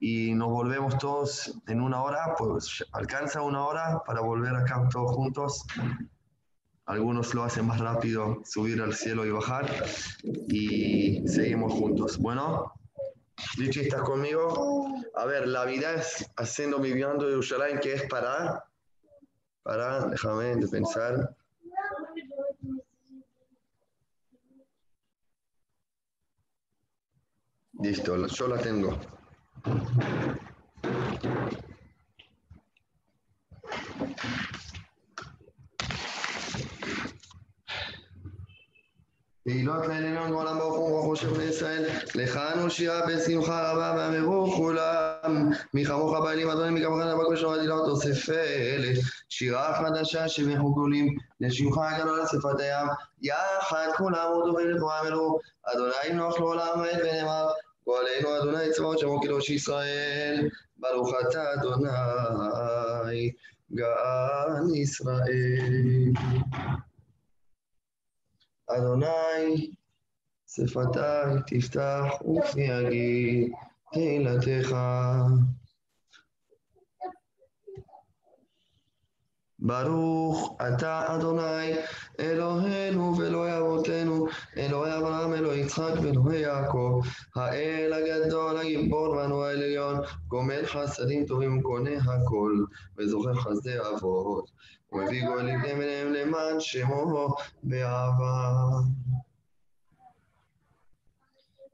Y 0.00 0.32
nos 0.34 0.48
volvemos 0.48 0.96
todos 0.98 1.60
en 1.66 1.80
una 1.80 2.02
hora, 2.02 2.34
pues 2.38 2.84
alcanza 2.92 3.42
una 3.42 3.64
hora 3.64 4.02
para 4.06 4.20
volver 4.20 4.54
acá 4.54 4.88
todos 4.90 5.12
juntos. 5.12 5.64
Algunos 6.86 7.34
lo 7.34 7.44
hacen 7.44 7.66
más 7.66 7.80
rápido, 7.80 8.40
subir 8.44 8.80
al 8.80 8.94
cielo 8.94 9.26
y 9.26 9.30
bajar. 9.30 9.70
Y 10.22 11.28
seguimos 11.28 11.72
juntos. 11.72 12.16
Bueno, 12.18 12.72
Lichi, 13.56 13.80
¿estás 13.80 14.02
conmigo? 14.02 14.88
A 15.14 15.24
ver, 15.24 15.46
la 15.46 15.64
vida 15.64 15.94
es 15.94 16.28
haciendo 16.36 16.78
mi 16.78 16.92
viando 16.92 17.24
de 17.26 17.32
Yerushalayim, 17.32 17.80
que 17.80 17.94
es 17.94 18.02
para. 18.08 18.64
Para, 19.62 20.06
déjame 20.06 20.66
pensar. 20.66 21.36
Listo, 27.80 28.26
yo 28.26 28.48
la 28.48 28.58
tengo. 28.58 28.98
תהילות 39.48 39.86
לעליון 39.86 40.30
בעולם 40.30 40.58
ברוך 40.58 40.76
הוא 40.76 40.90
רוחו 40.90 41.16
של 41.16 41.28
בני 41.28 41.44
ישראל, 41.44 41.84
לכנו 42.14 42.70
שירה 42.70 43.06
בשמחה 43.06 43.72
רבה 43.72 43.94
ואמרו 43.98 44.52
כולם, 44.56 45.50
מי 45.74 45.84
כמוך 45.84 46.12
בעלים 46.24 46.50
אדוני 46.50 46.70
מי 46.70 46.84
כמוך 46.84 46.98
נאבק 46.98 47.26
בשורה 47.32 47.58
דילה 47.58 47.74
תוספת, 47.86 48.80
שירה 49.28 49.74
חדשה 49.74 50.28
שביחו 50.28 50.72
גדולים, 50.72 51.16
לשמך 51.40 51.78
הגדול 51.78 52.20
על 52.20 52.26
שפת 52.26 52.60
הים, 52.60 52.86
יחד 53.22 53.88
כולם 53.96 54.32
ודוברים 54.32 54.70
לכאורה 54.70 55.00
אמרו, 55.00 55.38
אדוני 55.64 56.14
נוח 56.14 56.38
לעולם 56.38 56.80
ועד 56.80 57.00
ונאמר, 57.02 57.46
גואלנו 57.86 58.36
אדוני 58.42 58.72
צבאות 58.72 58.98
שמו 58.98 59.20
קדוש 59.20 59.50
ישראל, 59.50 60.48
ברוך 60.78 61.14
אתה 61.20 61.44
אדוני, 61.54 63.32
גאל 63.74 64.74
ישראל. 64.74 66.12
אדוני, 68.68 69.70
שפתי 70.46 70.98
תפתח 71.46 72.04
ופי 72.22 72.60
יגיד 72.60 73.52
תהילתך. 73.92 74.76
ברוך 79.58 80.56
אתה 80.68 81.14
אדוני 81.14 81.74
אלוהינו 82.20 83.18
ואלוהי 83.18 83.58
אבותינו, 83.58 84.26
אלוהי 84.56 84.98
אברהם, 84.98 85.34
אלוהי 85.34 85.60
יצחק 85.60 85.92
ואלוהי 86.02 86.38
יעקב, 86.38 87.00
האל 87.36 87.92
הגדול, 87.92 88.56
הגיבור 88.58 89.10
והנורא 89.10 89.46
העליון, 89.46 90.00
גומל 90.28 90.66
חסדים 90.66 91.26
טובים 91.26 91.58
וקונה 91.58 91.90
הכל, 91.90 92.52
וזוכר 92.98 93.34
חסדי 93.34 93.78
אבות, 93.78 94.50
ומביא 94.92 95.24
בניהם 95.62 96.12
למען 96.12 96.60
שמו 96.60 97.34
באהבה. 97.62 98.52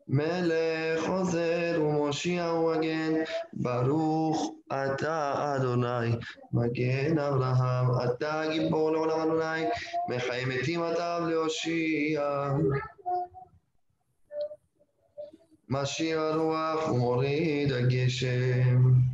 מלך 0.09 1.09
עוזר 1.09 1.79
ומושיע 1.81 2.53
ומגן, 2.53 3.13
ברוך 3.53 4.55
אתה 4.67 5.35
אדוני, 5.57 6.11
מגן 6.53 7.19
אברהם, 7.19 7.87
אתה 8.05 8.43
גיבור 8.53 8.91
לעולם 8.91 9.21
אדוני, 9.21 9.65
מחיים 10.09 10.49
מתים 10.49 10.81
אתה 10.93 11.19
להושיע. 11.19 12.49
משאיר 15.69 16.21
הרוח 16.21 16.89
ומוריד 16.89 17.73
הגשם. 17.73 19.14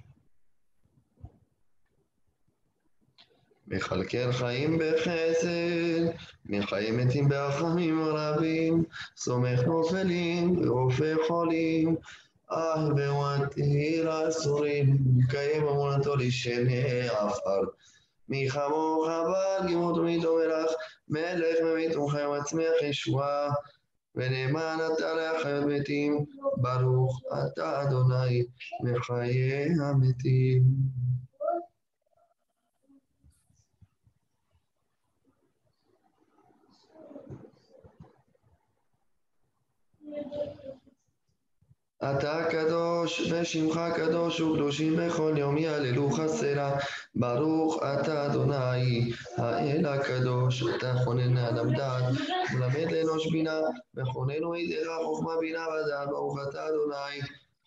מכלכל 3.70 4.32
חיים 4.32 4.78
בחסד, 4.78 6.06
מחיים 6.46 6.96
מתים 6.96 7.28
ברחמים 7.28 8.00
רבים, 8.04 8.84
סומך 9.16 9.60
נופלים 9.60 10.58
ורופא 10.58 11.14
חולים, 11.28 11.96
אך 12.48 12.80
במתיר 12.96 14.28
אסורים, 14.28 14.98
מקיים 15.16 15.62
אמונתו 15.68 16.16
לשני 16.16 17.08
עפר. 17.08 17.60
מי 18.28 18.48
כמוך 18.48 19.06
בעל 19.06 19.72
גאות 19.72 19.98
ומיתו 19.98 20.36
מלך, 20.36 20.70
מלך 21.08 21.56
ממית 21.64 21.96
ומחי 21.96 22.24
ומצמיח 22.24 22.82
ישועה, 22.82 23.52
ונאמן 24.14 24.78
אתה 24.94 25.14
להחיות 25.14 25.64
מתים, 25.64 26.24
ברוך 26.56 27.20
אתה 27.30 27.82
אדוני 27.82 28.44
מחיי 28.82 29.68
המתים. 29.82 30.62
אתה 42.02 42.44
קדוש 42.50 43.20
ושמך 43.32 43.80
קדוש 43.96 44.40
וקדושים 44.40 44.96
בכל 44.96 45.34
יום 45.36 45.58
יהללו 45.58 46.10
חסרה. 46.10 46.78
ברוך 47.14 47.82
אתה 47.82 48.26
אדוני 48.26 49.12
האל 49.36 49.86
הקדוש 49.86 50.64
אתה 50.76 50.94
חונן 51.04 51.34
לאדם 51.34 51.74
דעת 51.74 52.04
מלמד 52.54 52.92
לאנוש 52.92 53.30
בינה 53.32 53.60
וכוננו 53.94 54.56
ידיך 54.56 54.88
חוכמה 55.04 55.32
בינה 55.40 55.66
ודעת. 55.68 56.08
ברוך 56.08 56.38
אתה 56.48 56.68
אדוני 56.68 57.20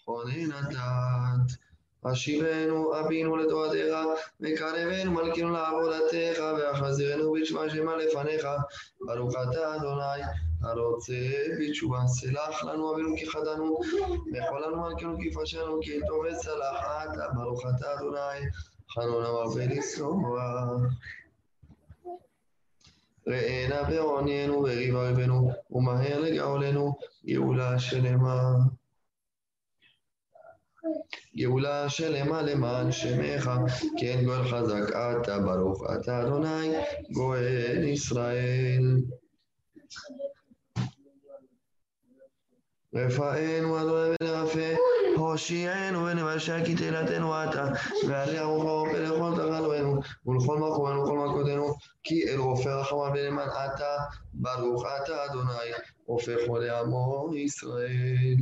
חונן 0.06 0.52
הדעת 0.52 1.52
השיבנו 2.06 3.00
אבינו 3.00 3.38
לתורתך 3.38 3.96
וקרבנו 4.40 5.12
מלכנו 5.12 5.52
לעבודתך 5.52 6.44
ואחזירנו 6.58 7.32
בתשובה 7.34 7.70
שמה 7.70 7.96
לפניך. 7.96 8.48
ברוך 9.02 9.34
אתה 9.34 9.76
אדוני 9.76 10.24
הרוצה 10.64 11.14
בתשובה 11.60 12.00
סלח 12.08 12.64
לנו 12.64 12.94
אבינו 12.94 13.16
כי 13.18 13.30
חטאנו 13.30 13.80
וכל 14.34 14.60
לנו 14.66 14.82
מלכנו 14.82 15.18
כי 15.20 15.32
פשענו 15.32 15.80
כי 15.82 16.00
טוב 16.08 16.26
וסלחת 16.32 17.10
ברוך 17.36 17.62
אתה 17.76 17.94
אדוני 17.94 18.50
חנון 18.94 19.26
המרבה 19.26 19.66
לסלוח 19.66 20.42
ראינה 23.28 23.84
בעוניינו 23.84 24.60
וריב 24.60 24.96
אויבינו 24.96 25.52
ומהר 25.72 26.20
לגאולנו 26.20 26.96
גאולה 27.26 27.80
שלמה 27.80 28.54
גאולה 31.38 31.90
שלמה 31.90 32.42
למען 32.42 32.92
שמך, 32.92 33.52
כן 33.98 34.22
גואל 34.26 34.44
חזק 34.44 34.90
אתה, 34.92 35.40
ברוך 35.40 35.84
אתה 35.96 36.22
אדוני, 36.22 36.72
גואל 37.12 37.84
ישראל. 37.84 38.98
רפאנו 42.96 43.82
אדוני 43.82 44.16
ונרפא, 44.22 44.76
הושיענו 45.16 46.06
ונבשע 46.06 46.66
כי 46.66 46.76
תהילתנו 46.76 47.44
אתה, 47.44 47.66
ועלי 48.08 48.40
ארוחו 48.40 48.86
ולכל 48.94 49.32
תחלואנו, 49.36 50.00
ולכל 50.26 50.58
מקומנו 50.58 51.02
ולכל 51.02 51.18
מכותנו, 51.18 51.76
כי 52.04 52.30
אל 52.30 52.40
רופא 52.40 52.70
רחמה 52.70 53.00
ונאמן 53.00 53.48
אתה, 53.66 53.96
ברוך 54.34 54.86
אתה 55.04 55.26
אדוני, 55.26 55.72
רופא 56.08 56.36
חולי 56.48 56.70
עמו 56.70 57.32
ישראל. 57.36 58.36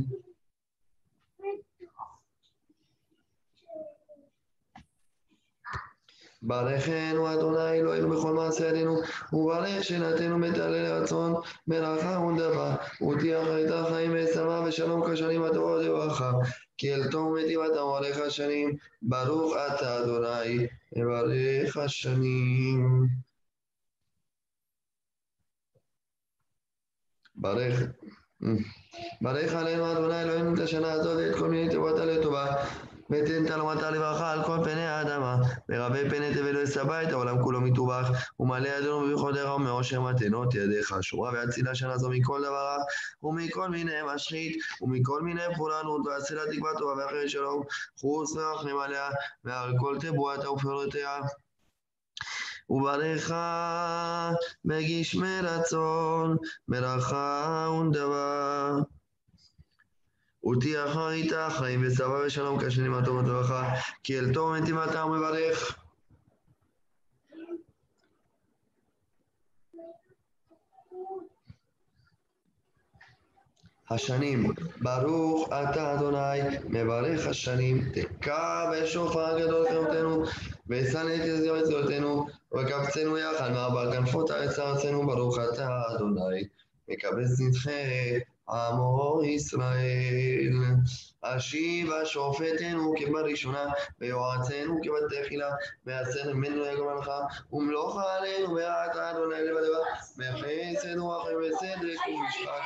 ברכנו 6.42 7.34
אדוני 7.34 7.70
אלוהינו 7.70 8.08
בכל 8.10 8.34
מעשה 8.34 8.68
ידינו, 8.68 9.00
וברך 9.32 9.84
שנתנו 9.84 10.38
מטלה 10.38 10.68
לרצון, 10.68 11.34
מלאכה 11.68 12.18
ונדבה, 12.18 12.76
ותהיה 13.02 13.42
אחרית 13.42 13.70
החיים 13.70 14.12
ושמה 14.14 14.64
ושלום 14.66 15.12
כשנים 15.12 15.42
הטובות 15.42 15.82
לברכה, 15.82 16.32
כי 16.78 16.94
אל 16.94 17.10
תום 17.10 17.34
מתים 17.34 17.60
אתה 17.72 17.84
מולך 17.84 18.18
השנים, 18.18 18.76
ברוך 19.02 19.54
אתה 19.56 19.98
אדוני, 20.02 20.66
מברך 20.96 21.76
השנים. 21.76 23.06
ברך. 27.34 27.80
ברך 29.20 29.52
עלינו 29.54 29.92
אדוני 29.92 30.22
אלוהינו 30.22 30.54
את 30.54 30.58
השנה 30.58 30.92
הזאת 30.92 31.16
ואת 31.16 31.38
כל 31.38 31.48
מיני 31.48 31.72
טובתה 31.72 32.04
לטובה. 32.04 32.64
ותן 33.12 33.46
תלמתה 33.46 33.90
לברכה 33.90 34.32
על 34.32 34.44
כל 34.44 34.58
פני 34.64 34.86
האדמה, 34.86 35.36
ורבה 35.68 36.10
פני 36.10 36.34
תבל 36.34 36.56
וסבא 36.56 37.02
את 37.02 37.12
העולם 37.12 37.42
כולו 37.42 37.60
מטובח, 37.60 38.08
ומלא 38.40 38.68
ידינו 38.68 39.00
בברכותיך 39.00 39.48
ומעושר 39.56 40.00
מתנות 40.00 40.54
ידיך, 40.54 40.94
שורה 41.00 41.32
והצילה 41.32 41.74
שנה 41.74 41.98
זו 41.98 42.08
מכל 42.10 42.40
דבר 42.42 42.64
רע, 42.64 42.76
ומכל 43.22 43.68
מיני 43.68 43.92
משחית, 44.14 44.56
ומכל 44.80 45.22
מיני 45.22 45.42
פורענות, 45.56 46.06
ועשה 46.06 46.34
לה 46.34 46.42
תקווה 46.52 46.70
טובה 46.78 47.02
ואחרי 47.04 47.28
שלום, 47.28 47.62
חוץ 48.00 48.36
ורחם 48.36 48.76
עליה, 48.84 49.08
ועל 49.44 49.72
כל 49.78 49.96
תבואתה 50.00 50.50
ופירותיה. 50.50 51.18
ובריכה 52.70 54.32
מגיש 54.64 55.14
מרצון, 55.14 56.36
מרחה 56.68 57.68
ונדבה. 57.80 58.70
ותהיה 60.44 60.86
אחר 60.86 61.10
איתה 61.10 61.48
חיים 61.50 61.82
ושבע 61.86 62.26
ושלום 62.26 62.58
כשנים 62.60 62.94
הטוב 62.94 63.16
וטובך, 63.16 63.64
כי 64.04 64.18
אל 64.18 64.32
תום 64.32 64.54
מטימתה 64.54 65.04
ומברך. 65.04 65.78
השנים, 73.90 74.52
ברוך 74.80 75.48
אתה 75.48 75.94
אדוני, 75.94 76.58
מברך 76.68 77.26
השנים, 77.26 77.90
תקע 77.94 78.70
בשופר 78.72 79.40
גדול 79.40 79.66
כמותנו, 79.68 80.24
ושנא 80.68 81.14
את 81.14 81.20
יזגר 81.24 81.60
מצוותינו, 81.62 82.26
וקבצנו 82.54 83.18
יחד 83.18 83.52
מארבע 83.52 83.92
כנפות 83.92 84.30
הארץ 84.30 84.58
ארצנו, 84.58 85.06
ברוך 85.06 85.38
אתה 85.38 85.82
אדוני, 85.94 86.44
מקבץ 86.88 87.40
נדחה 87.40 87.70
Amo 88.52 89.22
Israel. 89.24 90.84
אשיבה 91.24 92.04
שופטנו 92.04 92.94
כבראשונה, 92.98 93.66
ויועצנו 94.00 94.78
כבתחילה, 94.82 95.50
ויעשנו 95.86 96.34
ממנו 96.34 96.64
יגום 96.64 96.98
לך, 96.98 97.10
ומלוך 97.52 97.98
עלינו 98.08 98.54
ואתה 98.54 99.10
אדוני 99.10 99.42
לבדך, 99.42 99.86
בחסד 100.16 100.98
ורחם 100.98 101.30
וצדק 101.30 101.98
ומשפט. 102.08 102.62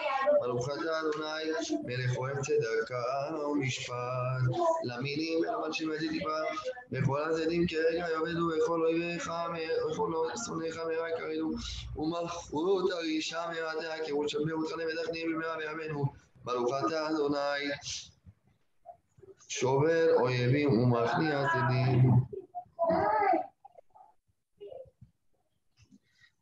אתה 0.64 1.00
אדוני, 1.00 1.52
מלך 1.84 2.16
אוהב 2.16 2.36
צדקה 2.40 3.36
ומשפט. 3.50 3.94
למינים 4.84 5.40
ולמלשים 5.40 5.90
ותקווה, 5.90 6.40
וכל 6.92 7.22
הצדדים 7.22 7.66
כרגע 7.68 8.06
יאבדו, 8.10 8.48
וכל 8.56 8.82
אויביך, 8.82 9.32
וכל 9.92 10.12
שונאיך 10.46 10.76
מהרה 10.76 11.10
יקרדו, 11.10 11.50
ומלכות 11.96 12.90
הרישה 12.90 13.44
מהרה 13.48 13.72
תעקרו, 13.80 14.24
תשבחו 14.24 14.50
אותך 14.52 14.72
למדכנים 14.72 15.32
במהרה 15.32 15.56
בימינו. 15.56 16.04
ברוך 16.44 16.74
אתה 16.86 17.08
شوبر 19.48 20.08
آیوی 20.24 20.64
اون 20.64 20.90
وقتی 20.92 21.26
هستیدیم 21.26 22.28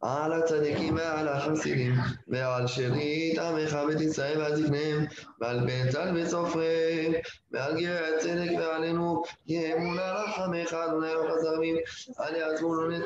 על 0.04 0.32
הצדיקים 0.32 0.96
ועל 0.96 1.28
החסידים, 1.28 1.94
ועל 2.28 2.66
שארית 2.66 3.38
עמך 3.38 3.76
בית 3.86 4.00
ישראל 4.00 4.38
ועל 4.38 4.56
זקניהם, 4.56 5.04
ועל 5.40 5.66
בית 5.66 5.92
צל 5.92 6.16
וסופריהם, 6.16 7.12
ועל 7.50 7.80
גרי 7.80 8.16
הצדק 8.16 8.50
ועלינו, 8.58 9.22
יאמונה 9.46 10.12
רחמך, 10.12 10.72
אדוני 10.72 11.14
לא 11.14 11.34
חסרמים, 11.34 11.76
על 12.18 12.36
יעצמו 12.36 12.74
לא. 12.74 12.96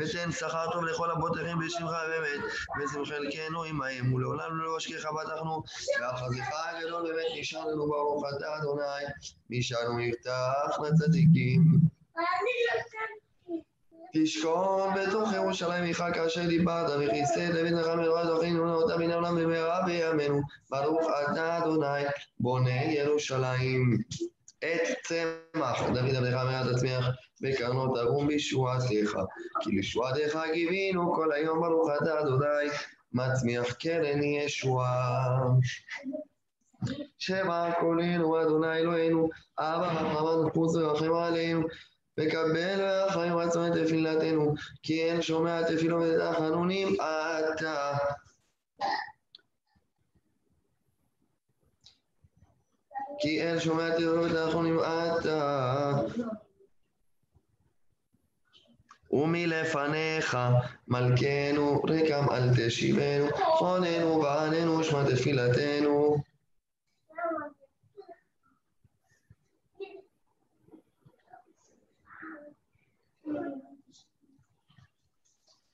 ותן 0.00 0.32
שכר 0.32 0.72
טוב 0.72 0.84
לכל 0.84 1.10
אבותיכם 1.10 1.58
בשמך 1.66 1.90
באמת, 2.08 2.52
ושם 2.78 3.04
חלקנו 3.04 3.62
עמהם, 3.64 4.14
ולעולם 4.14 4.56
לא 4.56 4.76
אשכחה 4.76 5.08
בטחנו, 5.12 5.62
ועל 6.00 6.16
חזיך 6.16 6.44
הגדול 6.64 7.02
באמת 7.02 7.26
נשאר 7.40 7.66
לנו 7.66 7.86
ברוך 7.86 8.24
אתה 8.36 8.56
אדוני, 8.56 8.82
נשארנו 9.50 9.94
מבטח 9.98 10.80
לצדיקים. 10.80 11.62
תשכון 14.22 14.94
בתוך 14.94 15.32
ירושלים 15.34 15.84
עמך 15.84 16.04
כאשר 16.14 16.46
דיברת, 16.46 16.90
וכיסא 17.00 17.52
דוד 17.52 17.72
לך 17.72 17.86
מרוע 17.86 18.26
זוכינו 18.26 18.66
נאותה 18.66 18.96
מן 18.96 19.10
העולם 19.10 19.36
במהרה 19.36 19.82
בימינו, 19.86 20.40
ברוך 20.70 21.06
אתה 21.22 21.58
אדוני, 21.58 22.04
בונה 22.40 22.84
ירושלים. 22.84 23.98
את 24.58 24.88
צמח, 25.02 25.82
דוד 25.82 26.14
עבדך 26.14 26.34
מעט 26.44 26.66
תצמיח, 26.66 27.06
בקרנות 27.40 27.98
תרום 27.98 28.26
בישועתך, 28.26 29.16
כי 29.60 29.70
לישועתך 29.70 30.38
קיווינו 30.52 31.14
כל 31.14 31.32
היום 31.32 31.60
ברוך 31.60 31.90
אתה 32.02 32.20
אדוני, 32.20 32.70
מצמיח 33.12 33.72
קרן 33.72 34.22
ישועה. 34.22 35.38
שמע 37.18 37.72
קולנו 37.80 38.42
אדוני 38.42 38.76
אלוהינו, 38.78 39.28
אבא 39.58 39.86
רחמן 39.86 40.50
חוץ 40.54 40.76
ורחם 40.76 41.12
עלינו, 41.14 41.66
וקבל 42.18 42.80
והחיים 42.80 43.36
רצון 43.36 43.72
את 43.72 43.78
תפילתנו, 43.78 44.54
כי 44.82 45.04
אין 45.04 45.22
שומע 45.22 45.62
תפילו 45.62 46.00
ותחנונים 46.02 46.96
אתה. 47.00 47.96
כי 53.18 53.42
אין 53.42 53.60
שומע 53.60 53.90
תפילו 53.90 54.24
ותחנונים 54.24 54.78
אתה. 54.80 55.92
ומלפניך 59.10 60.38
מלכנו 60.88 61.82
רקם 61.82 62.26
אל 62.30 62.48
תשיבנו, 62.56 63.26
חוננו 63.36 64.22
ועננו 64.22 64.84
שמע 64.84 65.04
תפילתנו. 65.04 66.16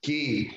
כי 0.03 0.51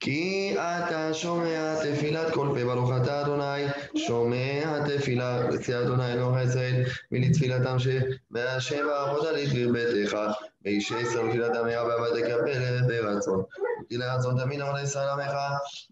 כי 0.00 0.54
אתה 0.58 1.14
שומע 1.14 1.74
תפילת 1.84 2.34
כל 2.34 2.48
פה 2.54 2.64
ברוך 2.64 2.90
אתה 3.02 3.20
אדוני, 3.20 3.64
שומע 3.96 4.78
תפילה 4.86 5.48
לפי 5.50 5.78
אדוני 5.78 6.12
אלוהי 6.12 6.44
ישראל, 6.44 6.84
ולתפילתם 7.12 7.76
שבהשם 7.78 8.86
עבודה 8.88 9.30
לדביר 9.30 9.72
ביתך, 9.72 10.16
ואישי 10.64 10.98
ישראל 10.98 11.28
תפילתם 11.28 11.64
היה 11.64 11.84
בעבד 11.84 12.20
תקבל 12.20 12.82
ברצון. 12.88 13.42
כי 13.88 13.96
לרצון 13.96 14.44
תמיד 14.44 14.60
עמוד 14.60 14.76
עמך, 15.12 15.32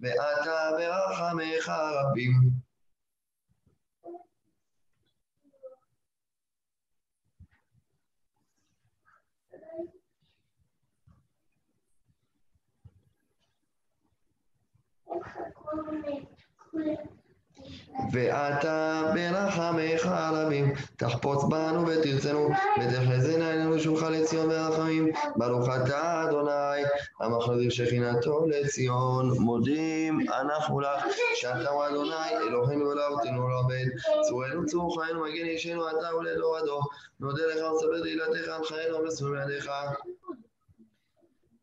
ואתה 0.03 0.71
ברחמך 0.79 1.69
רבים. 1.69 2.64
ואתה 18.13 19.03
ברחמך 19.15 20.07
הרבים, 20.07 20.75
תחפוץ 20.97 21.45
בנו 21.45 21.87
ותרצנו, 21.87 22.49
ותחזינה 22.81 23.51
עינינו 23.51 23.81
שולך 23.81 24.03
לציון 24.03 24.49
ברחמים. 24.49 25.13
ברוך 25.37 25.69
אתה 25.69 26.25
אדוני, 26.25 26.83
המחזיר 27.21 27.71
שכינתו 27.71 28.47
לציון. 28.47 29.31
מודים 29.39 30.21
אנחנו 30.41 30.81
לך, 30.81 31.05
שאתה 31.35 31.71
הוא 31.71 31.87
אדוני, 31.87 32.37
אלוהינו 32.49 32.85
ולאותנו 32.87 33.49
לעובד. 33.49 33.85
צורנו 34.29 34.67
צור 34.67 35.03
חיינו, 35.03 35.21
מגן 35.25 35.45
אישנו 35.45 35.91
אתה 35.91 36.17
ולדור 36.17 36.57
הדור. 36.57 36.83
נודה 37.21 37.43
לך 37.47 37.73
וספר 37.73 38.03
תהילתך 38.03 38.49
על 38.49 38.65
חיינו 38.65 38.99
ומסור 38.99 39.29
בידיך. 39.29 39.71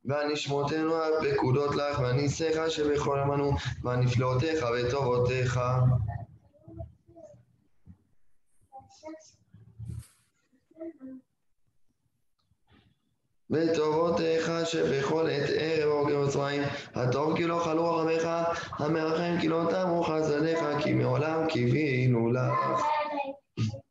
והנשמותינו 0.05 1.03
הפקודות 1.03 1.75
לך, 1.75 1.99
והניסיך 1.99 2.57
שבכל 2.69 3.19
עמנו, 3.19 3.51
והנפלאותיך 3.83 4.65
וטובותיך. 4.73 5.59
וטובותיך 13.49 14.51
שבכל 14.65 15.29
עת 15.29 15.49
ערב 15.57 15.91
אורגר 15.91 16.19
וצבעים, 16.19 16.61
הטוב 16.95 17.37
כי 17.37 17.43
לא 17.43 17.61
חלו 17.63 17.95
רחמך, 17.95 18.29
המרחם 18.71 19.35
כי 19.41 19.47
לא 19.47 19.63
תמו 19.71 20.03
חסדיך, 20.03 20.59
כי 20.83 20.93
מעולם 20.93 21.47
קיווינו 21.47 22.31
לך. 22.31 22.81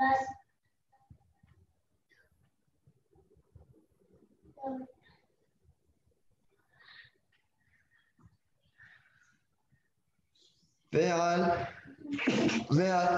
ועל, 10.92 11.40
ועל 12.70 13.16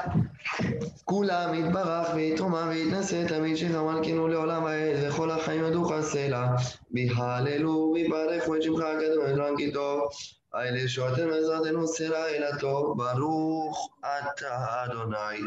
כולם 1.05 1.55
יתברך 1.55 2.09
ויתרומם 2.15 2.67
ויתנשא 2.69 3.29
תמיד 3.29 3.57
מלכנו 3.83 4.29
לעולם 4.29 4.65
העת 4.65 4.97
וכל 5.03 5.31
החיים 5.31 5.65
ידוך 5.65 5.93
סלע 6.01 6.47
ויהללו 6.91 7.93
ויברכו 7.95 8.57
את 8.57 8.63
שמך 8.63 8.81
הקדום 8.81 9.25
ולעולם 9.25 9.57
כי 9.57 9.73
טוב 9.73 10.09
אל 10.55 10.77
ישועתנו 10.77 11.35
עזרתנו 11.35 11.89
סלע 11.89 12.27
אל 12.27 12.45
הטוב 12.45 12.99
ברוך 12.99 13.91
אתה 14.03 14.85
אדוני. 14.85 15.41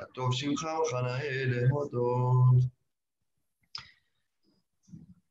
הטוב 0.00 0.34
שמך 0.34 0.68
וחנאה 0.82 1.44
להודות 1.46 2.54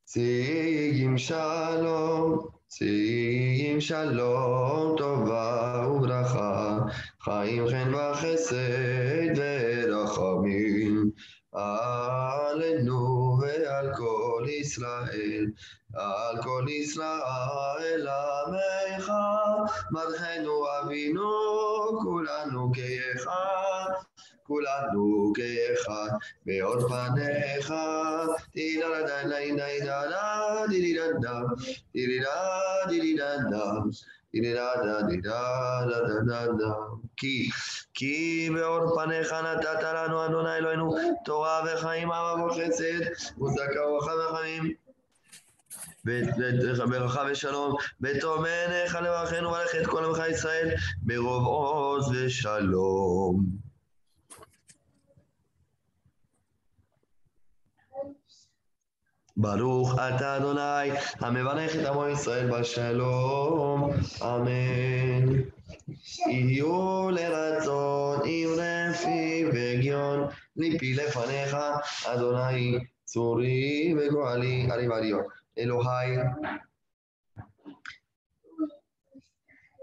ציים 0.04 1.18
שלום 1.18 2.59
ציים 2.70 3.82
שלום, 3.82 4.96
טובה 4.98 5.86
וברכה, 5.92 6.78
חיים 7.22 7.68
חן 7.70 7.94
וחסד 7.96 9.34
ורחמים, 9.36 11.12
עלינו 11.54 13.38
ועל 13.42 13.92
כל 13.98 14.46
ישראל, 14.50 15.46
על 15.96 16.44
כל 16.44 16.66
ישראל 16.70 18.08
עמך, 18.08 19.12
מלכנו 19.92 20.66
אבינו, 20.82 21.30
כולנו 22.04 22.72
כאחד. 22.74 24.19
כולנו 24.50 25.34
כאחד, 25.36 26.10
באור 26.46 26.88
פניך, 26.88 27.74
כי 37.18 37.50
כי 37.94 38.50
באור 38.54 38.96
פניך 38.96 39.34
נתת 39.34 39.84
לנו 39.84 40.26
אדוני 40.26 40.56
אלוהינו 40.56 40.96
תורה 41.26 41.62
וחיים 41.66 42.12
אהבה 42.12 42.44
וחסד 42.46 43.00
וצדקה 43.42 43.86
וברכה 43.88 44.12
וחמים 44.30 44.74
ברכה 46.90 47.24
ושלום, 47.32 47.76
בטוב 48.02 48.42
מעיניך 48.42 48.96
לברכנו 48.96 49.50
ולך 49.52 49.76
את 49.82 49.88
כל 49.88 50.06
עמך 50.06 50.22
ישראל, 50.32 50.70
ברוב 51.02 51.46
עוז 51.46 52.12
ושלום. 52.12 53.69
ברוך 59.42 59.94
אתה 59.94 60.38
אדוני, 60.38 60.92
המברך 61.20 61.76
את 61.76 61.86
עמו 61.86 62.08
ישראל 62.08 62.52
בשלום, 62.52 63.92
אמן. 64.22 65.42
יהיו 66.30 67.10
לרצון 67.12 68.20
עם 68.26 68.50
רפי 68.58 69.46
וגיון, 69.54 70.28
ליפי 70.56 70.94
לפניך, 70.94 71.58
אדוני, 72.06 72.80
צורי 73.06 73.94
וגואלי, 73.98 74.68
עלי 74.72 74.88
ועליון. 74.88 75.24
אלוהי, 75.58 76.18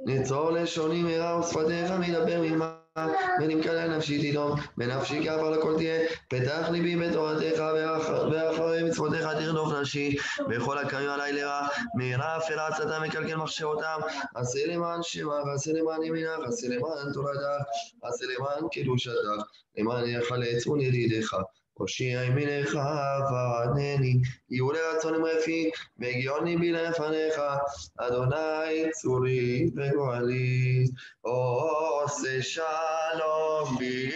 נצור 0.07 0.51
לשוני 0.51 1.03
מרע 1.03 1.41
ושפתיך 1.41 1.91
מדבר 1.91 2.41
מלמד 2.41 2.85
ונמכר 3.40 3.74
לנפשי 3.74 4.31
תדום, 4.32 4.52
בנפשי 4.77 5.24
כעפר 5.24 5.51
לכל 5.51 5.74
תהיה, 5.77 6.01
פתח 6.28 6.68
ליבי 6.70 6.97
בתורתך 6.97 7.62
ואח- 7.74 8.32
ואחרי 8.32 8.82
מצוותיך 8.82 9.27
תרדוף 9.39 9.73
נפשי, 9.81 10.16
וכל 10.51 10.78
הקמים 10.78 11.09
עלי 11.09 11.32
לרע, 11.32 11.68
מהרה 11.94 12.36
אפלה 12.36 12.66
עצתם 12.66 13.02
מקלקל 13.02 13.36
מחשבותם, 13.36 13.98
עשה 14.35 14.59
למען 14.66 15.01
שמך, 15.02 15.32
עשה 15.55 15.73
למען 15.73 16.02
ימינך, 16.02 16.31
עשה 16.48 16.68
למען 16.68 17.12
תורתך, 17.12 17.40
עשה 18.02 18.24
למען 18.39 18.68
קדושתך, 18.73 19.12
למען 19.78 20.09
יחלץ 20.09 20.66
ונדידך. 20.66 21.35
הושיע 21.78 22.24
ימינך 22.24 22.78
וענני, 23.31 24.20
יהיו 24.51 24.73
לרצון 24.73 25.23
יפי, 25.39 25.70
והגיון 25.98 26.44
ליבי 26.44 26.73
לפניך, 26.73 27.40
אדוני 27.98 28.90
צורי 28.93 29.70
וגואלי, 29.77 30.85
עושה 31.20 32.43
שלום 32.43 33.78
בי 33.78 34.11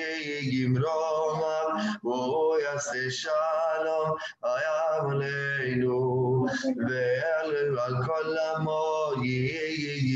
גמרומה, 0.52 1.84
הוא 2.02 2.58
יעשה 2.58 3.10
שלום 3.10 4.16
עלינו, 4.42 6.46
ועל 6.88 7.78
על 7.78 7.94
כל 8.06 8.36
עמו 8.56 9.12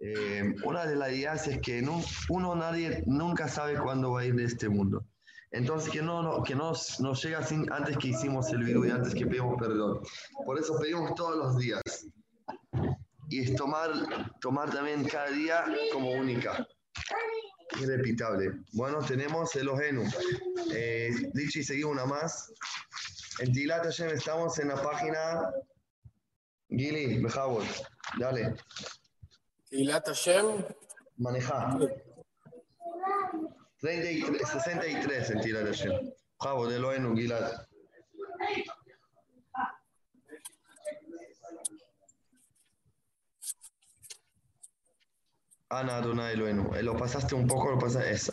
Eh, 0.00 0.54
una 0.64 0.86
de 0.86 0.96
las 0.96 1.10
ideas 1.12 1.46
es 1.48 1.60
que 1.60 1.80
no- 1.82 2.02
uno 2.28 2.54
nadie 2.54 3.02
nunca 3.06 3.48
sabe 3.48 3.78
cuándo 3.78 4.12
va 4.12 4.20
a 4.20 4.24
ir 4.24 4.34
de 4.34 4.44
este 4.44 4.68
mundo. 4.68 5.04
Entonces 5.50 5.90
que 5.92 6.02
no, 6.02 6.22
no- 6.22 6.42
que 6.42 6.54
nos, 6.54 6.98
nos 7.00 7.22
llega 7.22 7.42
sin, 7.42 7.70
antes 7.72 7.96
que 7.98 8.08
hicimos 8.08 8.50
el 8.50 8.64
vidui, 8.64 8.90
antes 8.90 9.14
que 9.14 9.26
pedimos 9.26 9.56
perdón. 9.58 10.00
Por 10.44 10.58
eso 10.58 10.76
pedimos 10.80 11.14
todos 11.14 11.36
los 11.36 11.56
días. 11.58 11.82
Y 13.30 13.40
es 13.40 13.54
tomar, 13.56 13.90
tomar 14.40 14.70
también 14.70 15.04
cada 15.04 15.30
día 15.30 15.64
como 15.92 16.10
única. 16.10 16.66
Irrepitable. 17.80 18.52
Bueno, 18.72 18.98
tenemos 18.98 19.54
el 19.56 19.68
Ojenu. 19.68 20.04
Eh, 20.72 21.10
Dichi, 21.32 21.62
seguimos 21.64 21.92
una 21.92 22.04
más. 22.04 22.52
En 23.40 23.52
Tilat 23.52 23.86
estamos 23.86 24.58
en 24.58 24.68
la 24.68 24.80
página 24.82 25.50
Gili, 26.68 27.20
Bejabot. 27.22 27.64
Dale. 28.18 28.54
תהילת 29.74 30.08
השם, 30.08 30.46
Maneja. 31.20 31.58
33, 33.80 34.44
63 34.44 35.30
en 35.30 35.40
Tilat 35.42 35.66
Hashem. 35.66 35.92
Bejabot, 36.40 36.70
el 36.70 36.84
Ojenu, 36.84 37.14
Gilad. 37.16 37.46
Ana 45.70 45.96
Adonai 45.96 46.32
Elohenu. 46.34 46.74
Eh, 46.74 46.82
Lo 46.82 46.96
pasaste 46.96 47.34
un 47.34 47.46
poco, 47.46 47.70
lo 47.70 47.78
pasaste 47.78 48.10
esa. 48.12 48.32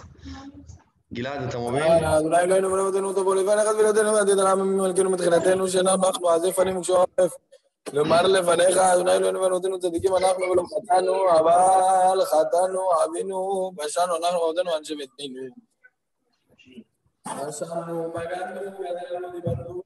Gilad, 1.14 1.44
¿estamos 1.46 1.74
bien? 1.74 1.84
אנא, 1.84 2.18
אדוני 2.18 2.40
אלוהינו 2.40 2.72
ורבותינו 2.72 3.08
אותו 3.08 3.24
בו 3.24 3.34
לבן 3.34 3.58
אחד 3.60 3.74
ולתנו 3.80 4.14
ועתיד 4.14 4.40
העם 4.40 4.78
מלכנו 4.78 5.10
מתחילתנו 5.10 5.68
שאנחנו 5.68 6.08
אנחנו 6.08 6.30
עזי 6.30 6.54
פנים 6.54 6.82
כשעורף. 6.82 7.34
לומר 7.94 8.22
לפניך, 8.22 8.78
אדוני 8.78 9.12
אלוהינו 9.12 9.42
ורבותינו 9.42 9.80
צדיקים 9.80 10.16
אנחנו 10.16 10.44
ולא 10.44 10.64
חטאנו, 10.64 11.30
אבל 11.40 12.26
חטאנו, 12.26 12.80
עווינו, 12.80 13.72
פשענו 13.78 14.16
אנחנו 14.16 14.40
ועבדנו 14.42 14.78
אנשי 14.78 14.96
ביתנו. 14.96 15.42
פשענו, 17.24 18.12
בגדנו, 18.14 18.62
ידענו, 18.84 19.32
דיברנו, 19.32 19.82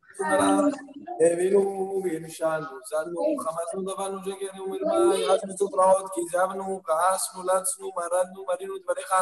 הבינו 1.32 2.02
והנשענו, 2.04 2.68
זלנו, 2.90 3.22
חמסנו, 3.40 3.82
דברנו, 3.82 4.20
שקרנו, 4.26 4.68
מרמה, 4.68 5.16
ירשנו 5.16 5.58
סוטראות, 5.58 6.06
כיזבנו, 6.14 6.82
כעסנו, 6.84 7.44
לצנו, 7.44 7.92
מרדנו, 7.96 8.46
מרינו 8.48 8.74
דבריך, 8.84 9.14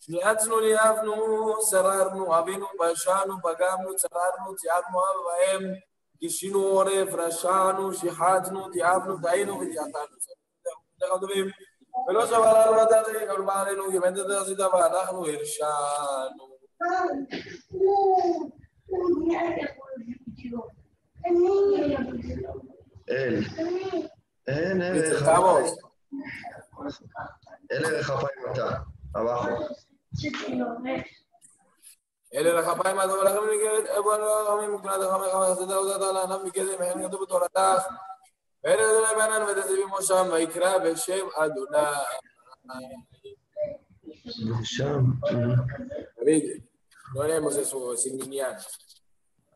שניאצנו, 0.00 0.60
ליאבנו, 0.60 1.14
סררנו, 1.62 2.34
עווינו, 2.34 2.66
פשענו, 2.78 3.34
פגמנו, 3.42 3.96
צררנו, 3.96 4.56
ציערנו 4.56 4.98
אב 4.98 5.62
בהם, 6.22 6.28
גישינו 6.28 6.58
עורף, 6.58 7.14
רשענו, 7.14 7.94
שיחצנו, 7.94 8.68
תיעבנו, 8.70 9.16
טעינו 9.22 9.60
ותיעתנו. 9.60 10.16
ולא 12.08 12.26
שבר 12.26 12.66
לנו 12.66 12.82
נתתי, 12.82 13.26
קרבה 13.26 13.60
עלינו, 13.60 13.90
כי 13.90 13.98
בן 13.98 14.14
תתת 14.14 14.30
עשית 14.30 14.60
ואנחנו 14.60 15.26
הרשענו. 15.26 16.52
Él. 23.08 23.34
En 24.46 24.82
el 24.82 24.96
Estamos. 25.04 25.68
Él 27.68 27.84
es 27.84 28.06
Japay 28.06 28.34
está 28.48 28.68
ele 32.32 32.50
la 32.52 32.62
khapai 32.62 32.94
ma 32.94 33.06
dola 33.06 33.30
khamni 33.34 33.56
ke 33.62 33.70
ego 33.98 34.10
la 34.16 34.44
khamni 34.48 34.66
mukna 34.74 34.94
da 35.00 35.06
khamni 35.12 35.28
khamni 35.32 35.56
sada 35.60 35.76
uda 35.82 35.96
da 36.02 36.08
la 36.16 36.22
nam 36.26 36.50
ke 36.50 36.62
me 36.78 36.84
hen 36.88 37.10
do 37.10 37.26
tora 37.26 37.48
ta 37.52 37.68
ele 38.64 38.84
la 39.04 39.10
banan 39.18 39.42
ve 39.46 39.52
zebi 39.68 39.84
mosha 39.92 40.24
ma 40.30 40.36
ikra 40.46 40.80
be 40.82 40.90
shem 40.96 41.26
adona 41.42 41.84
Sham. 44.62 45.18
Vedi, 46.22 46.62
non 47.14 47.30
è 47.30 47.40
Mosè 47.40 47.64
suo, 47.64 47.96
Signiniano. 47.96 48.58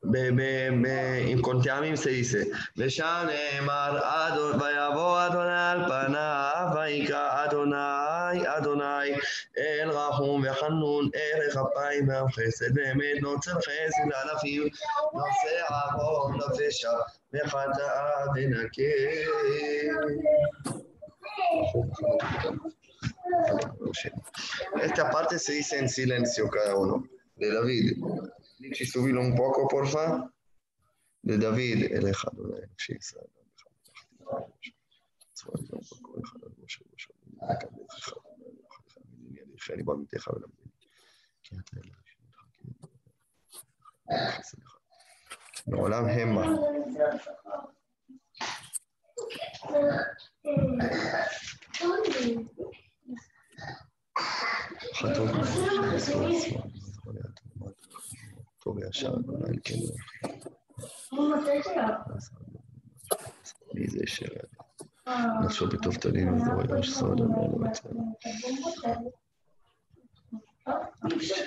Incontiamim 0.06 1.96
se 1.96 2.10
dice, 2.10 2.46
Veshanemar 2.76 4.00
Adon, 4.02 4.58
Vayavo 4.58 5.16
Adonai 5.16 5.56
al 5.66 5.86
Panav, 5.88 6.74
Vaika 6.74 7.44
Adonai, 7.44 8.46
Adonai, 8.46 9.10
El 9.56 9.90
Rahum, 9.90 10.42
Vechanun, 10.42 11.10
El 11.12 11.50
Chapaim, 11.52 12.06
Vechesed, 12.06 12.72
Vemet, 12.74 13.20
Notzer 13.20 13.58
Chesed, 13.60 14.10
Alafim, 14.12 14.70
Nose 15.12 15.54
Avon, 15.70 16.38
Nafesha, 16.38 16.94
Vechata 17.32 17.88
Venake. 18.34 18.92
Esta 24.82 25.10
parte 25.10 25.38
se 25.38 25.52
dice 25.54 25.78
en 25.78 25.88
silencio 25.88 26.48
cada 26.48 26.76
uno, 26.76 27.04
de 27.36 27.52
David. 27.52 27.98
Lichi, 28.66 28.84
subilo 28.84 29.20
un 29.20 29.34
poco, 29.34 29.66
porfa. 29.68 30.32
De 31.22 31.38
David, 31.38 31.92
el 31.92 32.08
Ejad, 32.08 32.32
de 32.32 32.68
Israel. 32.88 33.30
בעולם 45.66 46.04
המה. 46.06 46.46
חטוב 54.94 55.30
טוב 55.30 55.46
וישר, 55.82 56.14
אדוני 56.14 56.40
כן. 56.40 56.40
מי 56.40 56.40
זה 56.40 56.40
ש... 56.40 56.52
נפשו 56.52 57.45
בטוב 65.72 65.96
תלין 65.96 66.34
וזרוע 66.34 66.78
יש 66.80 66.92
סוד 66.92 67.20
אמר 67.20 67.46
לו 67.46 67.66
את 67.66 67.74
זה. 67.74 67.88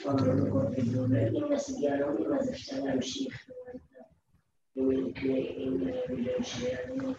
כל 0.04 0.10
הזמן 0.10 0.48
לכל 0.48 0.74
גידול, 0.76 1.18
אם 1.18 1.54
הסוגיה 1.54 2.00
לא 2.00 2.14
מבינה 2.14 2.40
אז 2.40 2.50
אפשר 2.50 2.84
להמשיך. 2.84 3.50
אם 4.78 5.84
מיליון 6.10 6.44
שיענו, 6.44 7.14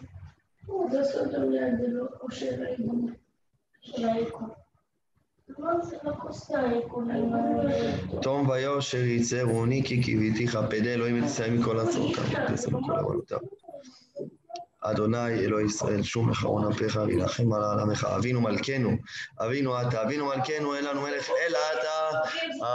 זה 0.91 1.03
סוד 1.03 1.35
המייד 1.35 1.73
זה 1.81 1.87
לא, 1.87 2.05
או 2.21 2.27
העיגון. 2.63 3.13
לא, 3.97 3.97
זה 3.97 4.01
לא 4.01 4.29
כוס 4.31 4.43
העיגון, 4.43 4.49
תום 8.21 8.49
ויושר 8.49 8.97
יצרוני 8.97 9.83
כי 9.85 10.03
קיוויתיך 10.03 10.55
פדה 10.69 10.93
אלוהים 10.93 11.23
יצא 11.23 11.49
מכל 11.49 11.79
עצמותיו, 11.79 12.23
ותעשה 12.23 12.69
בכל 12.69 12.91
עוונותיו. 12.91 13.39
אדוני 14.83 15.29
אלוהי 15.29 15.65
ישראל, 15.65 16.03
שום 16.03 16.29
אחרון 16.29 16.71
אפיך 16.71 16.99
וילחם 17.07 17.53
על 17.53 17.79
עמך. 17.79 18.03
אבינו 18.03 18.41
מלכנו, 18.41 18.91
אבינו 19.39 19.81
אתה, 19.81 20.03
אבינו 20.03 20.25
מלכנו, 20.25 20.75
אין 20.75 20.85
לנו 20.85 21.01
מלך 21.01 21.29
אלא 21.29 21.57
אתה. 21.73 22.17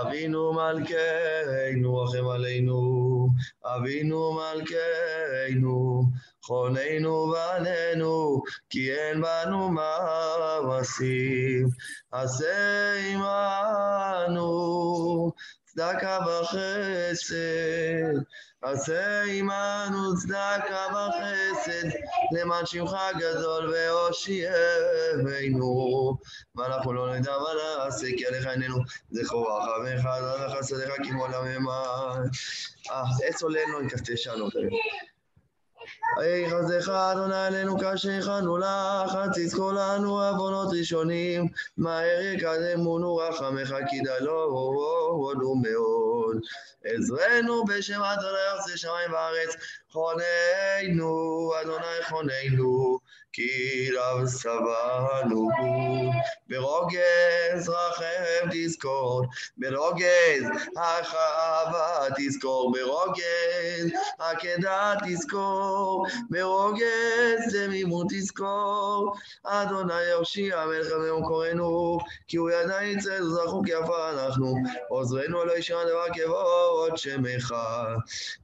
אבינו 0.01 0.53
מלכנו, 0.53 1.97
רחם 1.97 2.27
עלינו. 2.29 3.29
אבינו 3.65 4.39
מלכנו, 4.39 6.05
חוננו 6.47 7.33
בנינו, 7.33 8.43
כי 8.71 8.93
אין 8.93 9.23
בנו 9.23 9.71
מעשים. 10.63 11.69
עשה 12.13 12.93
עמנו 13.13 14.47
צדקה 15.65 16.19
וחסד. 16.27 17.37
עשה 18.63 19.23
עמנו 19.23 20.17
צדקה 20.17 20.87
וחסד, 20.91 21.89
למען 22.33 22.67
שמך 22.67 22.97
גדול 23.19 23.75
והושיענו. 23.75 24.87
ואנחנו 26.57 26.93
לא 26.93 27.17
נדע 27.17 27.33
מה 27.39 27.49
נעשה, 27.85 28.07
כי 28.17 28.27
עליך 28.27 28.47
עינינו 28.47 28.77
זכור 29.11 29.59
רחמך, 29.59 30.09
חסדיך 30.59 30.91
כמו 31.05 31.27
לעממה. 31.27 32.15
אה, 32.91 33.03
עץ 33.27 33.43
עולנו 33.43 33.79
עם 33.79 33.89
כסתי 33.89 34.17
שנו. 35.87 36.25
יחזך 36.25 36.89
אדוני 36.89 37.47
אלינו 37.47 37.79
כאשר 37.79 38.11
הכנו 38.11 38.59
לך, 38.59 39.19
תזכור 39.35 39.73
לנו 39.73 40.23
עוונות 40.23 40.69
ראשונים, 40.79 41.49
מהר 41.77 42.21
יקדמונו 42.21 43.17
רחמך 43.17 43.75
כי 43.89 44.01
דלונו 44.01 45.55
מאוד. 45.63 46.37
עזרנו 46.85 47.65
בשם 47.65 48.03
אדוני 48.03 48.39
עושה 48.59 48.77
שמיים 48.77 49.13
וארץ, 49.13 49.57
חוננו, 49.97 51.53
אדוני 51.61 52.03
חוננו, 52.09 52.99
כי 53.33 53.89
רב 53.97 54.27
סבנו. 54.27 55.49
ברוגז 56.49 57.69
רחם 57.69 58.49
תזכור, 58.53 59.27
ברוגז 59.57 60.45
החווה 60.77 62.07
תזכור, 62.17 62.73
ברוגז 62.73 63.91
עקדה 64.19 64.95
תזכור, 65.07 66.07
ברוגז 66.31 67.55
דמימות 67.55 68.07
תזכור. 68.11 69.15
אדוני 69.45 70.03
יושיע 70.03 70.67
מלך 70.67 70.93
אבינו 70.93 71.27
קוראנו, 71.27 71.99
כי 72.29 72.37
הוא 72.37 72.51
ידע 72.51 72.85
יצא 72.85 73.19
זכו 73.23 73.63
כי 73.67 73.75
עפר 73.75 74.11
אנחנו. 74.11 74.55
עוזרנו 74.89 75.45
לא 75.45 75.59
ישמע 75.59 75.85
דבר 75.85 76.05
כבוד 76.15 76.97
שמך, 76.97 77.55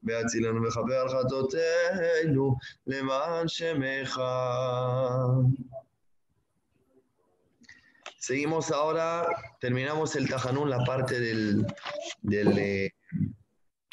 והצילנו 0.05 0.69
וכפר 0.69 0.95
על 0.95 1.09
חטאותינו, 1.42 2.56
למען 2.88 3.48
שמך. 3.48 4.22
Seguimos 8.20 8.72
ahora, 8.72 9.26
terminamos 9.62 10.18
el 10.18 10.28
Tajanún, 10.28 10.70
la 10.70 10.84
parte 10.84 11.18
del, 11.18 11.66
del, 12.24 12.58
eh, 12.58 12.90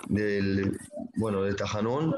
del 0.08 0.76
bueno, 1.16 1.42
del 1.42 1.54
Tajanún, 1.54 2.16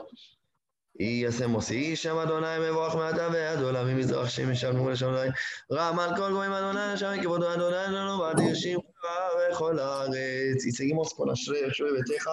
y 0.98 1.26
hacemos, 1.26 1.70
y 1.70 1.94
llama 1.94 2.22
Adonai 2.22 2.60
מבורך 2.60 2.94
מעתה 2.94 3.28
ועד 3.32 3.62
עולם 3.62 3.86
ממזרח 3.86 4.28
שם 4.28 4.50
ישבנו 4.50 4.84
ולשמיים, 4.84 5.32
רם 5.72 5.98
על 5.98 6.16
כל 6.16 6.32
גויים 6.32 6.52
Adonai, 6.52 6.96
שם 6.96 7.22
כבודו 7.22 7.54
Adonai 7.54 7.90
לנו 7.90 8.18
ועד 8.18 8.40
ישיב 8.40 8.78
בכל 9.50 9.78
הארץ. 9.78 10.64
Y 10.64 10.72
seguimos 10.72 11.14
con 11.14 11.30
Ashrei, 11.30 11.64
Ashrei 11.64 11.92
Beteja, 11.92 12.32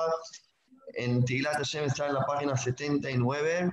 en 0.95 1.25
Tilat 1.25 1.55
Hashem 1.57 1.85
está 1.85 2.07
en 2.09 2.15
la 2.15 2.25
página 2.27 2.57
79, 2.57 3.71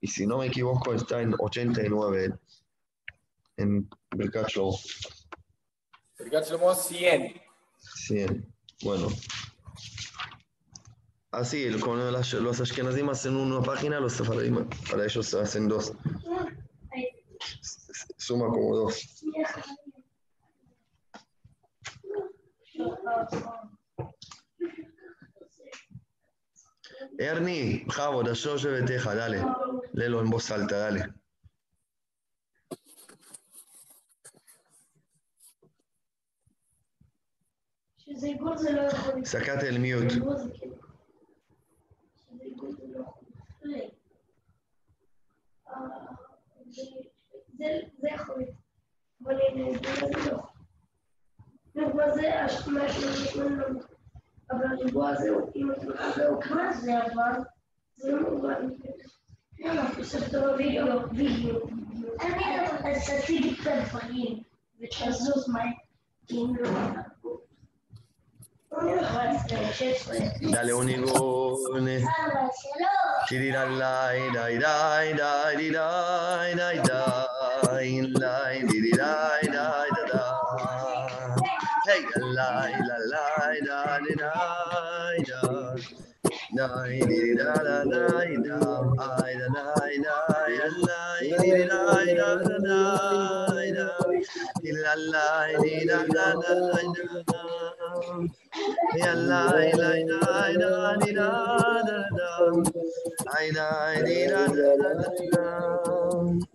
y 0.00 0.06
si 0.08 0.26
no 0.26 0.38
me 0.38 0.46
equivoco 0.46 0.92
está 0.94 1.20
en 1.22 1.34
89, 1.38 2.34
en 3.58 3.88
Birkat 4.16 4.48
Shlomo. 4.48 4.78
Birkat 6.18 6.46
Shlomo 6.48 6.74
100. 6.74 7.40
100. 7.78 8.54
Bueno. 8.82 9.08
Así, 11.30 11.62
el- 11.64 11.80
con 11.80 11.98
los 12.12 12.60
ashkenazim 12.60 13.08
hacen 13.08 13.36
una 13.36 13.62
página, 13.62 14.00
los 14.00 14.12
sefaradim 14.12 14.68
para 14.90 15.04
ellos 15.04 15.32
hacen 15.34 15.68
dos. 15.68 15.92
Suma 18.18 18.46
como 18.48 18.76
dos. 18.76 19.22
Beteja, 28.80 29.14
dale. 29.14 29.40
Léelo 29.98 30.20
en 30.22 30.30
voz 30.30 30.50
alta, 30.50 30.76
dale. 30.84 31.02
שזה 37.98 38.26
עיגול 38.26 38.56
זה 38.58 38.72
לא 38.72 38.80
יכול 38.80 39.14
זה 39.24 39.38
שזה 42.16 42.44
עיגול 42.44 42.72
זה 42.72 42.82
לא 42.94 43.00
יכול. 43.00 43.22
אה, 45.68 45.74
זה- 46.70 46.82
זה- 47.58 47.88
זה 48.00 48.08
יכול 48.14 48.40
לקרות. 48.42 48.56
אבל 49.24 49.38
הנה, 49.40 49.78
הזה 50.02 50.30
לא. 50.30 50.42
ריבוע 51.76 52.14
זה, 52.14 52.44
הש- 52.44 52.66
188 52.68 53.91
Dale 70.50 70.72
un 70.72 70.88
igone. 70.88 72.02
hey, 81.92 82.04
la 82.36 82.48
la 82.88 82.98
la 83.10 83.28
la 83.68 83.98
la 83.98 84.22
la 84.24 84.62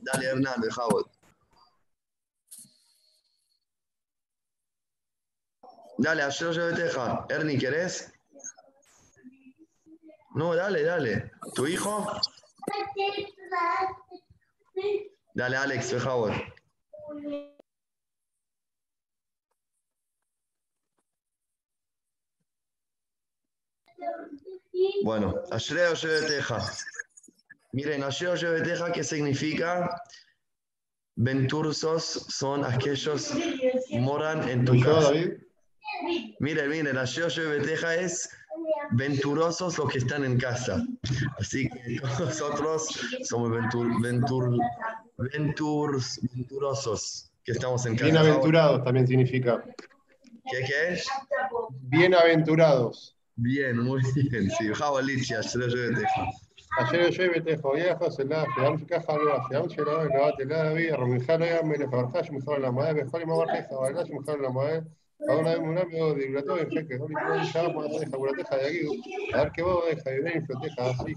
Dale 0.01 0.25
Hernández 0.25 0.77
Howard 0.77 1.16
Dale, 5.97 6.23
Asher 6.23 6.53
Shebeteja. 6.53 7.25
Ernie, 7.29 7.57
¿querés? 7.57 8.13
No, 10.35 10.55
dale, 10.55 10.83
dale. 10.83 11.31
¿Tu 11.55 11.67
hijo? 11.67 12.05
Dale, 15.33 15.57
Alex, 15.57 15.95
Jawad. 15.99 16.33
Bueno, 25.03 25.41
Ashreo 25.51 25.95
Shebeteja. 25.95 26.61
Miren, 27.71 28.03
Ashreo 28.03 28.35
Shebeteja, 28.35 28.91
¿qué 28.91 29.03
significa? 29.03 30.01
venturosos 31.17 32.03
son 32.29 32.63
aquellos 32.63 33.31
moran 33.91 34.47
en 34.47 34.65
tu 34.65 34.73
¿Lo 34.73 34.79
yo, 34.79 34.85
casa. 34.85 35.13
David? 36.02 36.34
Mire, 36.40 36.68
mire, 36.68 36.92
la 36.92 37.04
yo, 37.04 37.28
yo 37.28 37.42
y 37.44 37.58
beteja 37.58 37.94
es 37.94 38.30
venturosos 38.92 39.78
los 39.78 39.90
que 39.90 39.98
están 39.98 40.24
en 40.24 40.38
casa. 40.38 40.82
Así 41.38 41.68
que 41.68 42.00
nosotros 42.18 42.88
somos 43.24 43.50
ventur, 43.50 43.86
ventur, 44.02 44.58
venturs- 45.18 46.20
venturosos 46.34 47.30
que 47.44 47.52
estamos 47.52 47.86
en 47.86 47.94
casa. 47.96 48.04
Bienaventurados 48.04 48.84
también 48.84 49.06
significa. 49.06 49.62
¿Qué, 50.50 50.58
qué 50.66 50.92
es? 50.94 51.06
Bienaventurados. 51.82 53.16
Bien, 53.36 53.78
muy 53.78 54.00
bien, 54.14 54.50
sí. 54.50 54.72
Jabalicia, 54.74 55.40
yo, 55.40 55.60
yo 55.60 55.76
y 55.76 55.88
beteja. 55.88 56.26
אשר 56.80 56.94
יושב 56.96 57.28
ביתך 57.32 57.64
ויחס 57.64 58.20
אליו, 58.20 58.44
שגם 58.56 58.78
שככה 58.78 59.16
לא 59.16 59.36
שגם 59.48 59.68
שלו, 59.68 60.02
אלוהת 60.02 60.40
אלה 60.40 60.72
אבי, 60.72 60.90
רמינך 60.90 61.30
לא 61.30 61.44
היה 61.44 61.62
מלך, 61.62 61.80
אברך 61.92 62.24
שמך 62.24 62.48
למעלה, 62.48 63.02
וכל 63.06 63.20
עם 63.20 63.30
אברכך, 63.30 63.72
ואלה 63.72 64.02
Ahora 65.25 65.53
es 65.53 65.59
un 65.59 65.77
amigo 65.77 66.13
de 66.13 66.27
Ibratoy, 66.27 66.67
que 66.69 66.97
no 66.99 67.07
le 67.07 67.51
ya, 67.51 67.73
por 67.73 67.91
la 67.91 67.99
teja, 67.99 68.17
por 68.17 68.31
teja 68.33 68.55
de 68.57 68.67
aquí, 68.67 69.33
a 69.33 69.43
ver 69.43 69.51
qué 69.51 69.63
va, 69.63 69.73
deja, 69.89 70.13
y 70.13 70.19
ven, 70.19 70.45
floteja, 70.45 70.89
así, 70.91 71.15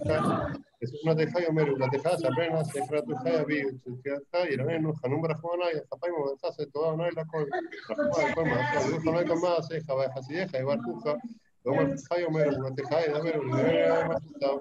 es 0.80 1.04
una 1.04 1.14
teja, 1.14 1.40
yo 1.40 1.52
mero, 1.52 1.76
la 1.76 1.90
teja, 1.90 2.16
se 2.16 2.26
aprena, 2.26 2.64
se 2.64 2.84
fra 2.86 3.02
tu 3.02 3.14
ja, 3.16 3.44
vi, 3.44 3.58
y 3.58 4.56
la 4.56 4.64
ven, 4.64 4.82
no, 4.84 4.94
janum 4.94 5.20
brajona, 5.20 5.66
y 5.74 5.76
hasta 5.76 5.96
paimo, 5.98 6.32
está, 6.32 6.48
toda, 6.72 6.96
no, 6.96 7.10
la 7.10 7.26
col, 7.26 7.46
la 7.50 8.34
colma, 8.34 8.80
se 8.80 9.04
no 9.04 9.18
hay 9.18 9.26
más, 9.26 9.68
se 9.68 9.82
ja, 9.82 9.94
baja, 9.94 10.22
si 10.22 10.32
deja, 10.32 10.58
y 10.58 10.62
va, 10.62 10.78
teja, 10.78 12.20
yo 12.20 12.30
mero, 12.30 12.52
la 12.52 12.74
teja, 12.74 13.06
y 13.06 13.12
da 13.12 13.22
mero, 13.22 13.42
más 13.42 14.22
justo, 14.22 14.60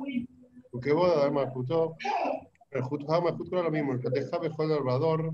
porque 0.70 0.94
más 0.94 1.54
justo, 1.54 1.96
el 2.72 2.82
justo, 2.82 3.22
justo 3.38 3.56
era 3.56 3.64
lo 3.64 3.72
mismo, 3.72 3.94
el 3.94 4.02
teja, 4.02 4.38
mejor 4.38 4.66
el 4.66 4.74
albador, 4.74 5.34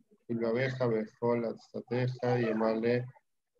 la 0.39 0.49
Silvabeja, 0.49 0.87
Bejol, 0.87 1.45
Atzateja, 1.45 2.39
Yemale, 2.39 3.05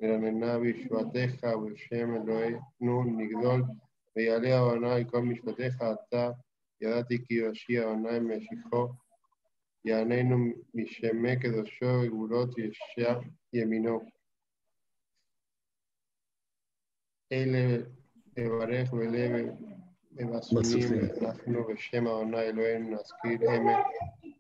Meranenavi, 0.02 0.88
Shuateja, 0.88 1.56
Beshem, 1.56 2.16
Eloe, 2.16 2.60
Nun, 2.80 3.18
Nigdol, 3.18 3.68
Beyalea, 4.16 4.62
Banai, 4.62 5.06
Kol, 5.06 5.24
Mishpateja, 5.24 5.98
Ata, 5.98 6.36
Yadati, 6.84 7.26
Kiyoshi, 7.26 7.78
Banai, 7.78 8.20
Meshijo, 8.20 8.96
Yaneinu, 9.88 10.54
Misheme, 10.76 11.42
Kedosho, 11.42 12.10
Gurot, 12.10 12.54
Yesha, 12.58 13.24
Yemino. 13.54 14.02
Ele, 17.30 17.86
Evarech, 18.38 18.92
Beleve, 18.92 19.58
Evasunim, 20.20 21.20
Nachnu, 21.22 21.66
Beshem, 21.68 22.06
Banai, 22.06 22.50
Eloe, 22.50 22.80
Naskir, 22.80 23.42
Eme, 23.44 23.84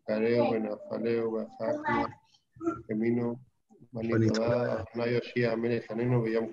Careo, 0.07 0.51
Benafaleo, 0.51 1.31
Bajacno, 1.31 2.20
ימינו 2.89 3.35
ונתבע 3.93 4.73
אדוני 4.73 5.09
יושיע 5.09 5.51
המלך 5.51 5.83
עננו 5.91 6.21
ביום 6.21 6.51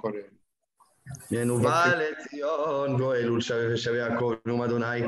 לציון 1.97 2.97
גואל 2.97 3.31
ולשווה 3.31 3.75
ושווה 3.75 3.99
יעקב 3.99 4.35
נאום 4.47 4.63
אדוני 4.63 5.03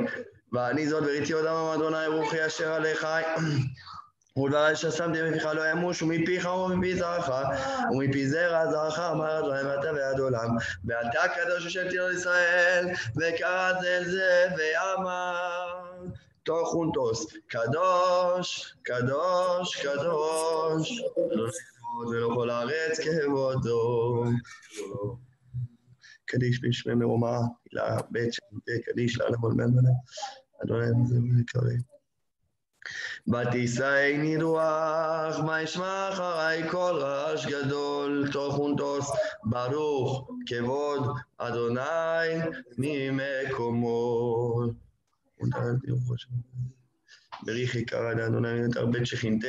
ואני 0.53 0.89
זאת 0.89 1.03
בריתי 1.03 1.33
עוד 1.33 1.47
אמר 1.47 1.75
אדוני 1.75 1.97
ברוכי 2.09 2.47
אשר 2.47 2.73
עליך 2.73 3.07
ולדבר 4.37 4.75
ששמתי 4.75 5.19
בפיך 5.23 5.45
לא 5.45 5.71
ימוש 5.71 6.03
ומפיך 6.03 6.49
ומפי 6.49 6.97
זרעך 6.97 7.31
ומפי 7.93 8.29
זרע 8.29 8.71
זרעך 8.71 8.99
אמר 8.99 9.39
אדוני 9.39 9.63
ואתה 9.63 9.93
ועד 9.93 10.19
עולם 10.19 10.49
ואתה 10.85 11.21
קדוש 11.35 11.67
אשר 11.67 11.89
תהיה 11.89 12.09
לישראל 12.09 12.87
וקרא 13.17 13.73
זה 13.81 14.11
זה 14.11 14.47
ואמר 14.57 15.70
todos 16.45 16.73
juntos, 16.73 17.37
קדוש, 17.49 18.75
קדוש, 18.83 19.77
קדוש, 19.77 21.03
ולכל 22.11 22.51
הארץ 22.51 23.01
כבודו. 23.01 24.25
קדיש 26.25 26.61
בשמי 26.62 26.95
מרומה, 26.95 27.39
הילה 27.73 27.99
בית 28.11 28.35
קדיש 28.85 29.19
לעולם 29.19 29.41
עולמן 29.41 29.71
מלא, 29.71 29.91
אדוני 30.65 31.07
זה 31.07 31.17
יקרא. 31.41 31.73
ותישאני 33.29 34.43
רוח, 34.43 35.39
מה 35.47 35.62
ישמע 35.62 36.09
אחריי 36.12 36.69
כל 36.71 36.99
רעש 37.01 37.47
גדול, 37.47 38.29
תוך 38.33 38.59
ונטוס, 38.59 39.11
ברוך 39.45 40.31
כבוד 40.47 41.03
אדוני 41.39 42.29
ממקומו. 42.79 44.61
בריך 47.43 47.75
יקרא 47.75 48.15
לאדוני 48.15 48.65
את 48.71 48.77
הרבה 48.77 49.07
שכינתה. 49.07 49.49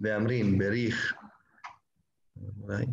ואמרים 0.00 0.58
בריך, 0.58 1.14
אולי, 2.60 2.86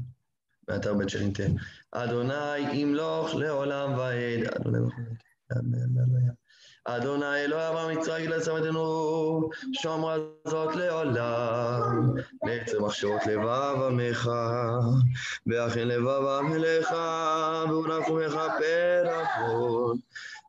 באתר 0.68 0.94
בית 0.94 1.10
שכינתה. 1.10 1.44
אדוני 1.91 2.57
ימלוך 2.57 3.36
לעולם 3.36 3.98
ועד, 3.98 4.44
אדוני 4.56 4.80
אדוני 6.85 7.35
אלוהי 7.35 7.69
אמר 7.69 7.88
מצרים 7.88 8.30
לשמתנו, 8.30 9.49
שומרה 9.73 10.18
זאת 10.47 10.76
לעולם, 10.76 12.14
לעצם 12.43 12.85
מחשבות 12.85 13.26
לבב 13.26 13.76
עמך, 13.88 14.31
ואכן 15.47 15.88
לבב 15.88 16.26
עמלך, 16.39 16.95
ולחומך 17.69 18.38
פרחות. 18.60 19.97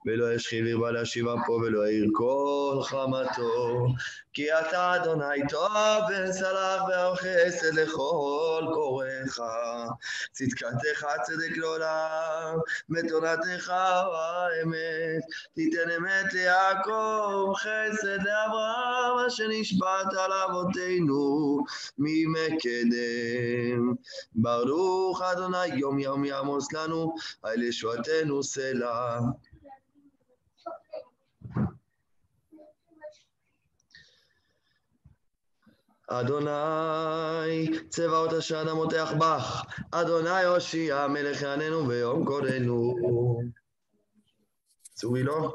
ולא 0.07 0.35
ישחיב 0.35 0.67
ירבה 0.67 0.91
להשיבה 0.91 1.35
פה 1.47 1.53
ולא 1.53 1.87
יאיר 1.87 2.07
כל 2.13 2.81
חמתו. 2.83 3.87
כי 4.35 4.53
אתה 4.53 4.97
אדוני 4.97 5.49
טוב 5.49 5.69
וסלח 6.11 6.83
חסד 7.15 7.75
לכל 7.75 8.65
קוראיך. 8.75 9.43
צדקתך 10.33 11.07
צדק 11.23 11.57
לעולם, 11.57 12.59
ותורתך 12.91 13.69
האמת. 13.69 15.23
תיתן 15.55 15.91
אמת 15.97 16.33
ליעקב, 16.33 17.53
חסד 17.57 18.19
לאברהם, 18.25 19.27
אשר 19.27 19.45
נשבעת 19.49 20.13
על 20.13 20.33
אבותינו 20.33 21.59
מימי. 21.99 22.49
ברוך 24.35 25.23
אדוני 25.23 25.67
יום 25.67 25.99
יום 25.99 26.25
יעמוס 26.25 26.73
לנו, 26.73 27.15
על 27.43 27.63
ישועתנו 27.63 28.43
סלע. 28.43 29.19
אדוני 36.09 37.69
צבאות 37.89 38.33
אשר 38.33 38.63
אדם 38.63 38.77
מותח 38.77 39.13
בך, 39.19 39.65
אדוני 39.91 40.45
הושיע 40.45 41.07
מלך 41.07 41.43
יעננו 41.43 41.89
ויום 41.89 42.25
קודנו. 42.25 42.95
צורי 44.95 45.23
לו. 45.23 45.55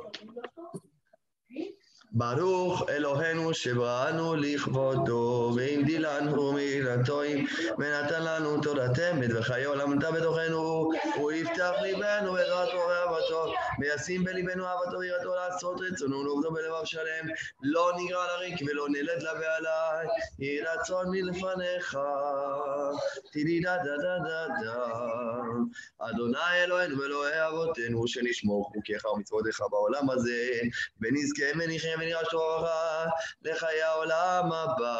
ברוך 2.19 2.89
אלוהינו 2.89 3.53
שבראנו 3.53 4.35
לכבודו, 4.35 5.53
ואם 5.55 5.81
דילנו 5.85 6.51
מילתוים, 6.53 7.45
ונתן 7.77 8.23
לנו 8.23 8.61
תורת 8.61 8.99
אמת 8.99 9.29
וחיי 9.35 9.65
עולם 9.65 9.93
נטע 9.93 10.11
בתוכנו, 10.11 10.89
הוא 11.15 11.31
יפתח 11.31 11.71
ליבנו 11.81 12.33
בעזרת 12.33 12.73
מורה 12.73 12.99
אהבתו, 13.03 13.53
וישים 13.79 14.23
בליבנו 14.23 14.65
אהבתו 14.65 14.99
ויראתו 14.99 15.35
לעשות 15.35 15.81
רצונו 15.81 16.17
ולעובדו 16.17 16.51
בלבב 16.51 16.85
שלם, 16.85 17.27
לא 17.63 17.91
נגרע 17.97 18.25
לריק 18.27 18.59
ולא 18.67 18.89
נלד 18.89 19.21
לבעלי, 19.21 20.07
יהי 20.39 20.61
רצון 20.61 21.05
מלפניך, 21.11 21.97
תידי 23.31 23.59
דה 23.59 23.77
דה 23.77 23.97
דה 23.97 24.17
דה 24.17 24.47
דה. 24.63 25.29
אדוני 25.99 26.63
אלוהינו 26.63 26.99
ואלוהי 26.99 27.47
אבותינו, 27.47 28.07
שנשמור 28.07 28.71
חוקיך 28.73 29.05
ומצוותיך 29.05 29.61
בעולם 29.71 30.09
הזה, 30.09 30.59
ונזכה 31.01 31.45
ונחיה 31.59 31.97
שובך 32.31 33.05
לחיי 33.45 33.81
העולם 33.81 34.51
הבא, 34.51 34.97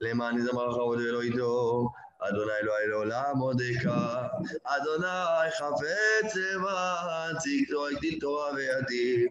למען 0.00 0.38
יזמר 0.38 0.68
לך 0.68 0.76
עוד 0.76 0.98
ולא 0.98 1.24
ידעו. 1.24 1.90
אדוני 2.22 2.52
אלוהי 2.62 2.86
לעולם 2.86 3.38
עודקה, 3.38 4.26
אדוני 4.64 5.50
חפץ 5.58 6.36
למען 6.36 7.36
צדקתו 7.38 7.86
הגדיל 7.86 8.18
תורה 8.20 8.52
וידיד. 8.52 9.28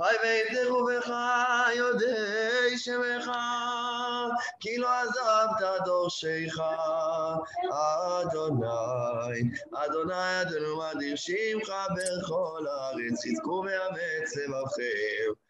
היי 0.00 0.16
ויבדחו 0.22 0.84
בך 0.84 1.10
יודעי 1.76 2.78
שמך, 2.78 3.30
כי 4.60 4.78
לא 4.78 4.88
עזבת 4.88 5.84
דורשיך, 5.84 6.62
אדוני, 8.20 9.42
אדוני 9.74 10.42
אדוני 10.42 10.94
מדיר 10.94 11.16
שמך 11.16 11.72
בכל 11.96 12.66
הארץ, 12.70 13.14
צדקו 13.14 13.64
ואמץ 13.66 14.36
לבבכם. 14.36 15.47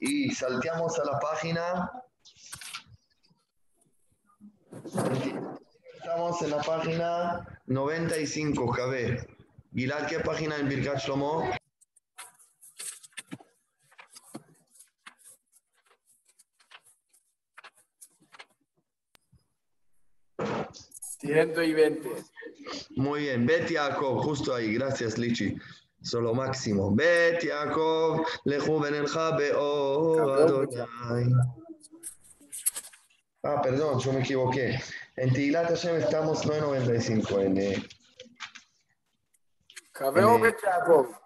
Y 0.00 0.30
salteamos 0.30 0.98
a 0.98 1.04
la 1.04 1.18
página. 1.20 1.90
Estamos 5.96 6.42
en 6.42 6.50
la 6.50 6.62
página 6.62 7.60
95, 7.66 8.72
KB. 8.72 9.26
Gilad, 9.74 10.08
¿qué 10.08 10.18
página 10.20 10.56
en 10.56 10.68
Birkat 10.68 10.98
Shlomo? 10.98 11.50
Ciento 21.20 21.62
y 21.62 21.74
veinte. 21.74 22.10
Muy 22.96 23.20
bien, 23.20 23.46
Bet 23.46 23.70
Yaakov, 23.70 24.22
justo 24.22 24.52
ahí, 24.54 24.74
gracias 24.74 25.16
Lichi. 25.16 25.56
סולו 26.04 26.34
מקסימו. 26.34 26.90
בית 26.90 27.42
יעקב, 27.42 28.18
לכו 28.46 28.80
ונלכה 28.82 29.30
באור 29.30 30.44
אדוני. 30.44 30.76
Ah, 33.46 33.60
perdón, 33.60 34.00
yo 34.00 34.10
me 34.10 34.20
equivoqué. 34.20 34.80
En 35.16 35.30
Tigilat 35.34 35.68
Hashem 35.68 35.96
estamos 35.96 36.46
9.95 36.46 37.40
en... 37.42 37.86
Cabeo 39.92 40.46
eh, 40.46 40.56
Jacob. 40.62 41.23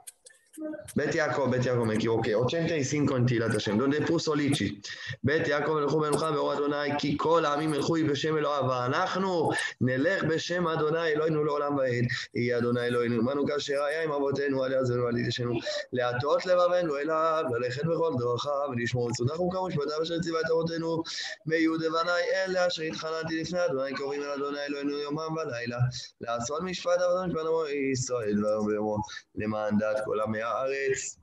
Bet 0.97 1.15
Yaakov, 1.15 1.51
Bet 1.51 1.63
Yaakov, 1.63 1.87
me 1.87 1.95
equivoqué. 1.95 2.35
85 2.35 3.13
en 3.13 3.27
Tilat 3.27 3.53
Hashem, 3.53 3.79
donde 3.79 4.01
puso 4.01 4.35
Lichi. 4.35 4.81
Bet 5.25 5.47
Yaakov 5.47 5.79
ילכו 5.79 6.01
בנך 6.01 6.23
באור 6.23 6.55
אדוני, 6.55 6.99
כי 6.99 7.17
כל 7.19 7.45
העמים 7.45 7.75
ילכו 7.75 7.95
בשם 8.09 8.37
אלוהיו, 8.37 8.69
ואנחנו 8.69 9.51
נלך 9.81 10.25
בשם 10.25 10.67
אדוני 10.67 11.09
אלוהינו 11.09 11.45
לעולם 11.45 11.77
ועד. 11.77 12.05
יהיה 12.35 12.59
אדוני 12.59 12.81
אלוהינו, 12.81 13.21
עמנו 13.21 13.47
כאשר 13.47 13.83
היה 13.83 14.03
עם 14.03 14.13
אבותינו, 14.13 14.65
על 14.65 14.73
יעזרנו 14.73 15.05
ועל 15.05 15.19
יתשנו, 15.19 15.53
להטות 15.93 16.47
לבבנו 16.47 16.97
אליו, 16.97 17.45
ללכת 17.59 17.85
בכל 17.85 18.13
דרכיו, 18.19 18.69
ולשמור 18.71 19.09
מצוותיו 19.09 19.41
ומשפטיו 19.41 20.03
אשר 20.03 20.21
ציווה 20.21 20.41
את 20.41 20.51
אבותינו, 20.51 21.03
ויהיו 21.47 21.77
דבני 21.77 22.11
אלה 22.35 22.67
אשר 22.67 22.83
התחננתי 22.83 23.41
לפני 23.41 23.65
אדוני, 23.65 23.95
קוראים 23.95 24.23
אל 24.23 24.29
אדוני 24.29 24.61
אלוהינו 24.69 24.99
יומם 24.99 25.37
ולילה, 25.37 25.79
לעשות 26.21 26.63
משפט 26.63 27.01
אבותינו 27.01 27.27
משפט 27.27 27.69
ישראל, 27.93 28.43
ביומו, 28.67 28.97
למען 29.35 29.79
דעת 29.79 29.97
כל 30.05 30.21
עמי 30.21 30.43
others 30.57 31.19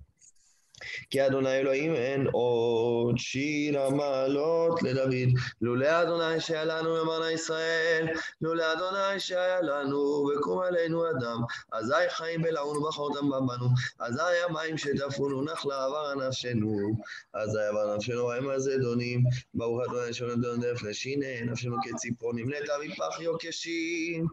כי 1.10 1.26
אדוני 1.26 1.60
אלוהים 1.60 1.96
אין 1.96 2.28
עוד 2.32 3.18
שיר 3.18 3.82
המעלות 3.82 4.84
לדוד. 4.84 5.14
לולא 5.62 6.02
אדוני 6.02 6.42
שהיה 6.42 6.66
לנו 6.66 6.98
למען 6.98 7.34
ישראל, 7.34 8.08
לולא 8.42 8.74
אדוני 8.74 9.20
שהיה 9.20 9.62
לנו, 9.62 10.28
וקום 10.28 10.60
עלינו 10.60 11.10
אדם. 11.10 11.38
אזי 11.72 11.94
חיים 12.10 12.42
בלעון 12.42 12.78
ובחורתם 12.78 13.30
בנו, 13.30 13.68
אזי 14.00 14.22
המים 14.50 14.78
שטפונו 14.78 15.42
נחלה 15.42 15.86
עבר 15.86 16.16
נפשנו. 16.16 16.96
אזי 17.34 17.62
עבר 17.70 17.96
נפשנו 17.96 18.32
המה 18.32 18.54
הזדונים. 18.54 19.24
ברוך 19.54 19.82
אדוני 19.90 20.14
שלום 20.14 20.42
דון 20.42 20.62
דף 20.62 20.84
לשינא, 20.84 21.42
נפשנו 21.46 21.76
כציפור 21.84 22.34
נמלטה 22.34 22.74
מפח 22.84 23.20
יוקשים. 23.20 24.28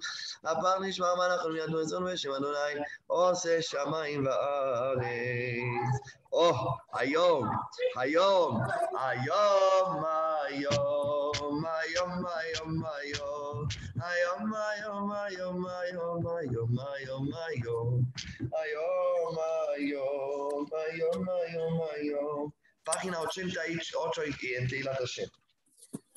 הפר 0.44 0.80
נשמע 0.80 1.14
מה 1.16 1.26
אנחנו 1.26 1.50
מיד 1.50 1.70
מזון 1.70 2.04
בשם 2.04 2.30
אדוני, 2.30 2.82
עושה 3.06 3.62
שמיים 3.62 4.26
וארץ. 4.26 6.21
או, 6.32 6.52
היום, 6.92 7.48
היום, 7.96 8.60
היום, 8.98 10.04
היום, 10.44 11.64
היום, 11.64 11.64
היום, 11.66 12.14
היום, 12.14 13.64
היום, 13.96 14.52
היום, 14.56 15.12
היום, 15.12 15.66
היום, 15.66 15.66
היום, 15.66 16.76
היום, 16.76 17.28
היום, 17.34 18.08
היום, 18.52 19.36
היום, 19.74 20.66
היום, 20.72 21.28
היום, 21.28 21.80
היום. 21.94 22.52
Página 22.84 23.18
88 23.20 24.56
en 24.56 24.66
Teilat 24.66 24.98
Hashem. 24.98 25.28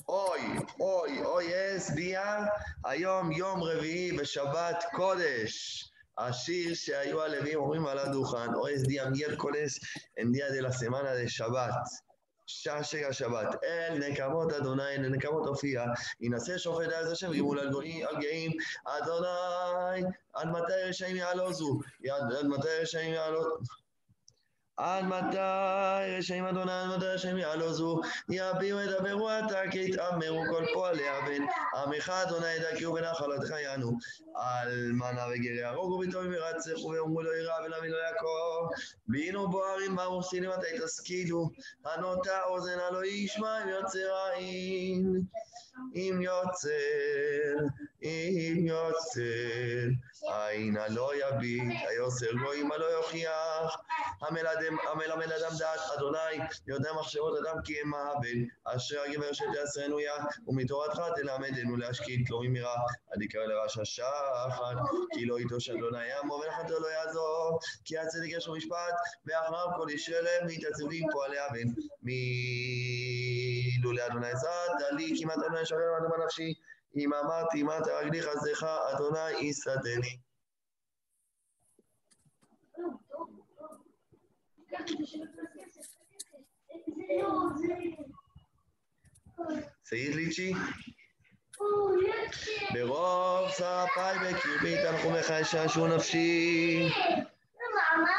Hoy, 0.08 0.42
hoy, 0.80 1.12
hoy 1.24 1.46
es 1.54 1.96
día, 1.96 2.48
היום 2.84 3.32
יום 3.32 3.64
רביעי 3.64 4.12
בשבת 4.12 4.84
קודש. 4.92 5.86
השיר 6.18 6.74
שהיו 6.74 7.22
הלווים 7.22 7.60
אומרים 7.60 7.86
על 7.88 7.98
הדוכן, 7.98 8.54
או 8.54 8.68
אס 8.76 8.82
אמיר 9.08 9.36
קולס 9.36 9.80
אין 10.18 10.32
דיה 10.32 10.50
דה 10.50 10.62
לה 10.62 10.72
סמנה 10.72 11.16
דה 11.16 11.30
שבת. 11.30 11.74
שעשי 12.48 13.06
השבת, 13.06 13.64
אל 13.64 13.98
נקמות 14.10 14.54
אדוני, 14.54 14.96
אל 14.96 15.10
נקמות 15.10 15.48
הופיעה, 15.48 15.86
ינשא 16.22 16.58
שופט 16.58 16.90
אז 16.94 17.12
השם 17.12 17.34
ימול 17.34 17.60
על 17.60 17.72
גויים, 17.72 18.06
גאים, 18.20 18.52
אדוני, 18.86 20.02
עד 20.34 20.48
מתי 20.48 20.84
רשעים 20.84 21.16
יעלוזו, 21.16 21.80
עד 22.40 22.46
מתי 22.46 22.68
רשעים 22.82 23.14
יעלוזו. 23.14 23.58
עד 24.78 25.06
מתי 25.06 26.18
רשעים 26.18 26.46
אדוני, 26.46 26.72
עד 26.72 26.98
מתי 26.98 27.06
רשעים 27.06 27.38
יעלוזו, 27.38 28.02
יביעו 28.30 28.80
ידברו 28.80 29.30
עתה, 29.30 29.62
כי 29.72 29.90
יתעמרו 29.90 30.44
כל 30.50 30.66
פועלי 30.74 31.04
אבן, 31.18 31.46
עמך 31.76 32.10
אדוני 32.10 32.54
ידכאו 32.54 32.94
בנחלתך 32.94 33.50
יענו, 33.64 33.98
אלמנה 34.38 35.26
וגרי 35.26 35.64
הרוגו 35.64 35.98
ביתומים 35.98 36.32
ורצחו 36.34 36.88
ואומרו 36.88 37.22
לא 37.22 37.30
יירא 37.30 37.54
ולמי 37.66 37.90
לא 37.90 37.98
יעקב, 37.98 38.68
בינו 39.08 39.50
בוערים 39.50 39.96
ברוך 39.96 40.30
סיני 40.30 40.48
מתי 40.48 40.86
תשכילו, 40.86 41.50
הנוטה 41.86 42.44
אוזן 42.44 42.80
הלא 42.80 43.06
ישמע 43.06 43.64
אם 43.64 43.70
יוצר 43.70 44.16
עין, 44.34 45.22
אם 45.96 46.20
יוצר, 46.22 47.66
אם 48.06 48.68
יוצר, 48.68 49.88
עין 50.22 50.78
הלא 50.78 51.12
יביט, 51.16 51.74
היוצר 51.88 52.32
גויים 52.44 52.72
הלא 52.72 52.86
יוכיח, 52.86 53.78
המלמד 54.22 55.32
אדם 55.32 55.52
דעת 55.60 55.80
אדוני, 55.98 56.40
יודע 56.68 56.94
מחשבות 56.94 57.40
אדם 57.40 57.56
כי 57.64 57.82
הם 57.82 57.94
האבן, 57.94 58.44
אשר 58.64 59.02
הגבר 59.02 59.34
שתעשרנו 59.34 60.00
יה, 60.00 60.14
ומתורתך 60.48 61.02
תלמדנו 61.16 61.78
להשקיט 61.78 62.30
לא 62.30 62.40
ממרע, 62.44 62.76
עד 63.12 63.22
יקרא 63.22 63.46
לרשע 63.46 63.86
שחד, 63.86 64.76
כי 65.14 65.26
לא 65.26 65.38
איתו 65.38 65.60
של 65.60 65.78
אדוני 65.78 66.08
יעמו 66.08 66.34
ונחתו 66.34 66.80
לא 66.80 66.88
יעזור, 66.88 67.60
כי 67.86 67.98
הצדיק 67.98 68.38
יש 68.38 68.48
לו 68.48 68.56
משפט, 68.56 68.96
ואחריו 69.26 69.68
כל 69.76 69.90
איש 69.90 70.06
שלם, 70.06 70.48
ויתעצב 70.48 70.88
לי 70.90 71.02
פועלי 71.12 71.38
אבן, 71.50 71.68
מלולא 73.82 74.06
אדוני 74.08 74.28
עזרת 74.28 74.92
לי, 74.92 75.14
כמעט 75.22 75.38
אדוני 75.38 75.66
שכן 75.66 75.78
אדמה 76.02 76.26
נפשי, 76.26 76.54
אם 76.96 77.14
אמרתי 77.14 77.64
מה 77.64 77.80
תרגלי 77.84 78.22
חסדך, 78.22 78.64
אדוני 78.64 79.32
יסעדני. 79.42 80.18
seguís 89.90 90.16
ליצ'י? 90.16 90.54
ברוב 92.74 93.50
שרפיי 93.50 94.16
בקרבי 94.20 94.76
תנחומך 94.84 95.34
יששו 95.42 95.88
נפשי 95.88 96.90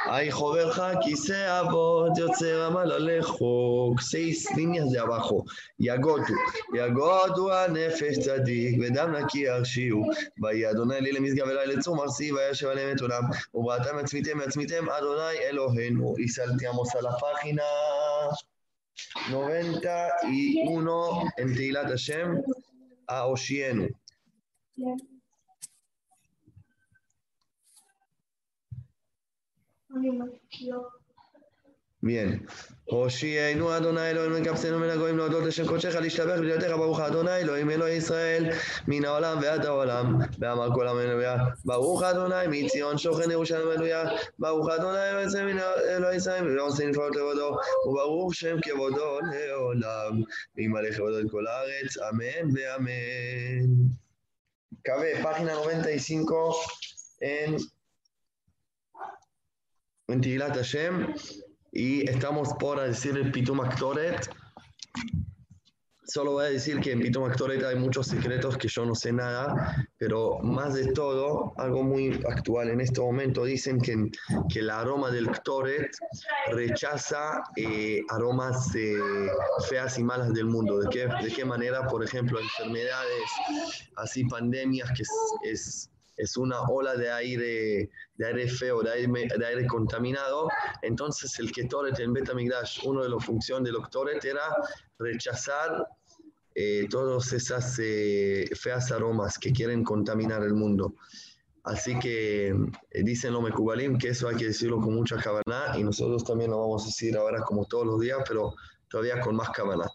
Ay, 0.09 0.31
joven 0.31 0.69
sea 1.17 1.63
vos, 1.63 2.11
yo 2.17 2.29
se 2.39 2.55
va 2.55 2.71
mal 2.71 2.93
alejo. 2.93 3.95
Seis 4.01 4.47
líneas 4.57 4.91
de 4.91 4.99
abajo. 4.99 5.45
y 5.79 5.89
agoto 5.89 6.33
y 6.73 6.77
Yagotu 6.77 7.51
a 7.51 7.69
nefesh 7.69 8.21
tzadik, 8.21 8.81
vedam 8.81 9.13
naki 9.13 9.47
arshiu. 9.47 10.05
Vaya 10.39 10.71
Adonai 10.71 11.03
lile 11.03 11.21
mis 11.21 11.35
gavela 11.35 11.65
el 11.65 11.79
tzum 11.79 12.01
arsi, 12.01 12.31
vaya 12.31 12.55
shevalem 12.55 12.91
et 12.91 13.03
olam. 13.03 13.31
Ubratam 13.53 13.99
atzmitem, 13.99 14.41
atzmitem 14.41 14.89
Adonai 14.89 15.37
Elohenu. 15.51 16.15
Y 16.19 16.29
saltamos 16.29 16.95
a 16.95 17.03
la 17.03 17.17
página 17.19 17.63
91 19.31 21.33
en 21.37 21.55
Teilat 21.55 21.89
Hashem, 21.89 22.43
a 23.09 23.27
Oshienu. 23.27 23.89
Yeah. 24.77 24.97
Bien. 32.03 32.47
הושיענו 32.85 33.77
אדוני 33.77 34.11
אלוהים 34.11 34.43
מקבצנו 34.43 34.79
מן 34.79 34.89
הגויים 34.89 35.17
להודות 35.17 35.45
לשם 35.45 35.67
קודשך 35.67 35.95
להשתבח 35.95 36.39
בלידתך 36.39 36.71
ברוך 36.77 37.01
אדוני 37.01 37.37
אלוהים 37.37 37.71
אלוהי 37.71 37.95
ישראל 37.95 38.51
מן 38.89 39.05
העולם 39.05 39.39
ועד 39.43 39.67
העולם 39.67 40.19
ואמר 40.39 40.75
כל 40.75 40.89
עם 40.89 40.97
הללויה 40.97 41.37
ברוך 41.65 42.03
אדוני 42.03 42.35
מציון 42.49 42.99
שוכן 42.99 43.31
ירושלים 43.31 43.69
הללויה 43.69 44.05
ברוך 44.39 44.69
אדוני 44.69 44.99
אלוהי 45.89 46.17
ישראל 46.17 46.59
ועושה 46.59 46.87
נפלאות 46.87 47.17
לכבודו 47.17 47.57
וברוך 47.87 48.35
שם 48.35 48.57
כבודו 48.63 49.19
לעולם 49.21 50.23
וימלא 50.57 50.93
כבודו 50.93 51.21
את 51.21 51.27
כל 51.31 51.47
הארץ 51.47 51.97
אמן 51.99 52.51
ואמן. 52.55 53.67
Cabe 54.87 55.19
página 55.21 55.53
95 55.83 56.57
en 57.21 57.57
en 60.09 60.21
Tigilat 60.21 60.55
Hashem 60.55 61.15
y 61.73 62.09
estamos 62.09 62.53
por 62.55 62.81
decir 62.81 63.17
el 63.17 63.31
Pitum 63.33 63.61
Actoret. 63.61 64.29
Solo 66.09 66.33
voy 66.33 66.45
a 66.45 66.49
decir 66.49 66.79
que 66.81 66.93
en 66.93 67.01
Pitum 67.01 67.25
Actoret 67.25 67.63
hay 67.65 67.75
muchos 67.75 68.07
secretos 68.07 68.57
que 68.57 68.69
yo 68.69 68.87
no 68.87 68.95
sé 68.95 69.13
nada, 69.13 69.85
pero 69.99 70.39
más 70.39 70.75
de 70.75 70.93
todo, 70.93 71.53
algo 71.57 71.83
muy 71.83 72.23
actual 72.31 72.71
en 72.71 72.81
este 72.81 73.01
momento, 73.01 73.45
dicen 73.45 73.81
que, 73.81 74.11
que 74.49 74.61
el 74.61 74.71
aroma 74.71 75.11
del 75.11 75.29
Ktoret 75.29 75.91
rechaza 76.53 77.43
eh, 77.57 78.01
aromas 78.09 78.73
eh, 78.77 78.97
feas 79.69 79.99
y 79.99 80.05
malas 80.05 80.33
del 80.33 80.47
mundo. 80.47 80.79
¿De 80.79 80.89
qué, 80.91 81.09
¿De 81.23 81.33
qué 81.35 81.45
manera? 81.45 81.89
Por 81.89 82.05
ejemplo, 82.05 82.39
enfermedades, 82.39 83.31
así 83.97 84.25
pandemias, 84.25 84.89
que 84.93 85.03
es, 85.03 85.11
es 85.43 85.91
es 86.17 86.37
una 86.37 86.63
ola 86.63 86.95
de 86.97 87.11
aire, 87.11 87.91
de 88.15 88.27
aire 88.27 88.49
feo, 88.49 88.83
de 88.83 88.91
aire, 88.93 89.67
contaminado, 89.67 90.49
entonces 90.83 91.39
el 91.39 91.53
Ketoret 91.53 91.99
en 92.01 92.13
Betamigdash, 92.13 92.87
una 92.87 93.03
de 93.03 93.11
las 93.11 93.25
funciones 93.25 93.73
del 93.73 93.83
Ketoret 93.83 94.25
era 94.25 94.43
rechazar 94.99 95.87
eh, 96.55 96.87
todas 96.89 97.33
esas 97.33 97.79
eh, 97.83 98.49
feas 98.55 98.91
aromas 98.91 99.39
que 99.39 99.53
quieren 99.53 99.85
contaminar 99.85 100.43
el 100.43 100.55
mundo. 100.55 100.95
Así 101.67 101.99
que 101.99 102.49
eh, 102.49 103.03
dicen 103.03 103.33
los 103.33 103.43
Mekubalim 103.43 103.99
que 103.99 104.11
eso 104.11 104.29
hay 104.29 104.37
que 104.37 104.47
decirlo 104.47 104.81
con 104.81 104.95
mucha 104.95 105.17
cabana 105.17 105.77
y 105.77 105.83
nosotros 105.83 106.23
también 106.25 106.53
lo 106.53 106.61
vamos 106.61 106.85
a 106.85 106.87
decir 106.87 107.17
ahora 107.17 107.43
como 107.43 107.65
todos 107.65 107.85
los 107.85 108.01
días, 108.01 108.19
pero 108.27 108.55
todavía 108.89 109.21
con 109.21 109.37
más 109.37 109.51
cabana. 109.51 109.87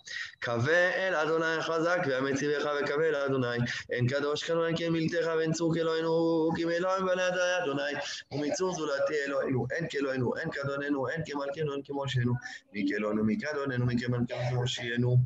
קווה 0.43 1.07
אל 1.07 1.15
אדוני 1.15 1.61
חזק 1.61 1.99
והמציבך 2.07 2.69
וקווה 2.79 3.09
אל 3.09 3.15
אדוני. 3.15 3.57
אין 3.89 4.07
קדוש 4.07 4.43
כנוני 4.43 4.77
כמילתך 4.77 5.29
ואין 5.37 5.51
צור 5.53 5.75
כאלוהינו 5.75 6.49
כי 6.55 6.65
מאלוהים 6.65 7.05
בני 7.05 7.21
אדוני 7.63 7.91
ומצור 8.31 8.73
זולתי 8.73 9.13
אלוהינו. 9.27 9.65
אין 9.71 9.87
כאלוהינו, 9.89 10.37
אין 10.37 10.51
כאדוננו, 10.51 11.09
אין 11.09 11.21
כמלכנו, 11.25 11.73
אין 11.73 11.81
כמושנו. 11.85 12.33
מי 12.73 12.85
כאלוהינו, 12.89 13.23
מי 13.23 13.37
כאדוננו, 13.39 13.85
מי 13.85 13.95
כמלכנו, 13.99 14.49
כמושיענו. 14.49 15.17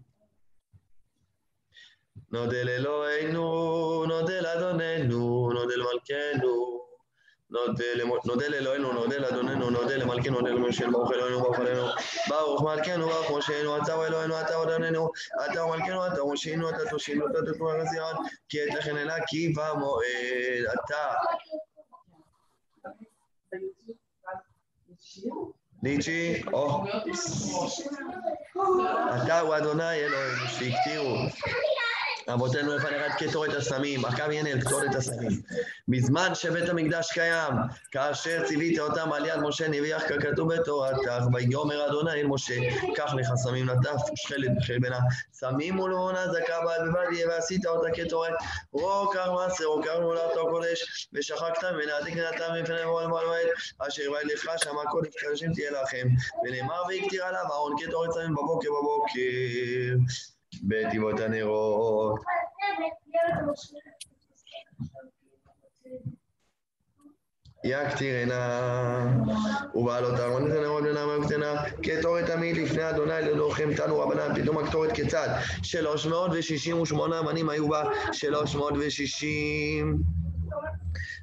נודה 2.32 2.64
לאלוהינו, 2.64 4.06
נודה 4.08 4.42
לאדוננו, 4.42 5.50
נודה 5.54 5.76
למלכנו. 5.76 6.85
נודה 7.50 8.48
לאלוהינו, 8.48 8.94
נודה 8.94 9.18
לאדוננו, 9.18 9.70
נודה 9.70 9.98
למלכנו, 9.98 10.40
נודה 10.40 10.52
למשה, 10.52 10.88
ברוך 10.92 11.12
אלוהינו, 11.12 11.40
ברוך 11.40 11.60
אלוהינו, 11.60 11.88
ברוך 12.30 12.62
מלכנו, 12.64 13.08
ברוך 13.08 13.32
משינו, 13.38 13.78
אתה 13.78 13.94
הוא 13.94 14.06
אלוהינו, 14.06 14.42
אתה 14.42 14.62
אדוננו, 14.64 15.10
אתה 15.46 15.62
הוא 15.62 15.76
מלכנו, 15.76 16.08
אתה 16.08 16.22
הוא 16.22 16.34
משינו, 16.34 16.70
אתה 16.70 16.90
תושינו, 16.90 17.28
אתה 17.28 17.40
תתנו 17.42 17.70
הרזיון, 17.70 18.16
כי 18.50 18.64
את 18.64 18.74
לכן 18.74 18.98
אלה 18.98 19.16
כי 19.28 19.54
במועד, 19.54 20.76
אתה. 20.86 21.14
ניצ'י, 25.84 26.44
או, 26.54 26.84
אתה 29.26 29.40
הוא 29.40 29.58
אדוני 29.58 29.94
אלוהינו, 29.94 30.48
שהקטירו. 30.48 31.16
אבותינו 32.34 32.76
לפניך 32.76 33.02
את 33.06 33.24
קטורת 33.24 33.54
הסמים, 33.54 34.06
עכשיו 34.06 34.32
הנה 34.32 34.50
אל 34.50 34.62
קטורת 34.62 34.96
הסמים. 34.96 35.42
בזמן 35.88 36.36
שבית 36.36 36.70
המקדש 36.70 37.12
קיים, 37.12 37.54
כאשר 37.92 38.44
ציווית 38.48 38.80
אותם 38.80 39.14
על 39.14 39.26
יד 39.26 39.40
משה 39.40 39.68
נביאך 39.68 40.04
ככתוב 40.10 40.54
בתורתך, 40.54 41.24
ויאמר 41.34 41.86
אדוני 41.88 42.12
אל 42.12 42.28
משה, 42.28 42.56
קח 42.96 43.14
לך 43.14 43.28
סמים 43.36 43.70
נטף 43.70 44.02
ושכלת 44.14 44.50
בחלבנה, 44.58 45.00
סמים 45.34 45.80
ולמונה 45.80 46.28
זכה 46.28 46.62
בעד 46.66 46.82
בבדיה, 46.88 47.28
ועשית 47.28 47.66
אותה 47.66 47.88
קטורת, 47.92 48.34
רו 48.74 49.10
קר 49.14 49.34
מעשר, 49.34 49.66
רו 49.66 49.82
קר 49.84 50.02
מולדת 50.02 50.32
הקודש, 50.48 51.08
ושחקת 51.14 51.64
ממנה, 51.64 51.94
תקנתה 52.06 52.54
מפני 52.62 52.86
מועל 52.86 53.08
מועל 53.08 53.48
אשר 53.80 54.02
יביא 54.02 54.34
לך 54.34 54.52
שם 54.58 54.76
הקודש 54.88 55.14
קדושים 55.16 55.54
תהיה 55.54 55.72
לכם, 55.72 56.08
ונאמר 56.46 56.82
והקטיר 56.90 57.26
עליו 57.26 57.46
אהרון 57.52 57.74
קטורת 57.86 58.12
סמים 58.12 58.34
בבוקר 58.34 58.70
בבוקר. 58.70 60.16
בטבעות 60.64 61.20
הנרות. 61.20 62.20
יקטירנה, 67.66 69.08
ובעלות 69.76 70.20
ארון 70.20 70.52
את 70.52 70.58
הנרות 70.58 70.84
בנעמה 70.84 71.20
וקטנה, 71.20 71.64
קטורת 71.84 72.26
תמיד 72.26 72.58
לפני 72.58 72.90
אדוני 72.90 73.14
לדורכם 73.22 73.74
תנו 73.74 74.00
רבנן, 74.00 74.42
פתאום 74.42 74.58
הקטורת 74.58 74.92
כיצד? 74.92 75.30
368 75.64 77.20
אמנים 77.20 77.50
היו 77.50 77.68
בה, 77.68 77.84
360. 78.12 80.25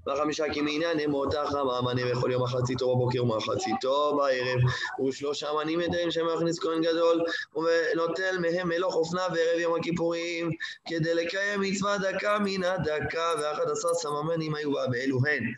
וחמישה 0.06 0.44
כמניין 0.54 1.00
אמות 1.00 1.34
החמה, 1.34 1.80
מנה 1.82 2.02
בכל 2.10 2.30
יום 2.32 2.42
מחציתו 2.42 2.96
בבוקר 2.96 3.24
ומחציתו 3.24 4.16
בערב, 4.16 4.60
ושלושה 5.08 5.48
מנים 5.62 5.80
ידעים 5.80 6.10
שמכניס 6.10 6.58
כהן 6.58 6.82
גדול, 6.82 7.22
ונוטל 7.56 8.38
מהם 8.38 8.68
מלוך 8.68 8.94
אופנה 8.94 9.28
בערב 9.28 9.58
יום 9.58 9.74
הכיפורים, 9.80 10.50
כדי 10.88 11.14
לקיים 11.14 11.60
מצווה 11.60 11.98
דקה 11.98 12.38
מן 12.44 12.64
הדקה, 12.64 13.32
ואחד 13.42 13.70
עשר 13.70 13.94
סממנים 13.94 14.54
היו 14.54 14.72
בה, 14.72 14.86
באלו 14.86 15.18
הן. 15.26 15.52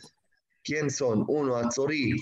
¿Quién 0.67 0.89
son? 0.89 1.27
Uno, 1.29 1.57
הצורי. 1.57 2.17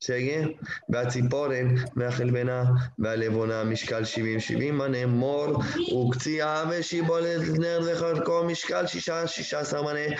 שגה, 0.00 0.46
והציפורן, 0.88 1.74
והחלבנה, 1.96 2.64
והלבונה, 2.98 3.64
משקל 3.64 4.04
שבעים 4.04 4.40
שבעים 4.40 4.80
מור, 5.08 5.62
וקציעה 5.94 6.64
ושיבולת 6.70 7.58
נר 7.58 7.80
וחלקו, 7.86 8.44
משקל 8.44 8.86
שישה, 8.86 9.26
שישה 9.26 9.60
עשר 9.60 9.82
מנה. 9.82 10.16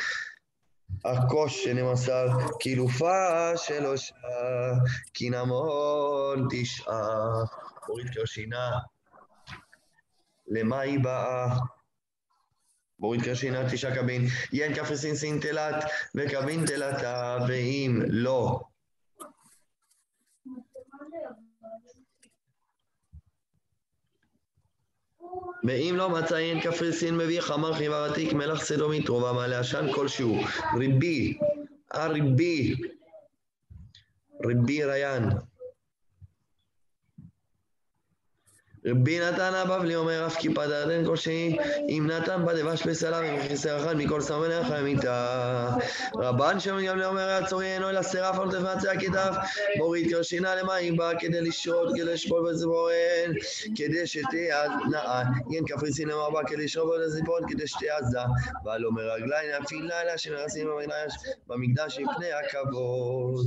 הכוש 1.04 1.66
עשר, 1.92 2.26
קילופה 2.60 3.56
שלושה, 3.56 4.14
קינמון 5.12 6.48
תשעה. 6.50 7.44
אורית 7.88 8.10
קרשינה, 8.14 8.70
למה 10.48 10.80
היא 10.80 11.00
באה? 11.00 11.58
בורית 12.98 13.22
קרשינה 13.22 13.70
תשעה 13.70 13.94
קבין, 13.94 14.26
ין 14.52 14.74
קפריסין 14.74 15.14
סין 15.14 15.40
תלת, 15.40 15.84
וקבין 16.14 16.66
תלתה, 16.66 17.38
ואם 17.48 18.00
לא. 18.08 18.60
ואם 25.64 25.94
לא 25.96 26.10
מצא 26.10 26.36
אין 26.36 26.60
קפריסין 26.60 27.16
מביא 27.16 27.40
חמר 27.40 27.74
חיבה 27.74 28.08
ותיק 28.10 28.32
מלח 28.32 28.64
סדומי 28.64 29.04
מעלה 29.32 29.58
עשן 29.58 29.92
כלשהו. 29.92 30.36
ריבי, 30.78 31.38
הריבי, 31.90 32.74
ריבי 34.46 34.84
ריין 34.84 35.24
רבי 38.86 39.20
נתן 39.20 39.54
הבבלי 39.54 39.96
אומר 39.96 40.26
אף 40.26 40.36
כיפה 40.36 40.66
דרדן 40.66 41.04
כלשהי 41.04 41.56
אם 41.88 42.06
נתן 42.10 42.44
בדבש 42.46 42.86
בסלע 42.86 43.20
ומכיסר 43.24 43.76
אחד 43.76 43.96
מכל 43.96 44.20
סמני 44.20 44.60
אחרי 44.60 44.82
מיתה 44.82 45.76
רבן 46.14 46.60
שם 46.60 46.86
גם 46.86 47.00
אומר 47.00 47.30
הצורי 47.30 47.66
אינו 47.66 47.90
אלא 47.90 48.02
שרף 48.02 48.38
על 48.38 48.62
מעצי 48.62 48.88
הכתף 48.88 49.36
מוריד 49.76 50.10
קרשינה 50.10 50.54
למים 50.54 50.96
בה 50.96 51.10
כדי 51.18 51.40
לשרות 51.40 51.88
כדי 51.94 52.04
לשפול 52.04 52.50
בזבורן. 52.50 53.32
כדי 53.76 54.06
שתהיה 54.06 54.64
נאה 54.90 55.22
אין 55.54 55.64
קפריסין 55.66 56.10
אמר 56.10 56.30
בה 56.30 56.40
כדי 56.46 56.64
לשרוף 56.64 56.90
בזבורן 57.06 57.42
כדי 57.48 57.66
שתהיה 57.66 57.96
עזה 57.96 58.18
ועל 58.64 58.86
אומר 58.86 59.12
רגליים 59.12 59.50
נפיל 59.60 59.82
לילה 59.82 60.18
שמרסים 60.18 60.68
במקדש 61.46 61.98
מפני 61.98 62.32
הכבוד 62.32 63.46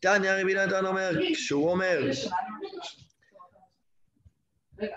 תניא 0.00 0.32
רבי 0.32 0.54
נתן 0.54 0.86
אומר, 0.86 1.10
כשהוא 1.32 1.70
אומר, 1.70 1.98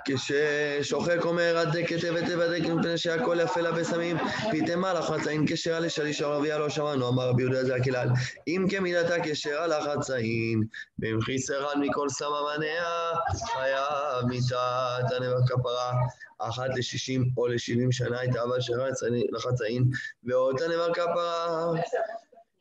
כששוחק 0.06 1.26
אומר 1.26 1.58
הדק 1.58 1.88
היטב 1.88 2.16
היטב 2.16 2.40
הדק 2.40 2.66
מפני 2.66 2.98
שהכל 2.98 3.38
יפה 3.44 3.62
לה 3.62 3.72
בסמים. 3.72 4.18
פיתם 4.52 4.80
מלאך 4.80 5.12
מצאין 5.12 5.46
כשרה 5.48 5.80
לשליש 5.80 6.22
ערבייה 6.22 6.58
לא 6.58 6.70
שמענו 6.70 7.10
אמר 7.10 7.30
רבי 7.30 7.42
יהודה 7.42 7.64
זה 7.64 7.76
הכלל 7.76 8.08
אם 8.48 8.66
כמידתה 8.70 9.16
כשרה 9.24 9.68
לחצאין 9.68 10.64
ואם 11.00 11.22
חיסרן 11.22 11.82
מכל 11.82 12.10
סממניה 12.10 13.12
חייב 13.54 14.26
מיתת 14.28 15.12
הנבח 15.18 15.48
כפרה 15.48 15.94
אחת 16.40 16.70
לשישים 16.78 17.30
או 17.38 17.48
לשבעים 17.48 17.92
שנה 17.92 18.20
הייתה 18.20 18.44
אבא 18.44 18.60
שרה 18.60 18.88
לחצאין 19.32 19.84
ועוד 20.24 20.62
הנבח 20.62 20.94
כפרה 20.94 21.72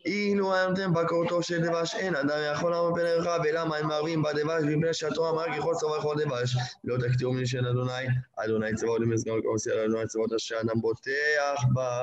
אילו 0.09 0.55
היה 0.55 0.67
נותן 0.67 0.93
בקורתו 0.93 1.43
של 1.43 1.67
דבש, 1.67 1.95
אין 1.95 2.17
אדם 2.17 2.39
יכול 2.53 2.71
לעמוד 2.71 2.93
פני 2.95 3.13
רחב, 3.13 3.41
ולמה 3.45 3.77
אין 3.79 3.87
מערבים 3.87 4.23
בדבש, 4.23 4.63
מפני 4.65 4.95
שהתורה 4.95 5.31
אמרה 5.31 5.59
ככל 5.59 5.75
צבא 5.75 5.91
וכל 5.91 6.17
דבש. 6.25 6.57
לא 6.85 6.97
תקטירו 7.09 7.33
מן 7.33 7.47
של 7.47 7.67
אדוני, 7.67 8.07
אדוני 8.37 8.75
צבאות 8.75 9.01
למסגר 9.01 9.43
כעושה 9.43 9.73
על 9.73 9.79
אדוני 9.79 10.07
צבאות 10.07 10.33
אשר 10.33 10.61
אדם 10.61 10.81
בוטח 10.81 11.63
בה. 11.73 12.03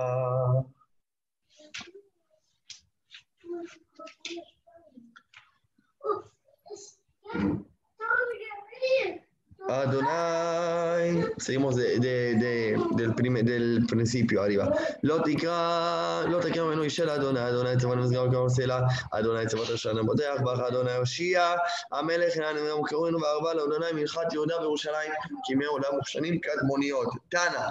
Adonai, 9.70 11.24
seguimos 11.38 11.76
de, 11.76 12.00
de, 12.00 12.34
de, 12.34 12.76
del, 12.96 13.14
prime, 13.14 13.42
del 13.42 13.86
principio 13.86 14.42
arriba. 14.42 14.68
לא 15.02 15.18
תקרא, 15.24 16.24
לא 16.26 16.40
תקרא 16.40 16.64
ממנו 16.64 16.82
אישה 16.82 17.04
לאדוני, 17.04 17.48
אדוני 17.48 17.76
צבא 17.76 17.94
למסגר 17.94 18.30
כמוסלה, 18.30 18.80
אדוני 19.10 19.46
צבא 19.46 19.62
השנה 19.74 20.02
בוטח 20.02 20.34
בך, 20.44 20.60
אדוני 20.68 20.92
הושיע, 20.92 21.54
המלך 21.92 22.36
הננו 22.36 22.58
יום 22.58 22.86
קראנו 22.86 23.20
וערבה 23.20 23.54
לאדוני 23.54 23.92
מלכת 23.94 24.32
יהודה 24.32 24.60
וירושלים, 24.60 25.12
כי 25.44 25.54
מעולם 25.54 25.94
מוכשנים 25.96 26.38
קדמוניות. 26.38 27.08
תנא, 27.28 27.68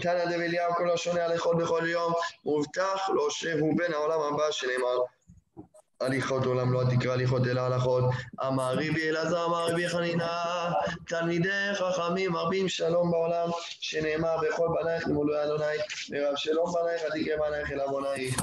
תנא 0.00 0.24
דבליהו 0.24 0.74
כל 0.74 0.90
השונה 0.90 1.24
הלכות 1.24 1.56
בכל 1.56 1.82
יום, 1.86 2.12
מובטח 2.44 3.08
לו 3.14 3.30
שהוא 3.30 3.78
בן 3.78 3.92
העולם 3.92 4.20
הבא 4.20 4.50
שנאמר. 4.50 4.98
הליכות 6.01 6.45
עולם 6.45 6.73
לא 6.73 6.83
תקרא 6.95 7.13
הליכות 7.13 7.47
אלא 7.47 7.61
הלכות. 7.61 8.03
אמר 8.47 8.73
רבי 8.73 9.09
אלעזר, 9.09 9.45
אמר 9.45 9.67
רבי 9.67 9.89
חנינה, 9.89 10.71
תלמידי 11.07 11.71
חכמים 11.73 12.31
מרבים 12.31 12.69
שלום 12.69 13.11
בעולם, 13.11 13.49
שנאמר 13.79 14.37
בכל 14.37 14.67
בנייך 14.81 15.07
למולוי 15.07 15.43
אדוני, 15.43 15.65
ורב 16.11 16.35
שלום 16.35 16.73
בנייך 16.73 17.01
תקרא 17.01 17.49
בנייך 17.49 17.71
אל 17.71 17.79
עוונייך. 17.79 18.35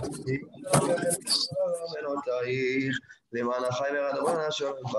למען 3.32 3.64
החי 3.64 3.88
ורדבון 3.94 4.40
אשר 4.48 4.70
לך, 4.70 4.96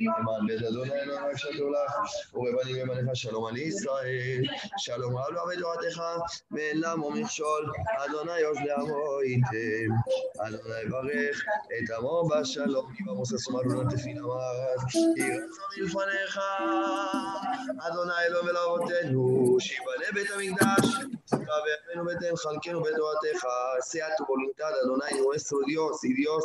למען 0.00 0.46
בית 0.46 0.62
אדוני 0.62 0.92
אלוהים 0.92 1.24
הקשתו 1.30 1.70
לך, 1.70 1.92
ורבנים 2.34 2.76
ימניך 2.76 3.16
שלום 3.16 3.46
על 3.46 3.56
ישראל, 3.56 4.42
שלום 4.78 5.16
רב 5.16 5.30
לו 5.30 5.40
בתורתך, 5.46 6.02
ואין 6.50 6.80
למו 6.80 7.10
מכשול, 7.10 7.72
אדוני 7.96 8.38
יוז 8.38 8.58
לעמו 8.64 9.22
ייתם, 9.22 9.94
אדוני 10.38 10.80
יברך 10.86 11.44
את 11.66 11.90
עמו 11.98 12.28
בשלום, 12.28 12.92
כי 12.96 13.02
במוס 13.04 13.34
אסומר 13.34 13.60
לא 13.64 13.82
תפין 13.90 14.18
אמרת, 14.18 14.94
יהי 15.16 15.30
רצון 15.30 15.64
מלפניך, 15.78 16.40
אדוני 17.88 18.12
אלוהים 18.26 18.48
ולאבותינו, 18.48 19.56
שיבנה 19.60 20.06
בית 20.14 20.30
המקדש, 20.30 21.15
sea 23.82 24.06
tu 24.16 24.26
voluntad, 24.26 24.72
Adonai, 24.84 25.20
nuestro 25.20 25.58
Dios 25.66 26.02
y 26.04 26.14
Dios 26.14 26.44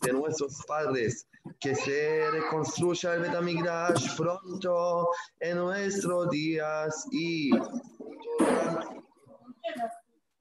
de 0.00 0.12
nuestros 0.12 0.64
padres, 0.66 1.26
que 1.60 1.74
se 1.74 2.30
reconstruya 2.30 3.14
el 3.14 3.22
Betamigdash 3.22 4.16
pronto 4.16 5.08
en 5.40 5.58
nuestros 5.58 6.30
días 6.30 7.06
y 7.10 7.50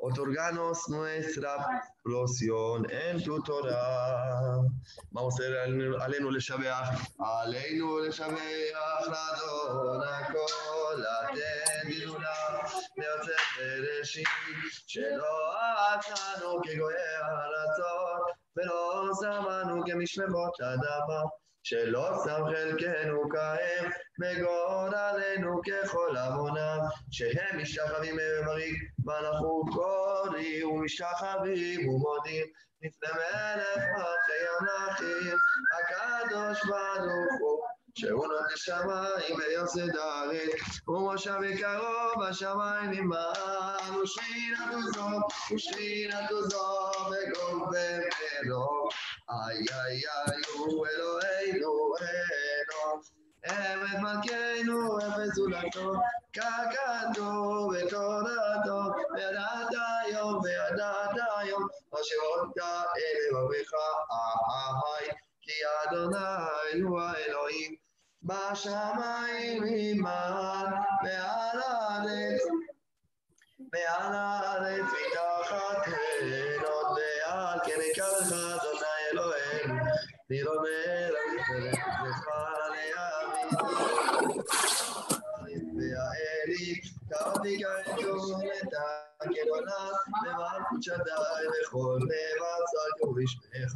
otorganos 0.01 0.89
nuestra 0.89 1.83
porción 2.03 2.87
en 2.91 3.23
tu 3.23 3.41
Torah. 3.43 4.61
Vamos 5.11 5.39
a 5.39 5.45
ir 5.45 5.55
Aleinu 6.01 6.31
Leshabeach, 6.31 6.97
Aleinu 7.19 7.99
Leshabeach, 7.99 9.05
Radona 9.05 10.27
Kola 10.33 11.29
Tedilula, 11.33 12.35
Meotze 12.97 13.35
Bereshit, 13.57 14.27
Shelo 14.87 15.33
Atano 15.91 16.61
Kegoea 16.61 17.21
Ratzon. 17.53 18.10
ולא 18.57 19.11
שמענו 19.21 19.83
כמשלחות 19.85 20.61
אדמה, 20.61 21.21
שלא 21.63 22.11
שם 22.23 22.41
חלקנו 22.45 23.29
כהם, 23.29 23.91
וגורלנו 24.21 25.61
ככל 25.67 26.17
עוונם, 26.17 26.79
שהם 27.11 27.61
משתחווים 27.61 28.15
מבריק, 28.15 28.75
ואנחנו 29.05 29.61
קוראים 29.73 30.69
ומשתחווים 30.69 31.89
ומודים, 31.89 32.45
לפני 32.81 33.09
מלך 33.13 33.83
מלכי 33.97 34.41
המלכים, 34.59 35.37
הקדוש 35.77 36.65
ברוך 36.65 37.39
הוא. 37.41 37.70
שהוא 37.95 38.27
נותן 38.27 38.55
שמיים 38.55 39.35
ויוסד 39.39 39.95
הארץ, 39.95 40.87
ומושב 40.87 41.39
יקרו 41.43 42.21
בשמיים 42.21 42.91
עמם, 42.91 43.99
ושכינתו 44.03 44.81
זו, 44.93 45.07
ושכינתו 45.55 46.49
זו 46.49 46.91
בגוב 47.09 47.61
ומרוב, 47.61 48.89
איי 49.29 49.57
איי 49.57 50.01
איי 50.27 50.41
הוא 50.57 50.87
אלוהינו 50.87 51.93
אלוה. 52.01 53.01
אמת 53.49 53.99
מלכנו, 54.01 54.97
אפס 54.99 55.35
זולתו, 55.35 55.93
ככתוב 56.33 57.73
בתורתו, 57.75 58.81
וידעת 59.15 59.69
היום, 60.05 60.41
וידעת 60.43 61.15
היום, 61.37 61.67
אשר 61.93 62.15
הודעת 62.39 62.87
אל 62.97 63.37
לבביך, 63.37 63.71
אהי, 64.11 65.07
כי 65.50 65.52
אדוני 65.84 66.80
הוא 66.82 67.00
האלוהים, 67.00 67.74
בשמיים 68.22 69.64
עמד, 69.68 70.70
ועל 71.04 71.60
הארץ, 71.60 72.42
ועל 73.72 74.12
הארץ 74.14 74.84
מתחת 74.84 75.84
תהנות, 75.84 76.86
ועל 76.96 77.58
כן 77.64 77.80
יקרך 77.90 78.32
אדוני 78.32 78.86
אלוהינו, 79.12 79.74
נרומר 80.30 81.10
לך 82.08 82.28
להאמין. 82.72 83.48
והאלי, 85.76 86.80
קראתי 87.08 87.62
כעדו 87.62 88.38
לתקן 89.25 89.49
עולם, 89.49 89.91
למלכות 90.25 90.83
שדי 90.83 90.95
בכל 91.61 91.99
מבצר 92.01 92.87
כבשמך, 92.97 93.73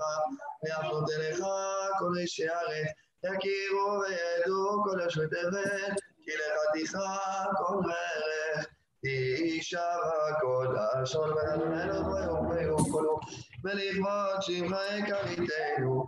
ויעמוד 0.63 1.11
אליך 1.11 1.39
כל 1.99 2.17
אישי 2.19 2.49
הארץ, 2.49 2.87
יכירו 3.23 3.99
וידעו 4.01 4.83
כל 4.83 4.99
יושבי 5.03 5.27
תבל, 5.27 5.95
כי 6.23 6.31
לך 6.31 6.87
תכרע 6.89 7.45
כל 7.57 7.75
מלך, 7.75 8.65
תשב 9.05 9.77
הכל 10.29 10.75
לשון 11.01 11.29
ביום 11.35 12.49
ביום 12.49 12.91
כולו, 12.91 13.19
ולכבוד 13.63 14.41
שמך 14.41 14.77
יקריתנו, 14.97 16.05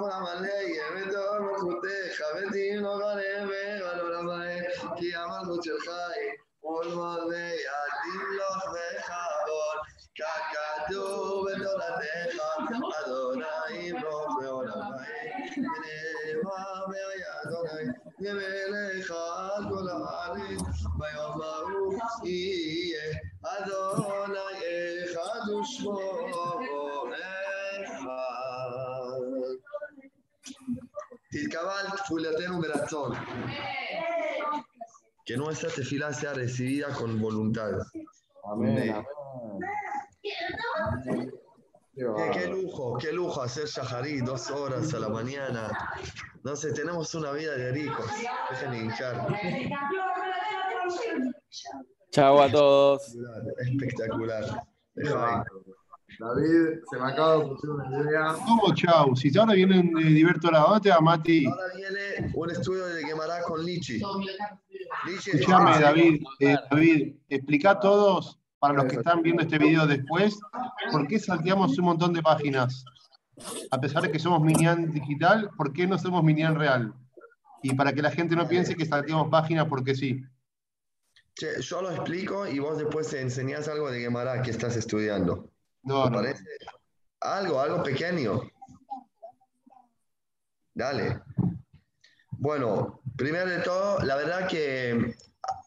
כולם 0.00 0.26
עליהם 0.26 1.08
ותור 1.08 1.38
מלכותך, 1.38 2.20
ותמלוך 2.34 3.00
עליהם 3.02 3.48
ועל 3.48 4.00
עולמי, 4.00 4.60
כי 4.96 5.14
המלכות 5.14 5.62
שלך 5.62 5.88
היא 5.88 6.32
ולמלא 6.64 7.50
תמלוך 8.02 8.64
וכבוד, 8.72 9.78
ככתוב 10.18 11.46
בתורתך, 11.48 12.36
אדוני 13.00 13.44
ימלוך 13.72 14.26
בעולמי, 14.40 15.06
ונאמר 15.56 16.84
והיה 16.88 17.32
אדוני, 17.42 17.84
ומלך 18.20 19.10
על 19.10 19.64
כל 19.70 19.88
הארץ, 19.88 20.62
ביום 20.98 21.42
ההוא 21.42 21.98
יהיה 22.24 23.18
אדוני 23.42 24.38
אחד 25.04 25.50
ושמו 25.50 26.00
אחד. 26.30 26.52
Vizcabal 31.32 31.86
Fulatenu 32.06 32.60
Berazón. 32.60 33.10
Que 35.24 35.36
nuestra 35.36 35.70
tefila 35.70 36.12
sea 36.12 36.34
recibida 36.34 36.92
con 36.94 37.20
voluntad. 37.20 37.70
Amén, 38.50 38.74
De- 38.74 38.90
amén. 38.90 39.06
Qué 42.32 42.46
lujo, 42.48 42.96
qué 42.98 43.12
lujo 43.12 43.42
hacer 43.42 43.66
shaharí 43.66 44.20
dos 44.20 44.50
horas 44.50 44.92
a 44.94 44.98
la 44.98 45.08
mañana. 45.08 45.70
No 46.42 46.56
sé, 46.56 46.72
tenemos 46.72 47.14
una 47.14 47.30
vida 47.32 47.54
de 47.54 47.70
ricos. 47.72 48.06
Dejen 48.50 48.70
de 48.72 48.78
hinchar. 48.78 49.26
Chao 52.10 52.40
a 52.40 52.50
todos. 52.50 53.14
Espectacular. 53.58 54.44
Bárbaro. 54.94 55.44
David, 56.18 56.80
se 56.90 56.98
me 56.98 57.12
acaba 57.12 57.32
de 57.32 57.44
ocurrir 57.44 57.70
una 57.70 58.00
idea. 58.00 58.34
¿Cómo, 58.44 58.74
chau? 58.74 59.16
Si 59.16 59.36
ahora 59.36 59.54
vienen 59.54 59.92
de 59.92 60.04
Diverto 60.04 60.50
la 60.50 60.66
otra, 60.66 61.00
Mati. 61.00 61.46
Ahora 61.46 61.64
viene 61.74 62.32
un 62.34 62.50
estudio 62.50 62.86
de 62.86 63.04
Gemara 63.04 63.42
con 63.42 63.64
Lichi. 63.64 64.00
Lichi 65.06 65.38
David. 65.46 66.22
eh, 66.40 66.56
David, 66.70 67.16
explica 67.28 67.70
a 67.72 67.80
todos, 67.80 68.38
para 68.58 68.74
los 68.74 68.84
que 68.86 68.96
están 68.96 69.22
viendo 69.22 69.42
este 69.42 69.58
video 69.58 69.86
después, 69.86 70.38
por 70.90 71.06
qué 71.06 71.18
salteamos 71.18 71.76
un 71.78 71.84
montón 71.84 72.12
de 72.12 72.22
páginas. 72.22 72.84
A 73.70 73.80
pesar 73.80 74.02
de 74.02 74.12
que 74.12 74.18
somos 74.18 74.40
Minian 74.42 74.92
digital, 74.92 75.50
¿por 75.56 75.72
qué 75.72 75.86
no 75.86 75.98
somos 75.98 76.22
Minian 76.22 76.54
real? 76.54 76.94
Y 77.62 77.74
para 77.74 77.92
que 77.92 78.02
la 78.02 78.10
gente 78.10 78.36
no 78.36 78.46
piense 78.46 78.76
que 78.76 78.86
salteamos 78.86 79.28
páginas 79.30 79.66
porque 79.66 79.94
sí. 79.94 80.22
Che, 81.34 81.62
yo 81.62 81.80
lo 81.80 81.90
explico 81.90 82.46
y 82.46 82.58
vos 82.58 82.76
después 82.76 83.08
te 83.08 83.20
enseñás 83.20 83.66
algo 83.66 83.90
de 83.90 84.00
Gemara 84.00 84.42
que 84.42 84.50
estás 84.50 84.76
estudiando. 84.76 85.51
No, 85.82 86.04
¿Te 86.04 86.10
no. 86.10 86.16
parece? 86.16 86.44
Algo, 87.20 87.60
algo 87.60 87.82
pequeño. 87.82 88.42
Dale. 90.74 91.20
Bueno, 92.30 93.00
primero 93.16 93.48
de 93.48 93.60
todo, 93.60 94.00
la 94.00 94.16
verdad 94.16 94.48
que 94.48 95.14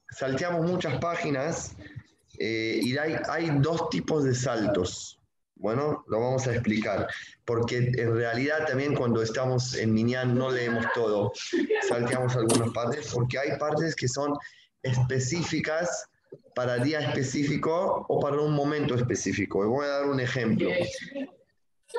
salteamos 0.10 0.70
muchas 0.70 1.00
páginas 1.00 1.76
eh, 2.40 2.80
y 2.82 2.98
hay, 2.98 3.16
hay 3.30 3.50
dos 3.60 3.90
tipos 3.90 4.24
de 4.24 4.36
saltos. 4.36 5.20
Bueno, 5.58 6.04
lo 6.08 6.20
vamos 6.20 6.48
a 6.48 6.54
explicar, 6.54 7.08
porque 7.46 7.78
en 7.78 8.16
realidad 8.16 8.66
también 8.68 8.94
cuando 8.94 9.22
estamos 9.22 9.74
en 9.76 9.94
Minyan 9.94 10.38
no 10.38 10.52
leemos 10.52 10.86
todo, 10.94 11.32
salteamos 11.88 12.36
algunas 12.36 12.72
partes, 12.72 13.10
porque 13.14 13.40
hay 13.40 13.58
partes 13.58 13.96
que 13.96 14.10
son 14.10 14.34
específicas 14.84 16.10
para 16.56 16.78
día 16.78 17.00
específico 17.02 18.06
o 18.08 18.20
para 18.20 18.38
un 18.42 18.54
momento 18.54 18.96
específico. 18.96 19.64
Y 19.64 19.68
voy 19.68 19.86
a 19.86 19.90
dar 19.90 20.06
un 20.06 20.20
ejemplo. 20.20 20.70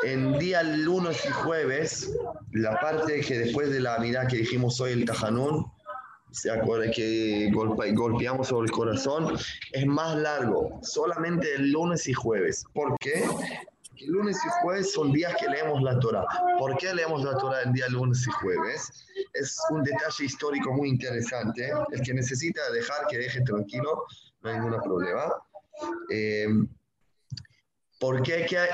En 0.03 0.39
día 0.39 0.63
lunes 0.63 1.25
y 1.25 1.31
jueves, 1.31 2.11
la 2.53 2.81
parte 2.81 3.21
que 3.21 3.39
después 3.39 3.71
de 3.71 3.81
la 3.81 3.99
mirada 3.99 4.27
que 4.27 4.39
dijimos 4.39 4.81
hoy, 4.81 4.93
el 4.93 5.05
tajanún, 5.05 5.71
se 6.33 6.51
acuerda 6.51 6.91
que 6.91 7.51
golpe- 7.53 7.95
golpeamos 7.95 8.49
sobre 8.49 8.67
el 8.67 8.73
corazón, 8.73 9.39
es 9.73 9.87
más 9.87 10.17
largo, 10.17 10.81
solamente 10.83 11.55
el 11.55 11.71
lunes 11.71 12.07
y 12.09 12.13
jueves. 12.13 12.65
¿Por 12.75 12.99
qué? 12.99 13.25
Porque 13.89 14.07
lunes 14.07 14.37
y 14.45 14.49
jueves 14.63 14.93
son 14.93 15.13
días 15.13 15.35
que 15.41 15.49
leemos 15.49 15.83
la 15.83 15.99
Torah. 15.99 16.27
¿Por 16.59 16.77
qué 16.77 16.93
leemos 16.93 17.25
la 17.25 17.39
Torah 17.39 17.63
el 17.63 17.73
día 17.73 17.89
lunes 17.89 18.27
y 18.27 18.31
jueves? 18.31 19.07
Es 19.33 19.57
un 19.71 19.83
detalle 19.83 20.25
histórico 20.25 20.73
muy 20.75 20.91
interesante. 20.91 21.71
El 21.93 22.01
que 22.03 22.13
necesita 22.13 22.61
dejar, 22.71 23.07
que 23.09 23.17
deje 23.17 23.41
tranquilo, 23.43 24.05
no 24.47 24.53
hay 24.53 24.61
ningún 24.61 24.81
problema. 24.81 25.35
Eh, 26.09 26.47
¿Por 27.99 28.23
qué? 28.23 28.47
¿Qué 28.49 28.59
hay? 28.59 28.69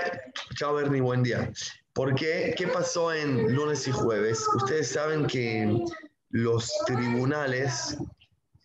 Chao, 0.56 0.74
Bernie, 0.74 1.00
buen 1.00 1.22
día. 1.22 1.50
¿Por 1.94 2.14
qué? 2.14 2.54
¿Qué 2.56 2.66
pasó 2.66 3.12
en 3.12 3.54
lunes 3.54 3.86
y 3.88 3.92
jueves? 3.92 4.46
Ustedes 4.54 4.90
saben 4.90 5.26
que 5.26 5.84
los 6.30 6.70
tribunales 6.86 7.96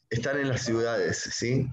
están 0.10 0.38
en 0.38 0.50
las 0.50 0.64
ciudades, 0.64 1.18
¿sí? 1.18 1.70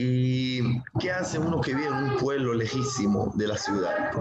¿Y 0.00 0.80
qué 1.00 1.10
hace 1.10 1.40
uno 1.40 1.60
que 1.60 1.74
vive 1.74 1.88
en 1.88 1.92
un 1.92 2.16
pueblo 2.18 2.54
lejísimo 2.54 3.32
de 3.34 3.48
la 3.48 3.58
ciudad? 3.58 4.12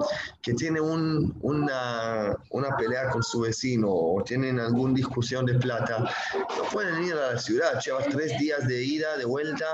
Que 0.41 0.55
tiene 0.55 0.81
un- 0.81 1.37
una, 1.43 2.35
una 2.49 2.75
pelea 2.77 3.11
con 3.11 3.21
su 3.21 3.41
vecino 3.41 3.87
o 3.87 4.23
tienen 4.23 4.59
alguna 4.59 4.95
discusión 4.95 5.45
de 5.45 5.53
plata. 5.59 5.99
No 6.33 6.63
pueden 6.73 7.03
ir 7.03 7.13
a 7.13 7.33
la 7.33 7.37
ciudad, 7.39 7.79
llevas 7.85 8.07
tres 8.09 8.39
días 8.39 8.67
de 8.67 8.83
ida, 8.83 9.17
de 9.17 9.25
vuelta, 9.25 9.67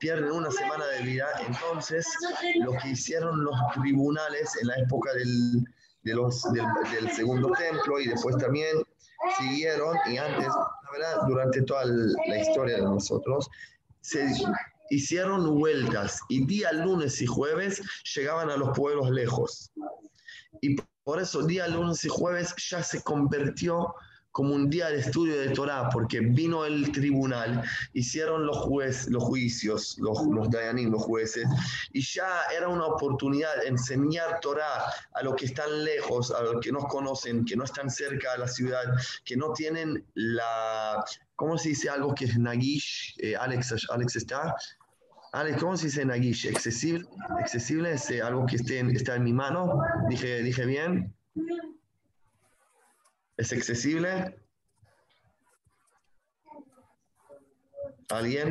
pierden 0.00 0.32
una 0.32 0.50
semana 0.50 0.84
de 0.86 1.02
vida. 1.02 1.26
Entonces, 1.46 2.04
lo 2.64 2.72
que 2.72 2.88
hicieron 2.88 3.44
los 3.44 3.54
tribunales 3.72 4.50
en 4.60 4.66
la 4.66 4.74
época 4.78 5.12
del, 5.12 5.64
de 6.02 6.12
los, 6.14 6.42
del, 6.54 6.66
del 6.90 7.08
segundo 7.12 7.52
templo 7.52 8.00
y 8.00 8.08
después 8.08 8.36
también 8.38 8.78
siguieron, 9.38 9.96
y 10.06 10.16
antes, 10.18 10.48
la 10.48 10.90
verdad, 10.92 11.22
durante 11.28 11.62
toda 11.62 11.84
la 11.84 12.36
historia 12.36 12.78
de 12.78 12.82
nosotros, 12.82 13.48
se 14.00 14.26
hicieron 14.90 15.58
vueltas 15.58 16.20
y 16.28 16.46
día 16.46 16.72
lunes 16.72 17.20
y 17.20 17.26
jueves 17.26 17.82
llegaban 18.14 18.50
a 18.50 18.56
los 18.56 18.76
pueblos 18.76 19.10
lejos. 19.10 19.70
Y 20.60 20.76
por 21.04 21.20
eso 21.20 21.42
día 21.42 21.68
lunes 21.68 22.04
y 22.04 22.08
jueves 22.08 22.54
ya 22.68 22.82
se 22.82 23.02
convirtió 23.02 23.94
como 24.36 24.54
un 24.54 24.68
día 24.68 24.90
de 24.90 24.98
estudio 24.98 25.40
de 25.40 25.48
Torah, 25.48 25.88
porque 25.88 26.20
vino 26.20 26.66
el 26.66 26.92
tribunal, 26.92 27.64
hicieron 27.94 28.44
los, 28.44 28.58
juez, 28.58 29.08
los 29.08 29.24
juicios, 29.24 29.96
los, 29.98 30.26
los 30.26 30.48
los 30.50 31.02
jueces, 31.02 31.48
y 31.94 32.02
ya 32.02 32.42
era 32.54 32.68
una 32.68 32.84
oportunidad 32.84 33.62
de 33.62 33.68
enseñar 33.68 34.40
Torah 34.40 34.92
a 35.14 35.22
los 35.22 35.36
que 35.36 35.46
están 35.46 35.82
lejos, 35.84 36.30
a 36.30 36.42
los 36.42 36.60
que 36.60 36.70
no 36.70 36.80
conocen, 36.80 37.46
que 37.46 37.56
no 37.56 37.64
están 37.64 37.88
cerca 37.88 38.32
de 38.32 38.38
la 38.40 38.48
ciudad, 38.48 38.84
que 39.24 39.38
no 39.38 39.54
tienen 39.54 40.04
la... 40.12 41.02
¿Cómo 41.36 41.58
se 41.58 41.68
dice 41.70 41.88
algo 41.90 42.14
que 42.14 42.24
es 42.24 42.38
nagish? 42.38 43.14
Eh, 43.18 43.36
Alex, 43.36 43.74
Alex 43.90 44.16
está. 44.16 44.54
Alex, 45.32 45.60
¿cómo 45.60 45.76
se 45.76 45.86
dice 45.86 46.04
nagish? 46.04 46.48
¿Accesible? 46.48 47.06
¿Accesible 47.38 47.92
es 47.92 48.10
eh, 48.10 48.22
algo 48.22 48.46
que 48.46 48.56
esté 48.56 48.78
en- 48.78 48.90
está 48.90 49.16
en 49.16 49.24
mi 49.24 49.32
mano? 49.34 49.80
¿Dije, 50.08 50.42
dije 50.42 50.64
bien? 50.64 51.14
¿Es 53.36 53.52
accesible? 53.52 54.38
¿Alguien? 58.08 58.50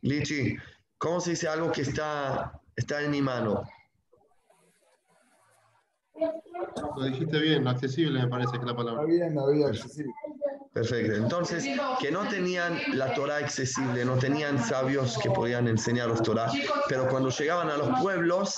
Lichi, 0.00 0.56
¿cómo 0.96 1.20
se 1.20 1.30
dice 1.30 1.48
algo 1.48 1.70
que 1.72 1.82
está, 1.82 2.58
está 2.76 3.02
en 3.02 3.10
mi 3.10 3.20
mano? 3.20 3.62
Lo 6.96 7.04
dijiste 7.04 7.38
bien, 7.40 7.66
accesible 7.68 8.22
me 8.22 8.28
parece 8.28 8.52
que 8.52 8.58
es 8.58 8.64
la 8.64 8.74
palabra. 8.76 9.02
Está 9.02 9.12
bien, 9.12 9.34
David, 9.34 9.64
accesible. 9.66 10.12
Perfecto. 10.78 11.14
Entonces, 11.14 11.64
que 12.00 12.12
no 12.12 12.28
tenían 12.28 12.78
la 12.92 13.12
Torah 13.12 13.38
accesible, 13.38 14.04
no 14.04 14.16
tenían 14.16 14.62
sabios 14.64 15.18
que 15.20 15.28
podían 15.28 15.66
enseñar 15.66 16.08
los 16.08 16.22
Torah, 16.22 16.52
pero 16.88 17.08
cuando 17.08 17.30
llegaban 17.30 17.68
a 17.68 17.76
los 17.76 18.00
pueblos, 18.00 18.56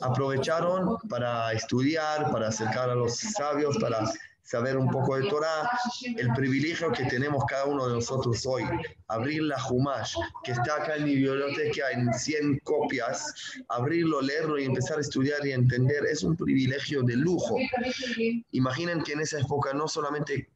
aprovecharon 0.00 0.96
para 1.10 1.52
estudiar, 1.52 2.30
para 2.32 2.48
acercar 2.48 2.88
a 2.88 2.94
los 2.94 3.14
sabios, 3.18 3.76
para 3.76 4.10
saber 4.42 4.76
un 4.76 4.90
poco 4.90 5.16
de 5.16 5.28
Torah, 5.28 5.70
el 6.16 6.32
privilegio 6.32 6.90
que 6.90 7.04
tenemos 7.04 7.44
cada 7.46 7.66
uno 7.66 7.86
de 7.86 7.94
nosotros 7.94 8.44
hoy, 8.46 8.64
abrir 9.06 9.42
la 9.42 9.56
Humash, 9.64 10.16
que 10.42 10.52
está 10.52 10.76
acá 10.76 10.96
en 10.96 11.04
mi 11.04 11.14
biblioteca 11.14 11.90
en 11.92 12.12
100 12.12 12.58
copias, 12.64 13.32
abrirlo, 13.68 14.20
leerlo 14.20 14.58
y 14.58 14.64
empezar 14.64 14.98
a 14.98 15.02
estudiar 15.02 15.46
y 15.46 15.52
entender, 15.52 16.04
es 16.10 16.24
un 16.24 16.36
privilegio 16.36 17.02
de 17.02 17.16
lujo. 17.16 17.58
Imaginen 18.50 19.02
que 19.02 19.12
en 19.12 19.20
esa 19.20 19.38
época 19.38 19.72
no 19.72 19.86
solamente 19.86 20.48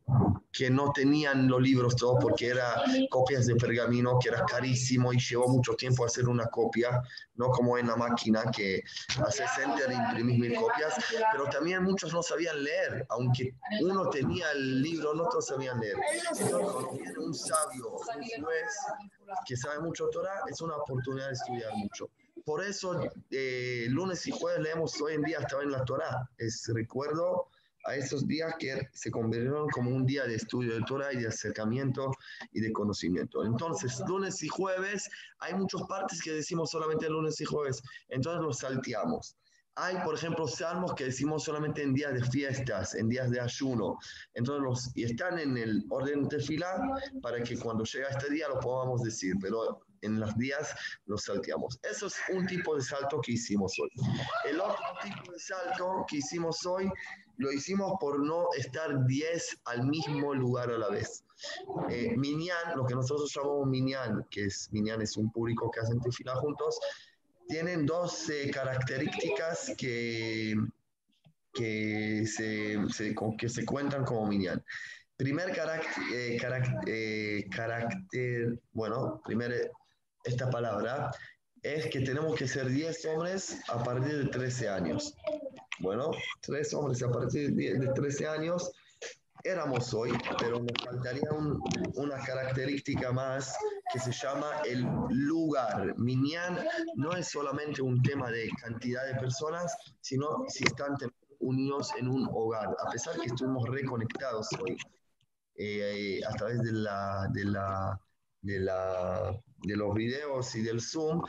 que 0.57 0.71
no 0.71 0.93
tenían 0.93 1.49
los 1.49 1.61
libros 1.61 1.97
todos 1.97 2.19
porque 2.23 2.47
era 2.47 2.81
copias 3.11 3.47
de 3.47 3.57
pergamino, 3.57 4.19
que 4.21 4.29
era 4.29 4.45
carísimo 4.45 5.13
y 5.13 5.19
llevó 5.19 5.49
mucho 5.49 5.75
tiempo 5.75 6.05
hacer 6.05 6.29
una 6.29 6.47
copia, 6.47 7.03
no 7.35 7.49
como 7.51 7.77
en 7.77 7.89
la 7.89 7.97
máquina 7.97 8.45
que 8.55 8.81
haces 9.27 9.51
enter 9.63 9.91
e 9.91 9.95
imprimís 9.95 10.39
mil 10.39 10.55
copias, 10.55 10.95
pero 11.33 11.47
también 11.47 11.83
muchos 11.83 12.13
no 12.13 12.23
sabían 12.23 12.63
leer, 12.63 13.05
aunque 13.09 13.57
uno 13.83 14.09
tenía 14.11 14.53
el 14.53 14.81
libro, 14.81 15.13
no 15.13 15.29
todos 15.29 15.47
sabían 15.49 15.81
leer. 15.81 15.97
Entonces, 16.39 17.17
un 17.19 17.35
sabio, 17.35 17.97
que 19.47 19.57
sabe 19.57 19.81
mucho 19.81 20.09
Torah, 20.11 20.41
es 20.49 20.61
una 20.61 20.77
oportunidad 20.77 21.27
de 21.29 21.33
estudiar 21.33 21.73
mucho. 21.75 22.09
Por 22.45 22.63
eso, 22.63 23.01
eh, 23.31 23.87
lunes 23.89 24.25
y 24.27 24.31
jueves 24.31 24.61
leemos 24.61 25.01
hoy 25.01 25.15
en 25.15 25.23
día 25.23 25.39
hasta 25.39 25.63
en 25.63 25.73
la 25.73 25.85
Torah. 25.85 26.29
Es 26.37 26.71
recuerdo 26.73 27.49
a 27.85 27.97
esos 27.97 28.27
días 28.27 28.55
que 28.59 28.89
se 28.93 29.11
convirtieron 29.11 29.69
como 29.69 29.91
un 29.91 30.07
día 30.07 30.25
de 30.25 30.37
estudio 30.37 30.75
de 30.75 30.83
Torah 30.87 31.13
y 31.13 31.19
de 31.19 31.29
acercamiento 31.29 32.11
y 32.53 32.61
de 32.61 32.73
conocimiento. 32.73 33.45
Entonces, 33.45 34.01
lunes 34.07 34.43
y 34.43 34.49
jueves, 34.49 35.09
hay 35.39 35.55
muchas 35.55 35.83
partes 35.83 36.23
que 36.23 36.33
decimos 36.33 36.71
solamente 36.71 37.09
lunes 37.09 37.41
y 37.41 37.45
jueves, 37.45 37.83
entonces 38.09 38.43
los 38.43 38.59
salteamos. 38.59 39.37
Hay, 39.77 39.97
por 40.05 40.15
ejemplo, 40.15 40.47
salmos 40.47 40.95
que 40.95 41.07
decimos 41.07 41.43
solamente 41.43 41.83
en 41.83 41.95
días 41.95 42.15
de 42.15 42.23
fiestas, 42.31 42.95
en 42.95 43.09
días 43.09 43.29
de 43.31 43.41
ayuno. 43.41 43.99
Entonces, 44.35 44.63
los, 44.63 44.97
y 44.97 45.03
están 45.03 45.37
en 45.41 45.57
el 45.57 45.85
orden 45.91 46.29
de 46.29 46.39
fila 46.39 46.81
para 47.21 47.43
que 47.43 47.59
cuando 47.59 47.83
llega 47.83 48.09
este 48.09 48.33
día 48.33 48.47
lo 48.49 48.61
podamos 48.61 49.03
decir. 49.03 49.35
Pero 49.41 49.85
en 50.05 50.21
los 50.21 50.37
días 50.37 50.75
los 51.07 51.25
salteamos. 51.25 51.79
Eso 51.83 52.07
es 52.07 52.15
un 52.33 52.47
tipo 52.47 52.77
de 52.77 52.83
salto 52.83 53.21
que 53.21 53.33
hicimos 53.33 53.75
hoy. 53.81 53.91
El 54.49 54.61
otro 54.61 54.85
tipo 55.03 55.33
de 55.33 55.39
salto 55.39 56.05
que 56.09 56.19
hicimos 56.19 56.65
hoy 56.67 56.89
lo 57.39 57.53
hicimos 57.53 57.93
por 58.01 58.25
no 58.25 58.47
estar 58.57 59.05
10 59.07 59.61
al 59.65 59.87
mismo 59.87 60.35
lugar 60.35 60.71
a 60.71 60.79
la 60.79 60.89
vez. 60.89 61.25
Eh, 61.91 62.17
minyan, 62.17 62.77
lo 62.77 62.87
que 62.87 62.95
nosotros 62.95 63.33
llamamos 63.35 63.67
minyan, 63.67 64.25
que 64.31 64.45
es 64.47 64.69
minyan 64.73 65.03
es 65.03 65.17
un 65.17 65.31
público 65.31 65.71
que 65.71 65.81
hacen 65.81 66.01
tefila 66.01 66.35
juntos, 66.37 66.79
tienen 67.49 67.85
dos 67.87 68.29
eh, 68.31 68.51
características 68.53 69.73
que, 69.77 70.55
que, 71.53 72.27
se, 72.27 72.79
se- 72.91 73.15
con- 73.15 73.37
que 73.37 73.49
se 73.49 73.65
cuentan 73.65 74.05
como 74.05 74.27
minyan. 74.27 74.63
Primer 75.17 75.55
carácter, 75.55 76.03
eh, 76.13 76.39
eh, 76.87 77.49
carácter, 77.51 78.61
bueno, 78.73 79.21
primer 79.25 79.71
esta 80.25 80.49
palabra, 80.51 81.11
es 81.65 81.87
que 81.87 82.01
tenemos 82.01 82.37
que 82.37 82.47
ser 82.47 82.69
10 82.69 83.05
hombres 83.07 83.59
a 83.69 83.83
partir 83.83 84.17
de 84.19 84.27
13 84.29 84.69
años. 84.69 85.15
Bueno, 85.81 86.11
tres 86.41 86.73
hombres 86.75 87.03
a 87.03 87.11
partir 87.11 87.53
de 87.55 87.79
de 87.79 87.89
13 87.95 88.29
años 88.29 88.71
éramos 89.43 89.93
hoy, 89.93 90.13
pero 90.39 90.59
nos 90.61 90.73
faltaría 90.85 91.31
un- 91.33 91.61
una 91.97 92.19
característica 92.19 93.13
más 93.13 93.55
que 93.93 93.99
se 93.99 94.13
llama 94.13 94.51
el 94.67 94.87
lugar. 95.11 95.95
Minyan 95.99 96.59
no 96.97 97.13
es 97.13 97.29
solamente 97.29 97.83
un 97.83 98.01
tema 98.03 98.31
de 98.31 98.49
cantidad 98.63 99.05
de 99.07 99.15
personas, 99.21 99.75
sino 100.01 100.45
si 100.49 100.65
están 100.65 100.95
unidos 101.41 101.91
en 101.99 102.09
un 102.09 102.29
hogar. 102.33 102.69
A 102.87 102.91
pesar 102.91 103.19
que 103.19 103.27
estuvimos 103.27 103.69
reconectados 103.69 104.49
hoy 104.63 104.77
eh, 105.57 106.21
a 106.27 106.33
través 106.35 106.61
de, 106.63 106.73
la, 106.73 107.29
de, 107.33 107.45
la, 107.45 108.01
de, 108.45 108.61
la, 108.61 109.37
de 109.63 109.77
los 109.77 109.95
videos 109.95 110.55
y 110.55 110.63
del 110.63 110.81
Zoom, 110.81 111.23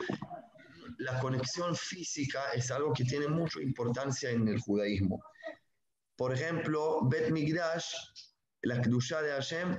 la 0.98 1.18
conexión 1.18 1.74
física 1.74 2.40
es 2.54 2.70
algo 2.70 2.92
que 2.92 3.04
tiene 3.04 3.26
mucha 3.28 3.60
importancia 3.60 4.30
en 4.30 4.46
el 4.48 4.60
judaísmo. 4.60 5.22
Por 6.16 6.32
ejemplo, 6.32 7.00
Bet 7.08 7.30
Migdash, 7.30 7.94
la 8.62 8.80
Kedushá 8.80 9.22
de 9.22 9.32
Hashem, 9.32 9.78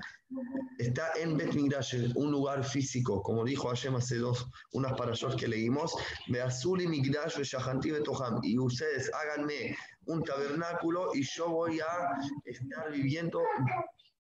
está 0.79 1.11
en 1.15 1.37
Bet 1.37 1.53
Migdash, 1.53 2.11
un 2.15 2.31
lugar 2.31 2.63
físico, 2.63 3.21
como 3.21 3.43
dijo 3.45 3.69
Hashem 3.69 3.95
hace 3.95 4.17
dos, 4.17 4.47
unas 4.73 4.93
parashot 4.93 5.39
que 5.39 5.47
leímos, 5.47 5.93
Beazuli 6.27 6.87
Migdash 6.87 7.37
Veshahanti 7.37 7.91
Betoham, 7.91 8.39
y 8.43 8.57
ustedes 8.57 9.11
háganme 9.13 9.75
un 10.05 10.23
tabernáculo 10.23 11.11
y 11.13 11.23
yo 11.23 11.49
voy 11.49 11.79
a 11.79 12.17
estar 12.45 12.91
viviendo 12.91 13.41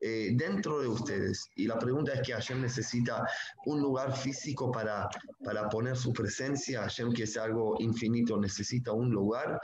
eh, 0.01 0.31
dentro 0.35 0.81
de 0.81 0.89
ustedes. 0.89 1.51
Y 1.57 1.67
la 1.67 1.79
pregunta 1.79 2.13
es 2.15 2.23
que 2.23 2.33
Hashem 2.33 2.63
necesita 2.63 3.27
un 3.67 3.81
lugar 3.81 4.17
físico 4.17 4.73
para, 4.73 5.09
para 5.45 5.69
poner 5.69 5.97
su 5.97 6.13
presencia, 6.13 6.83
Hashem 6.83 7.13
que 7.13 7.25
es 7.25 7.37
algo 7.37 7.77
infinito, 7.81 8.39
necesita 8.39 8.93
un 8.93 9.11
lugar. 9.11 9.61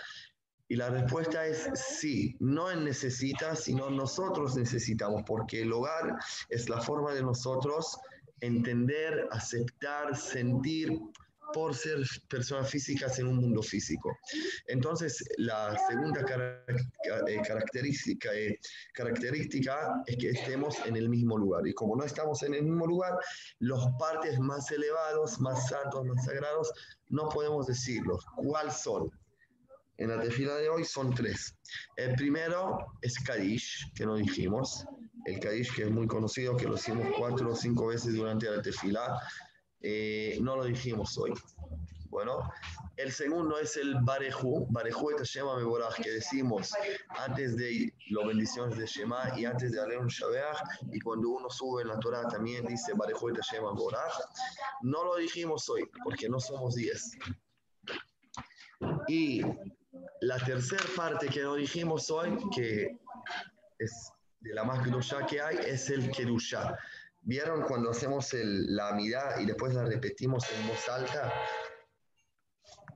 Y 0.69 0.77
la 0.77 0.91
respuesta 0.91 1.47
es 1.47 1.71
sí, 1.75 2.37
no 2.41 2.71
él 2.71 2.85
necesita, 2.85 3.55
sino 3.55 3.89
nosotros 3.89 4.57
necesitamos, 4.57 5.23
porque 5.27 5.63
el 5.63 5.73
hogar 5.73 6.17
es 6.51 6.69
la 6.69 6.81
forma 6.81 7.15
de 7.15 7.23
nosotros 7.23 7.97
entender, 8.41 9.29
aceptar, 9.31 10.17
sentir 10.17 11.01
por 11.53 11.75
ser 11.75 11.99
personas 12.29 12.71
físicas 12.71 13.19
en 13.19 13.29
un 13.29 13.37
mundo 13.37 13.63
físico. 13.63 14.17
Entonces, 14.67 15.25
la 15.39 15.77
segunda 15.89 16.25
cara- 16.25 16.65
eh, 16.69 17.41
característica, 17.47 18.35
eh, 18.35 18.59
característica 18.93 20.03
es 20.07 20.17
que 20.17 20.31
estemos 20.31 20.77
en 20.87 20.97
el 20.97 21.09
mismo 21.09 21.39
lugar. 21.39 21.67
Y 21.67 21.73
como 21.75 21.97
no 21.97 22.05
estamos 22.05 22.43
en 22.43 22.55
el 22.55 22.63
mismo 22.65 22.87
lugar, 22.87 23.19
los 23.61 23.87
partes 23.99 24.39
más 24.39 24.71
elevados, 24.71 25.41
más 25.41 25.69
santos, 25.69 26.05
más 26.05 26.25
sagrados, 26.25 26.73
no 27.09 27.29
podemos 27.29 27.67
decirlos. 27.67 28.25
¿Cuáles 28.37 28.77
son? 28.77 29.11
En 29.99 30.11
la 30.11 30.21
tefila 30.21 30.57
de 30.57 30.69
hoy 30.69 30.85
son 30.85 31.15
tres. 31.15 31.55
El 31.97 32.15
primero 32.17 32.79
es 33.01 33.19
Kadish, 33.19 33.93
que 33.95 34.05
no 34.05 34.17
dijimos. 34.17 34.85
El 35.25 35.41
Kadish 35.41 35.75
que 35.75 35.85
es 35.85 35.91
muy 35.91 36.07
conocido, 36.07 36.55
que 36.57 36.67
lo 36.67 36.75
hicimos 36.75 37.07
cuatro 37.19 37.51
o 37.53 37.57
cinco 37.57 37.87
veces 37.87 38.15
durante 38.15 38.51
la 38.51 38.61
tefila. 38.61 39.19
Eh, 39.81 40.39
no 40.41 40.57
lo 40.57 40.65
dijimos 40.65 41.17
hoy. 41.19 41.33
Bueno, 42.09 42.51
el 42.97 43.13
segundo 43.13 43.59
es 43.59 43.77
el 43.77 43.95
Barejú, 44.01 44.67
Barejú 44.71 45.11
et 45.11 45.23
Shema 45.23 45.57
Meborach, 45.57 45.97
que 45.97 46.11
decimos 46.13 46.73
antes 47.11 47.57
de 47.57 47.93
las 48.11 48.27
bendiciones 48.27 48.79
de 48.79 48.87
Shema 48.87 49.33
y 49.37 49.45
antes 49.45 49.73
de 49.73 49.81
Aleon 49.81 50.07
Shabeach, 50.07 50.57
y 50.93 51.01
cuando 51.01 51.29
uno 51.31 51.51
sube 51.51 51.83
en 51.83 51.89
la 51.89 51.99
Torah 51.99 52.27
también 52.29 52.65
dice 52.65 52.95
Barejú 52.95 53.29
et 53.29 53.41
Shema 53.43 53.75
Meborach. 53.75 54.15
No 54.83 55.05
lo 55.05 55.17
dijimos 55.17 55.69
hoy, 55.69 55.85
porque 56.05 56.29
no 56.29 56.41
somos 56.41 56.75
diez. 56.75 57.13
Y 59.09 59.43
la 60.21 60.39
tercera 60.39 60.85
parte 60.97 61.29
que 61.29 61.43
no 61.43 61.55
dijimos 61.55 62.11
hoy, 62.11 62.37
que 62.55 62.99
es 63.79 64.13
de 64.41 64.55
la 64.55 64.65
más 64.65 64.81
que 65.29 65.41
hay, 65.41 65.59
es 65.67 65.91
el 65.91 66.11
Kedushá. 66.11 66.79
¿Vieron 67.29 67.63
cuando 67.63 67.91
hacemos 67.91 68.33
el- 68.35 68.77
la 68.77 68.91
amidad 68.91 69.41
y 69.41 69.47
después 69.47 69.75
la 69.75 69.85
repetimos 69.85 70.45
en 70.53 70.69
voz 70.69 70.89
alta? 70.89 71.33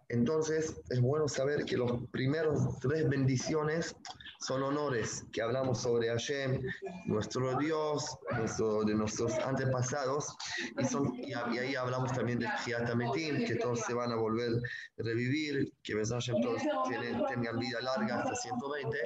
Entonces, 0.09 0.81
es 0.89 1.01
bueno 1.01 1.27
saber 1.27 1.65
que 1.65 1.77
los 1.77 2.07
primeros 2.13 2.79
tres 2.79 3.09
bendiciones 3.09 3.97
son 4.41 4.63
honores 4.63 5.25
que 5.33 5.43
hablamos 5.43 5.83
sobre 5.83 6.09
Hashem, 6.09 6.63
nuestro 7.07 7.59
Dios, 7.59 8.19
nuestro- 8.39 8.85
de 8.85 8.95
nuestros 8.95 9.35
antepasados, 9.39 10.35
y, 10.79 10.85
son, 10.87 11.15
y, 11.15 11.31
y 11.31 11.59
ahí 11.59 11.75
hablamos 11.77 12.11
también 12.13 12.39
de 12.39 12.49
Metim, 12.95 13.45
que 13.47 13.57
todos 13.57 13.81
se 13.81 13.93
van 13.93 14.13
a 14.13 14.17
volver 14.17 14.51
a 14.53 15.03
revivir, 15.03 15.71
que 15.83 15.95
Hashem 16.15 16.41
todos 16.41 16.63
tienen- 16.89 17.23
tengan 17.27 17.59
vida 17.59 17.81
larga 17.83 18.21
hasta 18.23 18.35
120, 18.35 18.99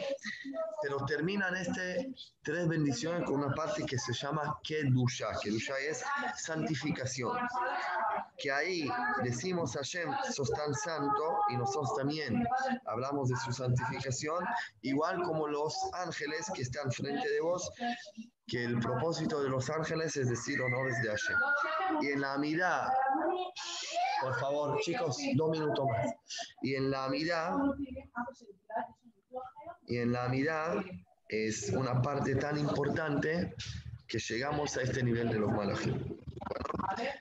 pero 0.83 1.05
terminan 1.05 1.57
este 1.57 2.15
tres 2.43 2.69
bendiciones 2.69 3.25
con 3.25 3.43
una 3.43 3.55
parte 3.55 3.85
que 3.87 3.99
se 3.99 4.13
llama 4.13 4.59
Kedusha. 4.63 5.29
Kedusha 5.43 5.79
es 5.79 6.05
santificación 6.37 7.37
que 8.39 8.51
ahí 8.51 8.89
decimos 9.23 9.77
a 9.77 9.81
Hashem, 9.81 10.11
sos 10.33 10.51
tan 10.51 10.75
santo, 10.75 11.39
y 11.51 11.57
nosotros 11.57 11.95
también 11.97 12.45
hablamos 12.87 13.29
de 13.29 13.37
su 13.37 13.53
santificación, 13.53 14.45
igual 14.83 15.23
como 15.23 15.47
los 15.47 15.75
ángeles 15.93 16.51
que 16.55 16.63
están 16.63 16.91
frente 16.91 17.29
de 17.29 17.41
vos, 17.41 17.71
que 18.47 18.65
el 18.65 18.79
propósito 18.79 19.43
de 19.43 19.49
los 19.49 19.71
ángeles 19.71 20.17
es 20.17 20.29
decir 20.29 20.61
honores 20.61 21.01
de 21.03 21.09
Hashem. 21.09 21.39
Y 22.03 22.09
en 22.09 22.21
la 22.21 22.37
mirada, 22.39 22.93
por 24.21 24.39
favor, 24.39 24.79
chicos, 24.81 25.17
dos 25.37 25.51
minutos 25.51 25.87
más. 25.87 26.13
Y 26.63 26.75
en 26.75 26.91
la 26.91 27.09
mirada, 27.09 27.57
y 29.87 29.99
en 29.99 30.13
la 30.13 30.29
mirada 30.29 30.85
es 31.29 31.71
una 31.71 32.03
parte 32.03 32.37
tan 32.37 32.59
importante 32.59 33.55
que 34.07 34.19
llegamos 34.19 34.77
a 34.77 34.83
este 34.83 35.03
nivel 35.03 35.29
de 35.29 35.39
los 35.39 35.51
malajim. 35.51 36.19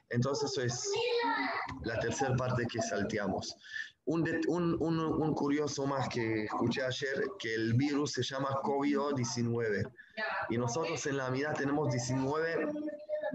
Entonces 0.10 0.52
eso 0.52 0.62
es 0.64 0.90
la 1.84 2.00
tercera 2.00 2.36
parte 2.36 2.66
que 2.72 2.82
salteamos. 2.82 3.56
Un, 4.06 4.24
det- 4.24 4.46
un, 4.48 4.76
un- 4.82 5.00
un 5.00 5.34
curioso 5.34 5.86
más 5.88 6.10
que 6.10 6.44
escuché 6.44 6.84
ayer, 6.84 7.24
que 7.40 7.56
el 7.56 7.74
virus 7.74 8.12
se 8.14 8.24
llama 8.24 8.50
COVID-19. 8.64 9.92
Y 10.50 10.58
nosotros 10.58 11.06
en 11.08 11.18
la 11.18 11.28
amidad 11.28 11.56
tenemos 11.56 11.90
19 11.92 12.68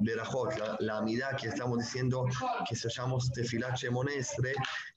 verajot. 0.03 0.57
La, 0.59 0.77
la 0.81 0.99
amidad 0.99 1.37
que 1.37 1.49
estamos 1.49 1.79
diciendo 1.79 2.25
que 2.69 2.77
se 2.77 2.89
llama 2.91 3.17
Tefilat 3.35 3.77
Shemonestre, 3.77 4.53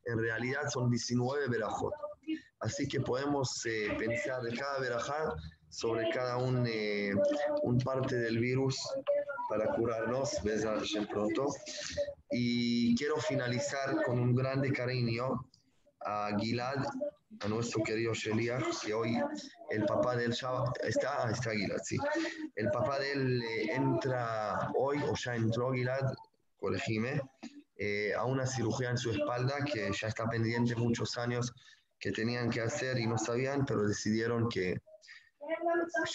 en 0.05 0.19
realidad 0.19 0.61
son 0.69 0.89
19 0.91 1.47
verajot. 1.47 1.93
Así 2.59 2.87
que 2.87 2.99
podemos 2.99 3.65
eh, 3.65 3.95
pensar 3.97 4.41
de 4.43 4.53
cada 4.55 4.79
verajá 4.79 5.33
sobre 5.69 6.07
cada 6.09 6.37
un, 6.37 6.67
eh, 6.67 7.11
un 7.63 7.77
parte 7.79 8.15
del 8.17 8.37
virus 8.39 8.77
para 9.51 9.67
curarnos, 9.73 10.39
Hashem 10.45 11.07
pronto. 11.07 11.47
Y 12.31 12.95
quiero 12.95 13.17
finalizar 13.17 14.01
con 14.05 14.17
un 14.17 14.33
grande 14.33 14.71
cariño 14.71 15.45
a 15.99 16.29
Gilad, 16.39 16.85
a 17.41 17.47
nuestro 17.49 17.83
querido 17.83 18.13
Sheliach, 18.13 18.63
que 18.81 18.93
hoy 18.93 19.19
el 19.69 19.83
papá 19.83 20.15
de 20.15 20.25
él 20.25 20.31
ya 20.31 20.63
está, 20.83 21.27
ah, 21.27 21.31
está 21.31 21.51
Gilad, 21.51 21.81
sí. 21.83 21.97
El 22.55 22.69
papá 22.71 22.99
de 22.99 23.11
él 23.11 23.43
eh, 23.43 23.75
entra 23.75 24.71
hoy, 24.77 24.99
o 25.03 25.13
ya 25.17 25.35
entró 25.35 25.73
Gilad, 25.73 26.13
corregime, 26.57 27.19
eh, 27.75 28.13
a 28.13 28.23
una 28.23 28.47
cirugía 28.47 28.91
en 28.91 28.97
su 28.97 29.11
espalda 29.11 29.65
que 29.65 29.91
ya 29.91 30.07
está 30.07 30.29
pendiente 30.29 30.77
muchos 30.77 31.17
años 31.17 31.51
que 31.99 32.13
tenían 32.13 32.49
que 32.49 32.61
hacer 32.61 32.97
y 32.99 33.05
no 33.05 33.17
sabían, 33.17 33.65
pero 33.65 33.83
decidieron 33.85 34.47
que 34.47 34.79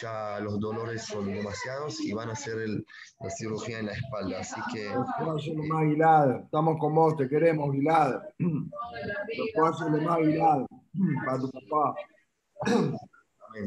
ya 0.01 0.41
los 0.41 0.59
dolores 0.61 1.05
son 1.05 1.27
demasiados 1.33 2.01
y 2.01 2.13
van 2.13 2.29
a 2.31 2.33
hacer 2.33 2.59
el- 2.59 2.87
la 3.21 3.31
cirugía 3.31 3.79
en 3.81 3.87
la 3.87 3.93
espalda. 3.93 4.41
Así 4.41 4.61
que 4.73 4.89
Doctor 4.89 5.41
más 5.69 5.85
Gilad, 5.85 6.41
estamos 6.45 6.77
con 6.79 6.95
vos, 6.95 7.17
te 7.17 7.29
queremos, 7.29 7.73
Gilad. 7.75 8.21
Doctor 8.39 10.03
más 10.03 10.19
Gilad, 10.19 10.67
para 11.25 11.39
tu 11.39 11.51
papá. 11.51 11.95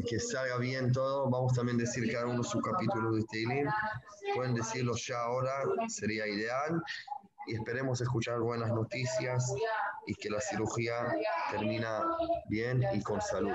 Que 0.08 0.20
salga 0.20 0.56
bien 0.58 0.92
todo. 0.92 1.28
Vamos 1.30 1.52
también 1.54 1.76
a 1.78 1.80
decir 1.80 2.10
cada 2.12 2.26
uno 2.26 2.44
su 2.44 2.60
capítulo 2.60 3.12
de 3.12 3.24
Teilim. 3.24 3.68
Pueden 4.36 4.54
decirlo 4.54 4.94
ya 4.96 5.20
ahora, 5.22 5.62
sería 5.88 6.26
ideal. 6.26 6.82
y 7.46 7.54
esperemos 7.54 8.00
escuchar 8.00 8.38
buenas 8.40 8.70
noticias 8.70 9.52
y 10.06 10.14
que 10.14 10.28
la 10.30 10.40
cirugía 10.40 11.16
termina 11.50 12.04
bien 12.48 12.84
y 12.92 13.02
con 13.02 13.20
salud. 13.20 13.54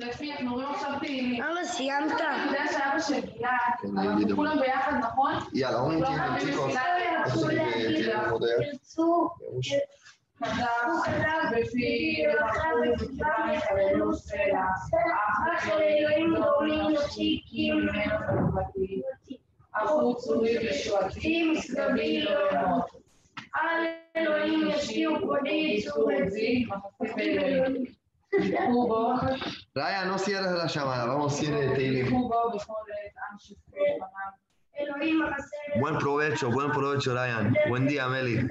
ספי, 0.00 0.32
אנחנו 0.32 0.50
אומרים 0.50 0.68
עכשיו 0.68 0.92
תהילים. 1.00 1.42
אבא, 1.42 1.64
סיימת? 1.64 2.12
אתה 2.16 2.24
יודע 2.46 2.62
שאבא 2.72 3.00
של 3.00 3.20
גלעד, 3.20 3.96
אנחנו 3.96 4.36
כולם 4.36 4.58
ביחד, 4.60 4.92
נכון? 5.00 5.32
יאללה, 5.54 5.78
לא 16.26 16.40
גורמים 16.40 16.90
נפסיקים 16.90 17.76
ממנו 17.76 18.18
חלוקתי. 18.26 19.02
החוץ 19.74 20.26
וישועתי, 20.28 21.50
מסגבי 21.50 22.20
לא 22.20 22.30
ימות. 22.52 22.84
על 23.54 23.86
אלוהים 24.16 24.68
ישקיעו 24.68 25.16
כבודי 25.16 25.82
צור 25.84 26.10
עזי, 26.10 26.66
Hugo. 28.68 29.20
Raya, 29.74 30.04
no 30.04 30.18
cierres 30.18 30.52
la 30.52 30.66
llamada. 30.66 31.06
Vamos 31.06 31.40
a 31.40 31.44
ir 31.44 31.54
de 31.54 31.68
TV. 31.70 32.10
Buen 35.80 35.98
provecho, 35.98 36.50
buen 36.50 36.70
provecho, 36.70 37.14
Ryan. 37.14 37.54
Buen 37.68 37.86
día, 37.86 38.08
Meli. 38.08 38.46